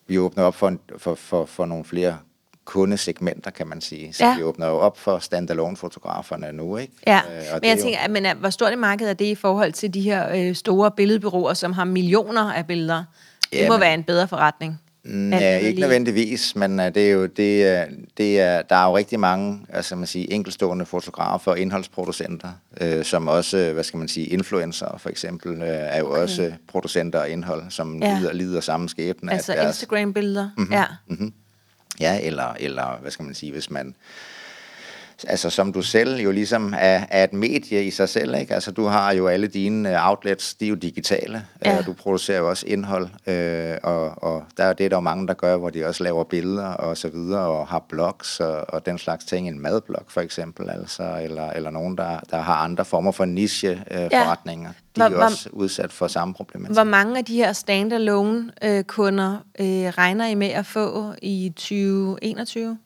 vi 0.07 0.19
åbner 0.19 0.43
op 0.43 0.55
for, 0.55 0.67
en, 0.67 0.79
for, 0.97 1.15
for, 1.15 1.45
for 1.45 1.65
nogle 1.65 1.85
flere 1.85 2.17
kundesegmenter, 2.69 3.51
kan 3.51 3.67
man 3.67 3.81
sige. 3.81 4.13
Så 4.13 4.25
Ja. 4.25 4.35
vi 4.37 4.43
åbner 4.43 4.67
jo 4.67 4.77
op 4.77 4.97
for 4.97 5.19
standalone-fotograferne 5.19 6.51
nu, 6.51 6.77
ikke? 6.77 6.93
Ja, 7.07 7.17
Øh, 7.29 7.33
men 7.53 7.61
det 7.61 7.67
jeg 7.67 7.77
jo- 7.77 7.83
tænker, 7.83 8.07
men, 8.09 8.37
hvor 8.39 8.49
stort 8.49 8.71
et 8.73 8.79
marked 8.79 9.07
er 9.09 9.13
det 9.13 9.25
i 9.25 9.35
forhold 9.35 9.73
til 9.73 9.93
de 9.93 10.01
her 10.01 10.35
øh, 10.35 10.55
store 10.55 10.91
billedbyråer, 10.91 11.53
som 11.53 11.73
har 11.73 11.83
millioner 11.83 12.53
af 12.53 12.67
billeder? 12.67 13.03
Det 13.51 13.57
Ja, 13.57 13.67
må 13.69 13.77
være 13.77 13.93
en 13.93 14.03
bedre 14.03 14.27
forretning. 14.27 14.79
Ja, 15.31 15.57
ikke 15.57 15.81
nødvendigvis, 15.81 16.55
men 16.55 16.79
uh, 16.79 16.85
det 16.85 16.97
er 16.97 17.11
jo, 17.11 17.25
det, 17.25 17.85
uh, 17.87 17.93
det 18.17 18.39
er, 18.39 18.61
der 18.61 18.75
er 18.75 18.85
jo 18.89 18.97
rigtig 18.97 19.19
mange 19.19 19.59
altså, 19.69 19.95
man 19.95 20.07
siger, 20.07 20.27
enkelstående 20.35 20.85
fotografer 20.85 21.51
og 21.51 21.59
indholdsproducenter, 21.59 22.49
uh, 22.81 23.03
som 23.03 23.27
også, 23.27 23.71
hvad 23.73 23.83
skal 23.83 23.97
man 23.99 24.07
sige, 24.07 24.25
influencer 24.25 24.97
for 24.97 25.09
eksempel, 25.09 25.51
uh, 25.61 25.67
er 25.67 25.99
jo 25.99 26.11
okay. 26.11 26.21
også 26.21 26.51
producenter 26.67 27.21
af 27.21 27.29
indhold, 27.29 27.63
som 27.69 28.03
ja. 28.03 28.17
lider, 28.19 28.33
lider 28.33 28.61
samme 28.61 28.89
skæbne. 28.89 29.31
Altså 29.31 29.51
deres... 29.53 29.67
Instagram-billeder, 29.81 30.49
mm-hmm, 30.57 30.73
ja. 30.73 30.85
Mm-hmm. 31.07 31.33
Ja, 31.99 32.19
eller, 32.21 32.53
eller 32.59 32.97
hvad 32.97 33.11
skal 33.11 33.25
man 33.25 33.35
sige, 33.35 33.51
hvis 33.51 33.69
man 33.69 33.95
altså 35.27 35.49
som 35.49 35.73
du 35.73 35.81
selv 35.81 36.19
jo 36.19 36.31
ligesom 36.31 36.73
er, 36.77 37.05
er 37.09 37.23
et 37.23 37.33
medie 37.33 37.85
i 37.85 37.91
sig 37.91 38.09
selv, 38.09 38.35
ikke? 38.35 38.53
Altså 38.53 38.71
du 38.71 38.85
har 38.85 39.13
jo 39.13 39.27
alle 39.27 39.47
dine 39.47 39.89
øh, 39.89 40.09
outlets, 40.09 40.53
de 40.53 40.65
er 40.65 40.69
jo 40.69 40.75
digitale, 40.75 41.45
ja. 41.65 41.77
og 41.77 41.85
du 41.85 41.93
producerer 41.93 42.37
jo 42.37 42.49
også 42.49 42.65
indhold, 42.67 43.09
øh, 43.27 43.77
og, 43.83 44.23
og 44.23 44.43
der 44.57 44.63
er 44.63 44.73
det 44.73 44.91
der 44.91 44.97
er 44.97 45.01
mange, 45.01 45.27
der 45.27 45.33
gør, 45.33 45.57
hvor 45.57 45.69
de 45.69 45.85
også 45.85 46.03
laver 46.03 46.23
billeder 46.23 46.67
og 46.67 46.97
så 46.97 47.09
videre, 47.09 47.41
og 47.41 47.67
har 47.67 47.85
blogs 47.89 48.39
og, 48.39 48.65
og 48.69 48.85
den 48.85 48.97
slags 48.97 49.25
ting, 49.25 49.47
en 49.47 49.59
madblog 49.59 50.03
for 50.07 50.21
eksempel, 50.21 50.69
altså, 50.69 51.19
eller, 51.23 51.49
eller 51.49 51.69
nogen, 51.69 51.97
der, 51.97 52.19
der 52.31 52.37
har 52.37 52.55
andre 52.55 52.85
former 52.85 53.11
for 53.11 53.25
niche-forretninger. 53.25 54.69
Øh, 54.69 54.75
ja. 54.97 55.05
De 55.07 55.13
er 55.13 55.17
hvor, 55.17 55.25
også 55.25 55.49
udsat 55.51 55.91
for 55.91 56.07
samme 56.07 56.33
problematik. 56.33 56.75
Hvor 56.75 56.83
mange 56.83 57.17
af 57.17 57.25
de 57.25 57.35
her 57.35 57.53
standalone-kunder 57.53 59.37
øh, 59.59 59.85
øh, 59.85 59.89
regner 59.97 60.27
I 60.27 60.35
med 60.35 60.47
at 60.47 60.65
få 60.65 61.13
i 61.21 61.51
2021? 61.55 62.77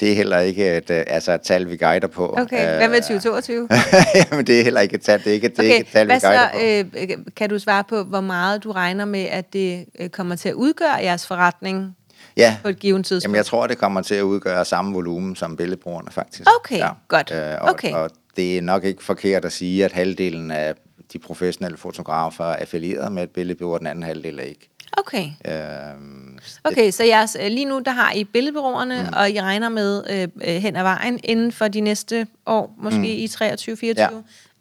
Det 0.00 0.10
er 0.10 0.14
heller 0.14 0.38
ikke 0.38 0.76
et, 0.76 0.90
øh, 0.90 1.04
altså 1.06 1.32
et 1.32 1.40
tal, 1.40 1.70
vi 1.70 1.76
guider 1.76 2.06
på. 2.06 2.34
Okay, 2.38 2.76
hvad 2.76 2.88
med 2.88 3.00
2022? 3.00 3.68
Jamen, 4.30 4.46
det 4.46 4.60
er 4.60 4.64
heller 4.64 4.80
ikke 4.80 4.94
et 4.94 5.02
tal, 5.02 5.18
det 5.18 5.26
er 5.26 5.32
ikke, 5.32 5.48
det 5.48 5.58
okay. 5.58 5.68
er 5.68 5.74
ikke 5.74 5.86
et 5.86 5.92
tal, 5.92 6.06
vi 6.06 6.12
guider 6.12 6.48
så, 6.90 6.90
på. 6.92 6.98
Øh, 6.98 7.34
kan 7.36 7.50
du 7.50 7.58
svare 7.58 7.84
på, 7.84 8.02
hvor 8.02 8.20
meget 8.20 8.64
du 8.64 8.72
regner 8.72 9.04
med, 9.04 9.24
at 9.24 9.52
det 9.52 9.84
øh, 9.98 10.08
kommer 10.08 10.36
til 10.36 10.48
at 10.48 10.54
udgøre 10.54 10.94
jeres 10.94 11.26
forretning 11.26 11.96
ja. 12.36 12.56
på 12.62 12.68
et 12.68 12.78
givet 12.78 13.04
tidspunkt? 13.04 13.24
Jamen, 13.24 13.36
jeg 13.36 13.46
tror, 13.46 13.66
det 13.66 13.78
kommer 13.78 14.02
til 14.02 14.14
at 14.14 14.22
udgøre 14.22 14.64
samme 14.64 14.94
volumen 14.94 15.36
som 15.36 15.56
billedbrugerne, 15.56 16.10
faktisk. 16.10 16.48
Okay, 16.60 16.78
ja. 16.78 16.88
godt. 17.08 17.32
Øh, 17.34 17.54
og, 17.60 17.68
okay. 17.68 17.92
og 17.92 18.10
det 18.36 18.58
er 18.58 18.62
nok 18.62 18.84
ikke 18.84 19.04
forkert 19.04 19.44
at 19.44 19.52
sige, 19.52 19.84
at 19.84 19.92
halvdelen 19.92 20.50
af 20.50 20.74
de 21.12 21.18
professionelle 21.18 21.78
fotografer 21.78 22.44
er 22.44 22.56
affilieret 22.56 23.12
med 23.12 23.22
et 23.22 23.30
billedbureau, 23.30 23.74
og 23.74 23.78
den 23.78 23.86
anden 23.86 24.02
halvdel 24.02 24.38
er 24.38 24.42
ikke. 24.42 24.68
Okay. 24.92 25.30
Øhm, 25.46 26.38
okay, 26.64 26.84
det. 26.84 26.94
så 26.94 27.04
jeres, 27.04 27.36
øh, 27.40 27.46
lige 27.46 27.64
nu 27.64 27.78
der 27.78 27.90
har 27.90 28.12
I 28.12 28.24
billedbyråerne, 28.24 29.02
mm. 29.02 29.16
og 29.16 29.30
I 29.30 29.40
regner 29.40 29.68
med 29.68 30.04
øh, 30.10 30.28
øh, 30.48 30.62
hen 30.62 30.76
ad 30.76 30.82
vejen 30.82 31.20
inden 31.24 31.52
for 31.52 31.68
de 31.68 31.80
næste 31.80 32.26
år, 32.46 32.74
måske 32.78 32.98
mm. 32.98 33.04
i 33.04 33.26
23-24, 33.26 33.84
ja. 33.96 34.08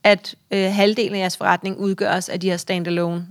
at 0.03 0.35
øh, 0.51 0.73
halvdelen 0.73 1.15
af 1.15 1.19
jeres 1.19 1.37
forretning 1.37 1.77
udgøres 1.77 2.29
af 2.29 2.39
de 2.39 2.49
her 2.49 2.57
standalone 2.57 3.27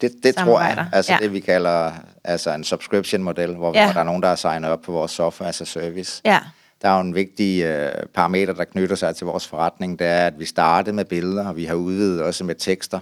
det, 0.00 0.12
det 0.22 0.36
tror 0.36 0.60
jeg. 0.60 0.86
Altså 0.92 1.12
ja. 1.12 1.18
det, 1.18 1.32
vi 1.32 1.40
kalder 1.40 1.92
altså 2.24 2.54
en 2.54 2.64
subscription-model, 2.64 3.54
hvor, 3.54 3.72
ja. 3.74 3.84
hvor 3.84 3.92
der 3.92 4.00
er 4.00 4.04
nogen, 4.04 4.22
der 4.22 4.28
har 4.28 4.36
signet 4.36 4.70
op 4.70 4.80
på 4.80 4.92
vores 4.92 5.10
software 5.10 5.48
as 5.48 5.60
a 5.60 5.64
service. 5.64 6.22
Ja. 6.24 6.38
Der 6.82 6.88
er 6.88 6.94
jo 6.94 7.00
en 7.00 7.14
vigtig 7.14 7.62
øh, 7.62 7.92
parameter, 8.14 8.52
der 8.52 8.64
knytter 8.64 8.96
sig 8.96 9.16
til 9.16 9.26
vores 9.26 9.46
forretning, 9.46 9.98
det 9.98 10.06
er, 10.06 10.26
at 10.26 10.38
vi 10.38 10.44
startede 10.44 10.96
med 10.96 11.04
billeder, 11.04 11.48
og 11.48 11.56
vi 11.56 11.64
har 11.64 11.74
udvidet 11.74 12.22
også 12.22 12.44
med 12.44 12.54
tekster. 12.54 13.00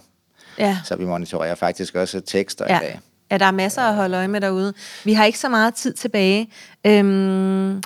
Ja. 0.58 0.78
Så 0.84 0.96
vi 0.96 1.04
monitorerer 1.04 1.54
faktisk 1.54 1.94
også 1.94 2.20
tekster 2.20 2.64
ja. 2.68 2.78
i 2.78 2.80
dag. 2.80 3.00
Ja, 3.30 3.38
der 3.38 3.46
er 3.46 3.50
masser 3.50 3.82
at 3.82 3.94
holde 3.94 4.16
øje 4.16 4.28
med 4.28 4.40
derude. 4.40 4.74
Vi 5.04 5.12
har 5.12 5.24
ikke 5.24 5.38
så 5.38 5.48
meget 5.48 5.74
tid 5.74 5.92
tilbage. 5.92 6.48
Øhm, 6.86 7.82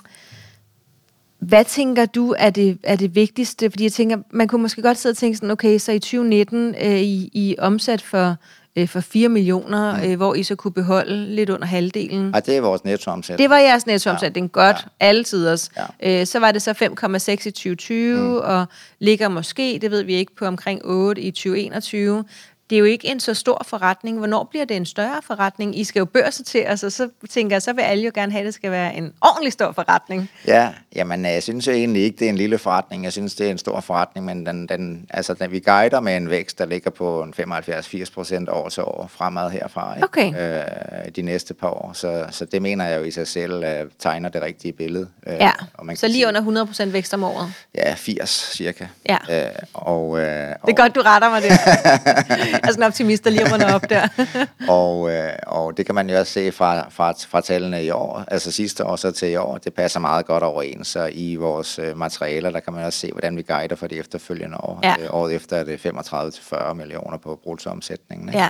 hvad 1.39 1.65
tænker 1.65 2.05
du 2.05 2.35
er 2.37 2.49
det, 2.49 2.77
er 2.83 2.95
det 2.95 3.15
vigtigste? 3.15 3.69
Fordi 3.69 3.83
jeg 3.83 3.91
tænker, 3.91 4.17
man 4.31 4.47
kunne 4.47 4.61
måske 4.61 4.81
godt 4.81 4.97
sidde 4.97 5.13
og 5.13 5.17
tænke 5.17 5.37
sådan, 5.37 5.51
okay, 5.51 5.77
så 5.77 5.91
i 5.91 5.99
2019 5.99 6.75
øh, 6.81 6.99
I, 6.99 7.29
I 7.33 7.55
omsat 7.59 8.01
for 8.01 8.35
øh, 8.75 8.87
for 8.87 8.99
4 8.99 9.29
millioner, 9.29 9.97
mm. 9.97 10.11
øh, 10.11 10.17
hvor 10.17 10.33
I 10.33 10.43
så 10.43 10.55
kunne 10.55 10.71
beholde 10.71 11.35
lidt 11.35 11.49
under 11.49 11.65
halvdelen. 11.65 12.35
Og 12.35 12.45
det 12.45 12.57
er 12.57 12.61
vores 12.61 12.83
nettoomsætning. 12.83 13.39
Det 13.39 13.49
var 13.49 13.57
jeres 13.57 13.85
nettoomsætning. 13.85 14.51
Ja. 14.55 14.61
Godt. 14.61 14.77
Ja. 15.01 15.07
Alle 15.07 15.51
også. 15.51 15.69
Ja. 16.01 16.21
Øh, 16.21 16.25
så 16.27 16.39
var 16.39 16.51
det 16.51 16.61
så 16.61 16.71
5,6 16.71 17.47
i 17.47 17.51
2020, 17.51 18.17
mm. 18.17 18.35
og 18.35 18.65
ligger 18.99 19.29
måske, 19.29 19.79
det 19.81 19.91
ved 19.91 20.03
vi 20.03 20.13
ikke, 20.13 20.35
på 20.35 20.45
omkring 20.45 20.81
8 20.85 21.21
i 21.21 21.31
2021 21.31 22.23
det 22.71 22.77
er 22.77 22.79
jo 22.79 22.85
ikke 22.85 23.07
en 23.07 23.19
så 23.19 23.33
stor 23.33 23.61
forretning. 23.67 24.17
Hvornår 24.17 24.43
bliver 24.43 24.65
det 24.65 24.77
en 24.77 24.85
større 24.85 25.21
forretning? 25.23 25.79
I 25.79 25.83
skal 25.83 25.99
jo 25.99 26.05
børse 26.05 26.43
til 26.43 26.65
og 26.67 26.79
så 26.79 27.09
tænker 27.29 27.55
jeg, 27.55 27.61
så 27.61 27.73
vil 27.73 27.81
alle 27.81 28.03
jo 28.03 28.11
gerne 28.13 28.31
have, 28.31 28.39
at 28.39 28.45
det 28.45 28.53
skal 28.53 28.71
være 28.71 28.95
en 28.95 29.13
ordentlig 29.21 29.53
stor 29.53 29.71
forretning. 29.71 30.29
Ja, 30.47 30.69
jamen 30.95 31.25
jeg 31.25 31.43
synes 31.43 31.67
jo 31.67 31.71
egentlig 31.71 32.03
ikke, 32.03 32.19
det 32.19 32.25
er 32.25 32.29
en 32.29 32.37
lille 32.37 32.57
forretning. 32.57 33.03
Jeg 33.03 33.11
synes, 33.11 33.35
det 33.35 33.47
er 33.47 33.51
en 33.51 33.57
stor 33.57 33.79
forretning, 33.79 34.25
men 34.25 34.45
den, 34.45 34.67
den, 34.67 35.05
altså, 35.09 35.33
den, 35.33 35.51
vi 35.51 35.59
guider 35.59 35.99
med 35.99 36.17
en 36.17 36.29
vækst, 36.29 36.59
der 36.59 36.65
ligger 36.65 36.91
på 36.91 37.23
en 37.23 37.33
75-80 37.39 38.13
procent 38.13 38.49
år 38.49 38.69
til 38.69 38.83
år 38.83 39.09
fremad 39.13 39.49
herfra. 39.49 39.95
Ikke? 39.95 40.05
Okay. 40.05 40.59
Øh, 40.59 41.11
de 41.15 41.21
næste 41.21 41.53
par 41.53 41.69
år. 41.69 41.91
Så, 41.93 42.25
så 42.31 42.45
det 42.45 42.61
mener 42.61 42.85
jeg 42.85 42.99
jo 42.99 43.03
i 43.03 43.11
sig 43.11 43.27
selv 43.27 43.53
uh, 43.53 43.89
tegner 43.99 44.29
det 44.29 44.41
rigtige 44.41 44.73
billede. 44.73 45.07
Øh, 45.27 45.33
ja, 45.33 45.51
og 45.73 45.85
man 45.85 45.95
så 45.95 46.07
lige 46.07 46.15
sige, 46.15 46.27
under 46.27 46.39
100 46.39 46.65
procent 46.65 46.93
vækst 46.93 47.13
om 47.13 47.23
året? 47.23 47.53
Ja, 47.75 47.93
80 47.93 48.51
cirka. 48.55 48.85
Ja. 49.09 49.17
Øh, 49.29 49.51
og, 49.73 50.09
uh, 50.09 50.19
det 50.19 50.25
er 50.67 50.73
godt, 50.75 50.95
du 50.95 51.01
retter 51.01 51.29
mig 51.29 51.41
det. 51.41 51.51
altså 52.65 52.79
en 52.79 52.83
optimist, 52.83 53.23
der 53.23 53.29
lige 53.29 53.53
runder 53.53 53.73
op 53.73 53.89
der. 53.89 54.07
og, 54.79 55.11
øh, 55.11 55.33
og 55.47 55.77
det 55.77 55.85
kan 55.85 55.95
man 55.95 56.09
jo 56.09 56.19
også 56.19 56.33
se 56.33 56.51
fra, 56.51 56.89
fra, 56.89 57.13
fra 57.27 57.41
tallene 57.41 57.83
i 57.83 57.89
år, 57.89 58.23
altså 58.27 58.51
sidste 58.51 58.85
år 58.85 58.95
så 58.95 59.11
til 59.11 59.29
i 59.29 59.35
år, 59.35 59.57
det 59.57 59.73
passer 59.73 59.99
meget 59.99 60.25
godt 60.25 60.43
overens, 60.43 60.87
så 60.87 61.09
i 61.13 61.35
vores 61.35 61.79
øh, 61.79 61.97
materialer, 61.97 62.49
der 62.49 62.59
kan 62.59 62.73
man 62.73 62.85
også 62.85 62.99
se, 62.99 63.11
hvordan 63.11 63.37
vi 63.37 63.41
guider 63.41 63.75
for 63.75 63.87
de 63.87 63.95
efterfølgende 63.97 64.57
år. 64.57 64.79
Ja. 64.83 64.95
Øh, 64.99 65.07
året 65.09 65.35
efter 65.35 65.57
er 65.57 65.63
det 65.63 65.85
35-40 65.85 66.73
millioner 66.73 67.17
på 67.17 67.39
bruttoomsætningen. 67.43 68.29
Ikke? 68.29 68.39
Ja. 68.39 68.49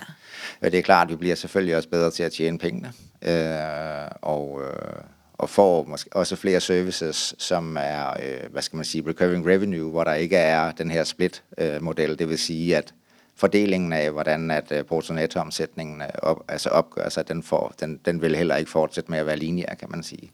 Øh, 0.62 0.72
det 0.72 0.78
er 0.78 0.84
klart, 0.84 1.08
at 1.08 1.12
vi 1.12 1.16
bliver 1.16 1.36
selvfølgelig 1.36 1.76
også 1.76 1.90
bedre 1.90 2.12
til 2.12 2.24
at 2.24 2.32
tjene 2.32 2.58
pengene, 2.58 2.94
øh, 3.22 4.08
og... 4.22 4.62
Øh, 4.64 5.04
og 5.42 5.50
får 5.50 5.84
måske 5.84 6.16
også 6.16 6.36
flere 6.36 6.60
services, 6.60 7.36
som 7.38 7.78
er, 7.80 8.10
øh, 8.10 8.52
hvad 8.52 8.62
skal 8.62 8.76
man 8.76 8.86
sige, 8.86 9.04
recurring 9.08 9.48
revenue, 9.48 9.92
hvor 9.92 10.04
der 10.04 10.14
ikke 10.14 10.38
er 10.38 10.72
den 10.72 10.92
her 10.92 11.04
split-model. 11.04 12.10
Øh, 12.12 12.20
det 12.20 12.30
vil 12.30 12.40
sige, 12.40 12.78
at 12.78 12.94
fordelingen 13.36 13.94
af, 13.94 14.12
hvordan 14.12 14.52
at 14.52 14.74
brutto-netto-omsætningen 14.88 16.02
op, 16.22 16.44
altså 16.48 16.70
opgør 16.70 17.10
sig, 17.10 17.28
den, 17.28 17.44
får, 17.44 17.74
den, 17.80 18.00
den 18.06 18.22
vil 18.22 18.36
heller 18.36 18.56
ikke 18.56 18.72
fortsætte 18.72 19.12
med 19.12 19.20
at 19.20 19.26
være 19.26 19.38
lineær, 19.38 19.74
kan 19.74 19.88
man 19.92 20.04
sige. 20.04 20.32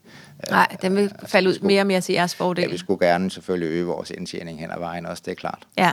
Nej, 0.49 0.75
den 0.81 0.95
vil 0.95 1.03
uh, 1.03 1.29
falde 1.29 1.49
ud 1.49 1.53
skulle, 1.53 1.67
mere 1.67 1.81
og 1.81 1.87
mere 1.87 2.01
til 2.01 2.13
jeres 2.13 2.35
fordel. 2.35 2.61
Ja, 2.61 2.69
vi 2.69 2.77
skulle 2.77 3.07
gerne 3.07 3.31
selvfølgelig 3.31 3.69
øge 3.69 3.85
vores 3.85 4.11
indtjening 4.11 4.59
hen 4.59 4.71
ad 4.71 4.79
vejen 4.79 5.05
også, 5.05 5.23
det 5.25 5.31
er 5.31 5.35
klart. 5.35 5.67
Ja, 5.77 5.91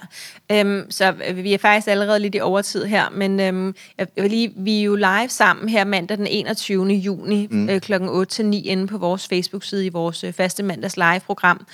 øhm, 0.53 0.91
så 0.91 1.13
vi 1.35 1.55
er 1.55 1.59
faktisk 1.59 1.89
allerede 1.89 2.19
lidt 2.19 2.35
i 2.35 2.41
overtid 2.41 2.85
her, 2.85 3.11
men 3.11 3.41
øhm, 3.41 3.75
jeg 3.99 4.07
vil 4.17 4.31
lige, 4.31 4.53
vi 4.57 4.81
er 4.81 4.85
jo 4.85 4.95
live 4.95 5.29
sammen 5.29 5.69
her 5.69 5.85
mandag 5.85 6.19
den 6.19 6.27
21. 6.27 6.87
juni 6.87 7.49
mm. 7.51 7.69
øh, 7.69 7.81
kl. 7.81 7.95
8-9 7.95 8.41
inde 8.43 8.87
på 8.87 8.99
vores 8.99 9.29
Facebook-side 9.29 9.87
i 9.87 9.89
vores 9.89 10.25
øh, 10.25 10.33
faste 10.33 10.63
mandags 10.63 10.97
live-program. 10.97 11.67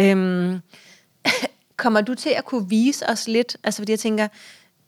Øhm, 0.00 0.60
kommer 1.76 2.00
du 2.00 2.14
til 2.14 2.30
at 2.30 2.44
kunne 2.44 2.68
vise 2.68 3.08
os 3.08 3.28
lidt, 3.28 3.56
altså 3.64 3.80
fordi 3.80 3.92
jeg 3.92 3.98
tænker, 3.98 4.28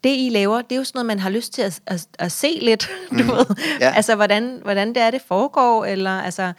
det, 0.03 0.09
I 0.09 0.29
laver, 0.31 0.61
det 0.61 0.71
er 0.71 0.75
jo 0.75 0.83
sådan 0.83 0.97
noget, 0.97 1.05
man 1.05 1.19
har 1.19 1.29
lyst 1.29 1.53
til 1.53 1.61
at, 1.61 1.81
at, 1.85 2.07
at 2.19 2.31
se 2.31 2.59
lidt, 2.61 2.89
du 3.19 3.23
mm. 3.23 3.27
ved. 3.27 3.45
Ja. 3.79 3.93
Altså, 3.95 4.15
hvordan, 4.15 4.59
hvordan 4.63 4.87
det 4.87 4.97
er, 4.97 5.11
det 5.11 5.21
foregår, 5.21 5.85
eller 5.85 6.21
altså, 6.21 6.53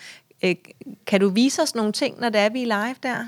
øh, 0.45 0.55
kan 1.07 1.21
du 1.21 1.29
vise 1.29 1.63
os 1.63 1.75
nogle 1.75 1.93
ting, 1.93 2.21
når 2.21 2.29
det 2.29 2.41
er, 2.41 2.49
vi 2.49 2.63
er 2.63 2.67
live 2.67 2.97
der? 3.03 3.27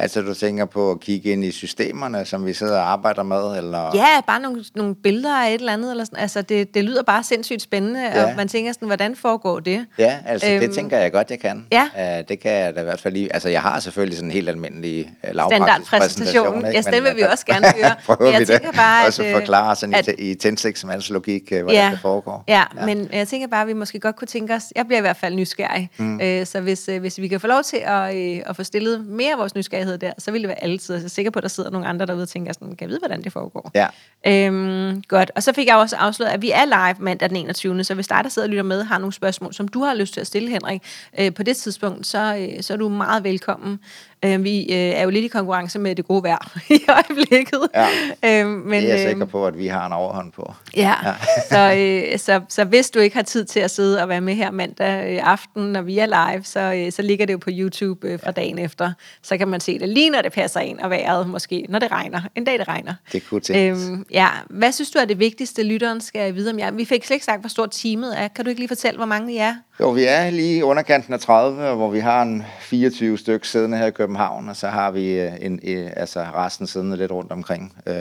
Altså 0.00 0.22
du 0.22 0.34
tænker 0.34 0.64
på 0.64 0.90
at 0.90 1.00
kigge 1.00 1.30
ind 1.32 1.44
i 1.44 1.50
systemerne, 1.50 2.24
som 2.24 2.46
vi 2.46 2.52
sidder 2.52 2.78
og 2.78 2.92
arbejder 2.92 3.22
med? 3.22 3.58
Eller? 3.58 3.90
Ja, 3.94 4.20
bare 4.26 4.40
nogle, 4.40 4.64
nogle 4.74 4.94
billeder 4.94 5.36
af 5.36 5.48
et 5.48 5.54
eller 5.54 5.72
andet. 5.72 5.90
Eller 5.90 6.04
sådan. 6.04 6.18
Altså 6.18 6.42
det, 6.42 6.74
det 6.74 6.84
lyder 6.84 7.02
bare 7.02 7.24
sindssygt 7.24 7.62
spændende, 7.62 8.00
ja. 8.00 8.24
og 8.24 8.32
man 8.36 8.48
tænker 8.48 8.72
sådan, 8.72 8.86
hvordan 8.86 9.16
foregår 9.16 9.60
det? 9.60 9.86
Ja, 9.98 10.18
altså 10.26 10.50
øhm, 10.50 10.60
det 10.60 10.70
tænker 10.74 10.98
jeg 10.98 11.12
godt, 11.12 11.30
jeg 11.30 11.40
kan. 11.40 11.66
Ja. 11.72 12.18
Uh, 12.20 12.28
det 12.28 12.40
kan 12.40 12.52
jeg 12.52 12.74
da 12.74 12.80
i 12.80 12.84
hvert 12.84 13.00
fald 13.00 13.14
lige. 13.14 13.34
Altså 13.34 13.48
jeg 13.48 13.62
har 13.62 13.80
selvfølgelig 13.80 14.16
sådan 14.16 14.28
en 14.28 14.32
helt 14.32 14.48
almindelig 14.48 15.10
uh, 15.28 15.34
lavpraktisk 15.34 15.90
præsentation. 15.90 16.64
Ja, 16.64 16.80
det 16.80 17.02
vil 17.02 17.16
vi 17.16 17.22
også 17.22 17.46
gerne 17.46 17.66
høre. 17.76 17.94
Prøver 18.06 18.30
jeg 18.30 18.40
vi 18.40 18.44
det. 18.44 18.62
Bare, 18.74 19.06
også 19.06 19.24
at, 19.24 19.34
forklare 19.34 19.76
sådan 19.76 19.94
at, 19.94 20.08
i, 20.08 20.30
i 20.30 20.34
tændstiksmands 20.34 21.10
logik, 21.10 21.42
uh, 21.52 21.58
hvordan 21.58 21.74
ja, 21.74 21.90
det 21.90 22.00
foregår. 22.00 22.44
Ja, 22.48 22.64
ja, 22.80 22.86
men 22.86 23.08
jeg 23.12 23.28
tænker 23.28 23.48
bare, 23.48 23.62
at 23.62 23.68
vi 23.68 23.72
måske 23.72 24.00
godt 24.00 24.16
kunne 24.16 24.28
tænke 24.28 24.54
os, 24.54 24.64
jeg 24.76 24.86
bliver 24.86 24.98
i 24.98 25.00
hvert 25.00 25.16
fald 25.16 25.34
nysgerrig, 25.34 25.90
mm. 25.96 26.14
uh, 26.14 26.20
så 26.44 26.60
hvis, 26.60 26.88
uh, 26.88 26.96
hvis 26.96 27.20
vi 27.20 27.28
kan 27.28 27.40
få 27.40 27.46
lov 27.46 27.62
til 27.62 27.80
at, 27.84 28.14
uh, 28.14 28.50
at 28.50 28.56
få 28.56 28.64
stillet 28.64 29.06
mere 29.06 29.32
af 29.32 29.38
vores 29.38 29.54
nysgerrighed 29.54 29.89
der, 29.96 30.12
så 30.18 30.30
vil 30.30 30.40
det 30.40 30.48
være 30.48 30.64
altid. 30.64 30.94
Jeg 30.94 31.04
er 31.04 31.08
sikker 31.08 31.30
på, 31.30 31.38
at 31.38 31.42
der 31.42 31.48
sidder 31.48 31.70
nogle 31.70 31.86
andre 31.86 32.06
derude 32.06 32.22
og 32.22 32.28
tænker 32.28 32.52
sådan, 32.52 32.68
kan 32.68 32.76
jeg 32.80 32.88
vide, 32.88 32.98
hvordan 32.98 33.24
det 33.24 33.32
foregår? 33.32 33.70
Ja. 33.74 33.86
Øhm, 34.26 35.02
godt. 35.08 35.30
Og 35.34 35.42
så 35.42 35.52
fik 35.52 35.66
jeg 35.66 35.76
også 35.76 35.96
afsløret, 35.96 36.30
at 36.30 36.42
vi 36.42 36.50
er 36.50 36.64
live 36.64 37.04
mandag 37.04 37.28
den 37.28 37.36
21. 37.36 37.84
Så 37.84 37.94
hvis 37.94 38.08
dig, 38.08 38.20
der 38.24 38.30
sidder 38.30 38.46
og 38.48 38.50
lytter 38.50 38.62
med, 38.62 38.82
har 38.82 38.98
nogle 38.98 39.12
spørgsmål, 39.12 39.54
som 39.54 39.68
du 39.68 39.80
har 39.80 39.94
lyst 39.94 40.12
til 40.12 40.20
at 40.20 40.26
stille, 40.26 40.48
Henrik, 40.48 40.82
øh, 41.18 41.34
på 41.34 41.42
det 41.42 41.56
tidspunkt, 41.56 42.06
så, 42.06 42.36
øh, 42.36 42.62
så 42.62 42.72
er 42.72 42.76
du 42.76 42.88
meget 42.88 43.24
velkommen. 43.24 43.80
Øh, 44.24 44.44
vi 44.44 44.60
øh, 44.62 44.76
er 44.76 45.02
jo 45.02 45.10
lidt 45.10 45.24
i 45.24 45.28
konkurrence 45.28 45.78
med 45.78 45.94
det 45.94 46.04
gode 46.04 46.22
vejr 46.22 46.58
i 46.70 46.80
øjeblikket. 46.88 47.68
Ja. 47.74 47.86
Øh, 48.24 48.48
men, 48.48 48.82
det 48.82 48.90
er 48.90 48.96
jeg 48.96 49.04
øh, 49.04 49.10
sikker 49.10 49.24
på, 49.24 49.46
at 49.46 49.58
vi 49.58 49.66
har 49.66 49.86
en 49.86 49.92
overhånd 49.92 50.32
på. 50.32 50.54
Ja, 50.76 50.94
ja. 51.04 51.14
så, 51.48 51.74
øh, 51.78 52.18
så, 52.18 52.40
så 52.48 52.64
hvis 52.64 52.90
du 52.90 52.98
ikke 52.98 53.16
har 53.16 53.22
tid 53.22 53.44
til 53.44 53.60
at 53.60 53.70
sidde 53.70 54.02
og 54.02 54.08
være 54.08 54.20
med 54.20 54.34
her 54.34 54.50
mandag 54.50 55.14
øh, 55.14 55.30
aften, 55.30 55.62
når 55.62 55.82
vi 55.82 55.98
er 55.98 56.06
live, 56.06 56.44
så, 56.44 56.60
øh, 56.60 56.92
så 56.92 57.02
ligger 57.02 57.26
det 57.26 57.32
jo 57.32 57.38
på 57.38 57.50
YouTube 57.52 58.08
øh, 58.08 58.20
fra 58.20 58.30
dagen 58.30 58.58
efter. 58.58 58.92
Så 59.22 59.36
kan 59.36 59.48
man 59.48 59.60
se 59.60 59.78
det 59.78 59.88
lige, 59.88 60.10
når 60.10 60.22
det 60.22 60.32
passer 60.32 60.60
ind, 60.60 60.78
og 60.78 60.90
vejret 60.90 61.28
måske, 61.28 61.66
når 61.68 61.78
det 61.78 61.90
regner. 61.90 62.20
En 62.34 62.44
dag, 62.44 62.58
det 62.58 62.68
regner. 62.68 62.94
Det 63.12 63.28
kunne 63.28 63.40
tænkes. 63.40 63.88
Øhm, 63.88 64.06
ja. 64.10 64.28
Hvad 64.50 64.72
synes 64.72 64.90
du 64.90 64.98
er 64.98 65.04
det 65.04 65.18
vigtigste, 65.18 65.62
lytteren 65.62 66.00
skal 66.00 66.34
vide 66.34 66.50
om 66.50 66.58
jer? 66.58 66.70
Vi 66.70 66.84
fik 66.84 67.04
slet 67.04 67.14
ikke 67.14 67.26
sagt, 67.26 67.40
hvor 67.40 67.48
stort 67.48 67.70
teamet 67.70 68.20
er. 68.20 68.28
Kan 68.28 68.44
du 68.44 68.48
ikke 68.48 68.60
lige 68.60 68.68
fortælle, 68.68 68.96
hvor 68.96 69.06
mange 69.06 69.34
I 69.34 69.36
er? 69.36 69.54
Jo, 69.80 69.90
vi 69.90 70.04
er 70.04 70.30
lige 70.30 70.58
i 70.58 70.62
underkanten 70.62 71.14
af 71.14 71.20
30, 71.20 71.74
hvor 71.74 71.90
vi 71.90 71.98
har 71.98 72.22
en 72.22 72.44
24 72.60 73.18
stykker 73.18 73.46
siddende 73.46 73.78
her 73.78 73.86
i 73.86 73.90
København, 73.90 74.09
og 74.16 74.56
så 74.56 74.68
har 74.68 74.90
vi 74.90 75.10
øh, 75.10 75.32
en, 75.40 75.60
øh, 75.64 75.90
altså 75.96 76.20
resten 76.22 76.66
siddende 76.66 76.96
lidt 76.96 77.12
rundt 77.12 77.32
omkring. 77.32 77.76
Øh, 77.86 77.94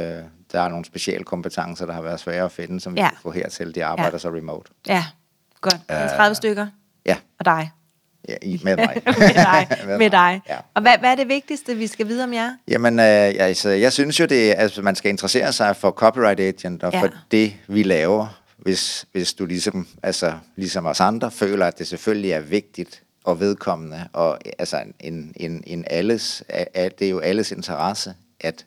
der 0.51 0.61
er 0.61 0.67
nogle 0.69 0.85
specielle 0.85 1.23
kompetencer, 1.23 1.85
der 1.85 1.93
har 1.93 2.01
været 2.01 2.19
svære 2.19 2.45
at 2.45 2.51
finde, 2.51 2.79
som 2.79 2.95
vi 2.95 2.99
Ja. 2.99 3.09
kan 3.09 3.17
få 3.21 3.31
hertil. 3.31 3.75
De 3.75 3.85
arbejder 3.85 4.11
Ja. 4.11 4.17
så 4.17 4.29
remote. 4.29 4.71
Ja, 4.87 5.05
godt. 5.61 5.75
Uh, 5.75 6.09
30 6.17 6.35
stykker. 6.35 6.67
Ja, 7.05 7.17
Og 7.39 7.45
dig. 7.45 7.71
ja 8.29 8.35
i, 8.41 8.61
med 8.63 8.77
mig. 8.77 9.01
med 9.05 9.33
dig. 9.33 9.67
med 9.99 10.09
dig. 10.09 10.41
Ja. 10.49 10.57
Og 10.73 10.81
hvad, 10.81 10.97
hvad 10.99 11.11
er 11.11 11.15
det 11.15 11.27
vigtigste, 11.27 11.75
vi 11.75 11.87
skal 11.87 12.07
vide 12.07 12.23
om 12.23 12.33
jer? 12.33 12.51
Jamen, 12.67 12.99
øh, 12.99 13.05
altså, 13.39 13.69
jeg 13.69 13.93
synes 13.93 14.19
jo, 14.19 14.25
det, 14.25 14.53
altså, 14.57 14.81
man 14.81 14.95
skal 14.95 15.09
interessere 15.09 15.53
sig 15.53 15.75
for 15.75 15.91
copyright 15.91 16.39
agent 16.39 16.83
og 16.83 16.93
ja. 16.93 17.01
for 17.01 17.09
det, 17.31 17.53
vi 17.67 17.83
laver. 17.83 18.41
Hvis, 18.57 19.05
hvis 19.11 19.33
du 19.33 19.45
ligesom, 19.45 19.87
altså, 20.03 20.33
ligesom 20.55 20.85
os 20.85 20.99
andre 20.99 21.31
føler, 21.31 21.65
at 21.65 21.79
det 21.79 21.87
selvfølgelig 21.87 22.31
er 22.31 22.39
vigtigt 22.39 23.01
og 23.23 23.39
vedkommende, 23.39 24.07
og 24.13 24.39
altså, 24.59 24.83
en, 24.99 25.33
en, 25.35 25.63
en 25.67 25.85
alles, 25.87 26.43
at 26.73 26.99
det 26.99 27.05
er 27.05 27.11
jo 27.11 27.19
alles 27.19 27.51
interesse, 27.51 28.13
at 28.39 28.65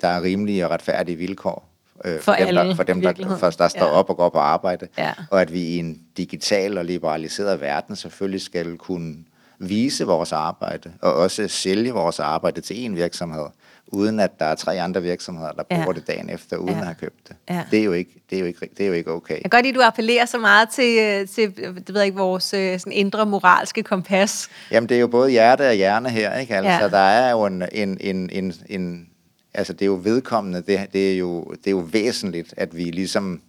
der 0.00 0.08
er 0.08 0.22
rimelige 0.22 0.64
og 0.64 0.70
retfærdige 0.70 1.16
vilkår 1.16 1.68
øh, 2.04 2.20
For 2.20 2.32
dem, 2.32 2.46
alle, 2.46 2.60
der, 2.60 2.74
for 2.74 2.82
dem, 2.82 3.00
der, 3.00 3.36
for, 3.38 3.50
der 3.50 3.68
står 3.68 3.86
Ja. 3.86 3.92
op 3.92 4.10
og 4.10 4.16
går 4.16 4.28
på 4.28 4.38
arbejde, 4.38 4.88
Ja. 4.98 5.12
og 5.30 5.40
at 5.40 5.52
vi 5.52 5.60
i 5.60 5.78
en 5.78 6.00
digital 6.16 6.78
og 6.78 6.84
liberaliseret 6.84 7.60
verden 7.60 7.96
selvfølgelig 7.96 8.40
skal 8.40 8.76
kunne 8.76 9.16
vise 9.58 10.04
vores 10.04 10.32
arbejde, 10.32 10.92
og 11.02 11.14
også 11.14 11.48
sælge 11.48 11.92
vores 11.92 12.20
arbejde 12.20 12.60
til 12.60 12.84
en 12.84 12.96
virksomhed, 12.96 13.46
uden 13.92 14.20
at 14.20 14.30
der 14.38 14.44
er 14.46 14.54
tre 14.54 14.80
andre 14.80 15.02
virksomheder, 15.02 15.52
der 15.52 15.62
Ja. 15.70 15.76
bruger 15.76 15.92
det 15.92 16.06
dagen 16.06 16.30
efter, 16.30 16.56
uden 16.56 16.70
Ja. 16.74 16.78
at 16.78 16.84
have 16.84 16.94
købt 16.94 17.28
det. 17.28 17.36
Ja. 17.50 17.62
Det, 17.70 17.78
er 17.78 17.84
jo 17.84 17.92
ikke, 17.92 18.22
det, 18.30 18.36
er 18.36 18.40
jo 18.40 18.46
ikke, 18.46 18.60
det 18.78 18.80
er 18.84 18.86
jo 18.88 18.92
ikke 18.92 19.10
okay. 19.10 19.34
Jeg 19.34 19.42
kan 19.42 19.50
godt 19.50 19.64
lide, 19.64 19.74
at 19.74 19.76
du 19.76 19.82
appellerer 19.82 20.24
så 20.26 20.38
meget 20.38 20.68
til, 20.68 20.98
øh, 20.98 21.28
til 21.28 21.54
øh, 21.58 21.74
det 21.74 21.88
ved 21.88 21.96
jeg 21.96 22.04
ikke, 22.06 22.18
vores 22.18 22.54
øh, 22.54 22.78
sådan 22.78 22.92
indre 22.92 23.26
moralske 23.26 23.82
kompas. 23.82 24.48
Jamen, 24.70 24.88
det 24.88 24.96
er 24.96 25.00
jo 25.00 25.06
både 25.06 25.30
hjerte 25.30 25.68
og 25.68 25.74
hjerne 25.74 26.10
her, 26.10 26.38
ikke? 26.38 26.56
Altså, 26.56 26.70
Ja. 26.72 26.82
ja. 26.82 26.88
der 26.88 26.98
er 26.98 27.30
jo 27.30 27.44
en, 27.46 27.62
en, 27.72 27.98
en, 28.00 28.30
en, 28.32 28.52
en 28.68 29.08
altså, 29.54 29.72
det 29.72 29.82
er 29.82 29.86
jo 29.86 30.00
vedkommende, 30.02 30.62
det, 30.66 30.86
det, 30.92 31.12
er 31.12 31.18
jo, 31.18 31.44
det 31.44 31.66
er 31.66 31.70
jo 31.70 31.88
væsentligt, 31.92 32.54
at 32.56 32.76
vi 32.76 32.82
ligesom 32.84 33.40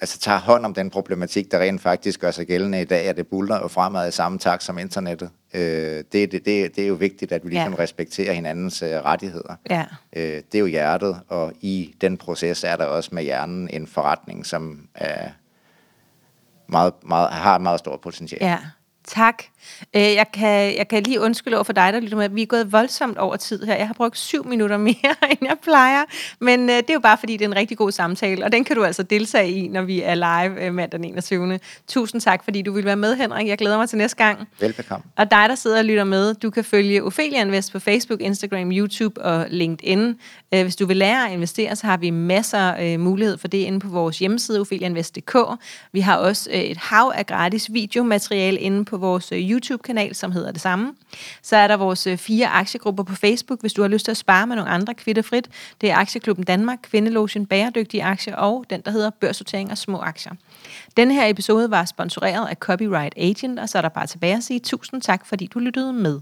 altså, 0.00 0.18
tager 0.18 0.38
hånd 0.38 0.64
om 0.64 0.74
den 0.74 0.90
problematik, 0.90 1.50
der 1.52 1.58
rent 1.58 1.80
faktisk 1.80 2.20
gør 2.20 2.30
sig 2.30 2.46
gældende 2.46 2.80
i 2.80 2.84
dag, 2.84 3.06
at 3.06 3.16
det 3.16 3.26
buller 3.26 3.58
jo 3.58 3.68
fremad 3.68 4.08
i 4.08 4.10
samme 4.10 4.38
takt 4.38 4.62
som 4.62 4.78
internettet. 4.78 5.30
Øh, 5.54 5.60
det, 5.60 6.12
det, 6.12 6.32
det, 6.32 6.76
det 6.76 6.78
er 6.78 6.88
jo 6.88 6.94
vigtigt, 6.94 7.32
at 7.32 7.44
vi 7.44 7.50
ligesom 7.50 7.72
Ja. 7.72 7.78
respekterer 7.78 8.32
hinandens 8.32 8.82
øh, 8.82 8.90
rettigheder. 8.90 9.54
Ja. 9.70 9.84
Øh, 10.16 10.22
det 10.22 10.54
er 10.54 10.58
jo 10.58 10.66
hjertet, 10.66 11.20
og 11.28 11.52
i 11.60 11.94
den 12.00 12.16
proces 12.16 12.64
er 12.64 12.76
der 12.76 12.84
også 12.84 13.10
med 13.12 13.22
hjernen 13.22 13.68
en 13.72 13.86
forretning, 13.86 14.46
som 14.46 14.88
er 14.94 15.28
meget, 16.68 16.92
meget, 17.02 17.28
har 17.30 17.56
et 17.56 17.62
meget 17.62 17.78
stort 17.78 18.00
potentiale. 18.00 18.46
Ja, 18.46 18.58
tak. 19.08 19.42
Øh, 19.96 20.02
Jeg 20.02 20.26
kan, 20.32 20.76
jeg 20.76 20.88
kan 20.88 21.02
lige 21.02 21.20
undskylde 21.20 21.56
over 21.56 21.64
for 21.64 21.72
dig, 21.72 21.92
der 21.92 22.00
lytter 22.00 22.16
med, 22.16 22.28
vi 22.28 22.42
er 22.42 22.46
gået 22.46 22.72
voldsomt 22.72 23.18
over 23.18 23.36
tid 23.36 23.62
her. 23.62 23.74
Jeg 23.76 23.86
har 23.86 23.94
brugt 23.94 24.18
syv 24.18 24.46
minutter 24.46 24.76
mere, 24.76 25.14
end 25.30 25.38
jeg 25.42 25.56
plejer. 25.62 26.04
Men 26.40 26.60
øh, 26.70 26.76
det 26.76 26.90
er 26.90 26.94
jo 26.94 27.00
bare, 27.00 27.18
fordi 27.18 27.32
det 27.36 27.44
er 27.44 27.48
en 27.48 27.56
rigtig 27.56 27.76
god 27.78 27.90
samtale, 27.92 28.44
og 28.44 28.52
den 28.52 28.64
kan 28.64 28.76
du 28.76 28.84
altså 28.84 29.02
deltage 29.02 29.50
i, 29.50 29.68
når 29.68 29.82
vi 29.82 30.02
er 30.02 30.14
live 30.14 30.64
øh, 30.64 30.74
mandag 30.74 30.98
den 31.00 31.04
21. 31.08 31.58
Tusind 31.88 32.20
tak, 32.20 32.44
fordi 32.44 32.62
du 32.62 32.72
vil 32.72 32.84
være 32.84 32.96
med, 32.96 33.16
Henrik. 33.16 33.48
Jeg 33.48 33.58
glæder 33.58 33.76
mig 33.76 33.88
til 33.88 33.98
næste 33.98 34.16
gang. 34.16 34.48
Velbekomme. 34.60 35.04
Og 35.16 35.30
dig, 35.30 35.46
der 35.48 35.54
sidder 35.54 35.78
og 35.78 35.84
lytter 35.84 36.04
med, 36.04 36.34
du 36.34 36.50
kan 36.50 36.64
følge 36.64 37.04
Ophelia 37.04 37.40
Invest 37.40 37.72
på 37.72 37.78
Facebook, 37.78 38.20
Instagram, 38.20 38.70
YouTube 38.72 39.22
og 39.22 39.46
LinkedIn. 39.50 40.18
Øh, 40.54 40.62
Hvis 40.62 40.76
du 40.76 40.86
vil 40.86 40.96
lære 40.96 41.26
at 41.26 41.32
investere, 41.32 41.76
så 41.76 41.86
har 41.86 41.96
vi 41.96 42.10
masser 42.10 42.58
af 42.58 42.98
mulighed 42.98 43.38
for 43.38 43.48
det 43.48 43.58
inde 43.58 43.80
på 43.80 43.88
vores 43.88 44.18
hjemmeside, 44.18 44.60
ofelianvest.dk. 44.60 45.36
Vi 45.92 46.00
har 46.00 46.16
også 46.16 46.50
øh, 46.52 46.60
et 46.60 46.76
hav 46.76 47.12
af 47.14 47.26
gratis 47.26 47.72
videomateriale 47.72 48.60
inde 48.60 48.84
på 48.84 48.96
vores 48.96 49.32
øh, 49.32 49.50
YouTube-kanal, 49.50 50.14
som 50.14 50.32
hedder 50.32 50.52
det 50.52 50.60
samme. 50.60 50.92
Så 51.42 51.56
er 51.56 51.68
der 51.68 51.76
vores 51.76 52.06
øh, 52.06 52.16
fire 52.16 52.46
aktiegrupper 52.46 53.02
på 53.02 53.14
Facebook, 53.14 53.60
hvis 53.60 53.72
du 53.72 53.82
har 53.82 53.88
lyst 53.88 54.04
til 54.04 54.10
at 54.10 54.16
spare 54.16 54.46
med 54.46 54.56
nogle 54.56 54.70
andre 54.70 54.94
kvitterfrit. 54.94 55.48
Det 55.80 55.90
er 55.90 55.96
Aktieklubben 55.96 56.44
Danmark, 56.44 56.78
Kvindelogen, 56.82 57.46
Bæredygtige 57.46 58.04
Aktier 58.04 58.36
og 58.36 58.64
den, 58.70 58.80
der 58.80 58.90
hedder 58.90 59.10
Børssortering 59.10 59.70
af 59.70 59.78
små 59.78 59.98
aktier. 59.98 60.32
Denne 60.96 61.14
her 61.14 61.26
episode 61.26 61.70
var 61.70 61.84
sponsoreret 61.84 62.48
af 62.48 62.56
Copyright 62.56 63.14
Agent, 63.16 63.58
og 63.58 63.68
så 63.68 63.78
er 63.78 63.82
der 63.82 63.88
bare 63.88 64.06
tilbage 64.06 64.36
at 64.36 64.44
sige 64.44 64.60
tusind 64.60 65.02
tak, 65.02 65.26
fordi 65.26 65.46
du 65.46 65.58
lyttede 65.58 65.92
med. 65.92 66.20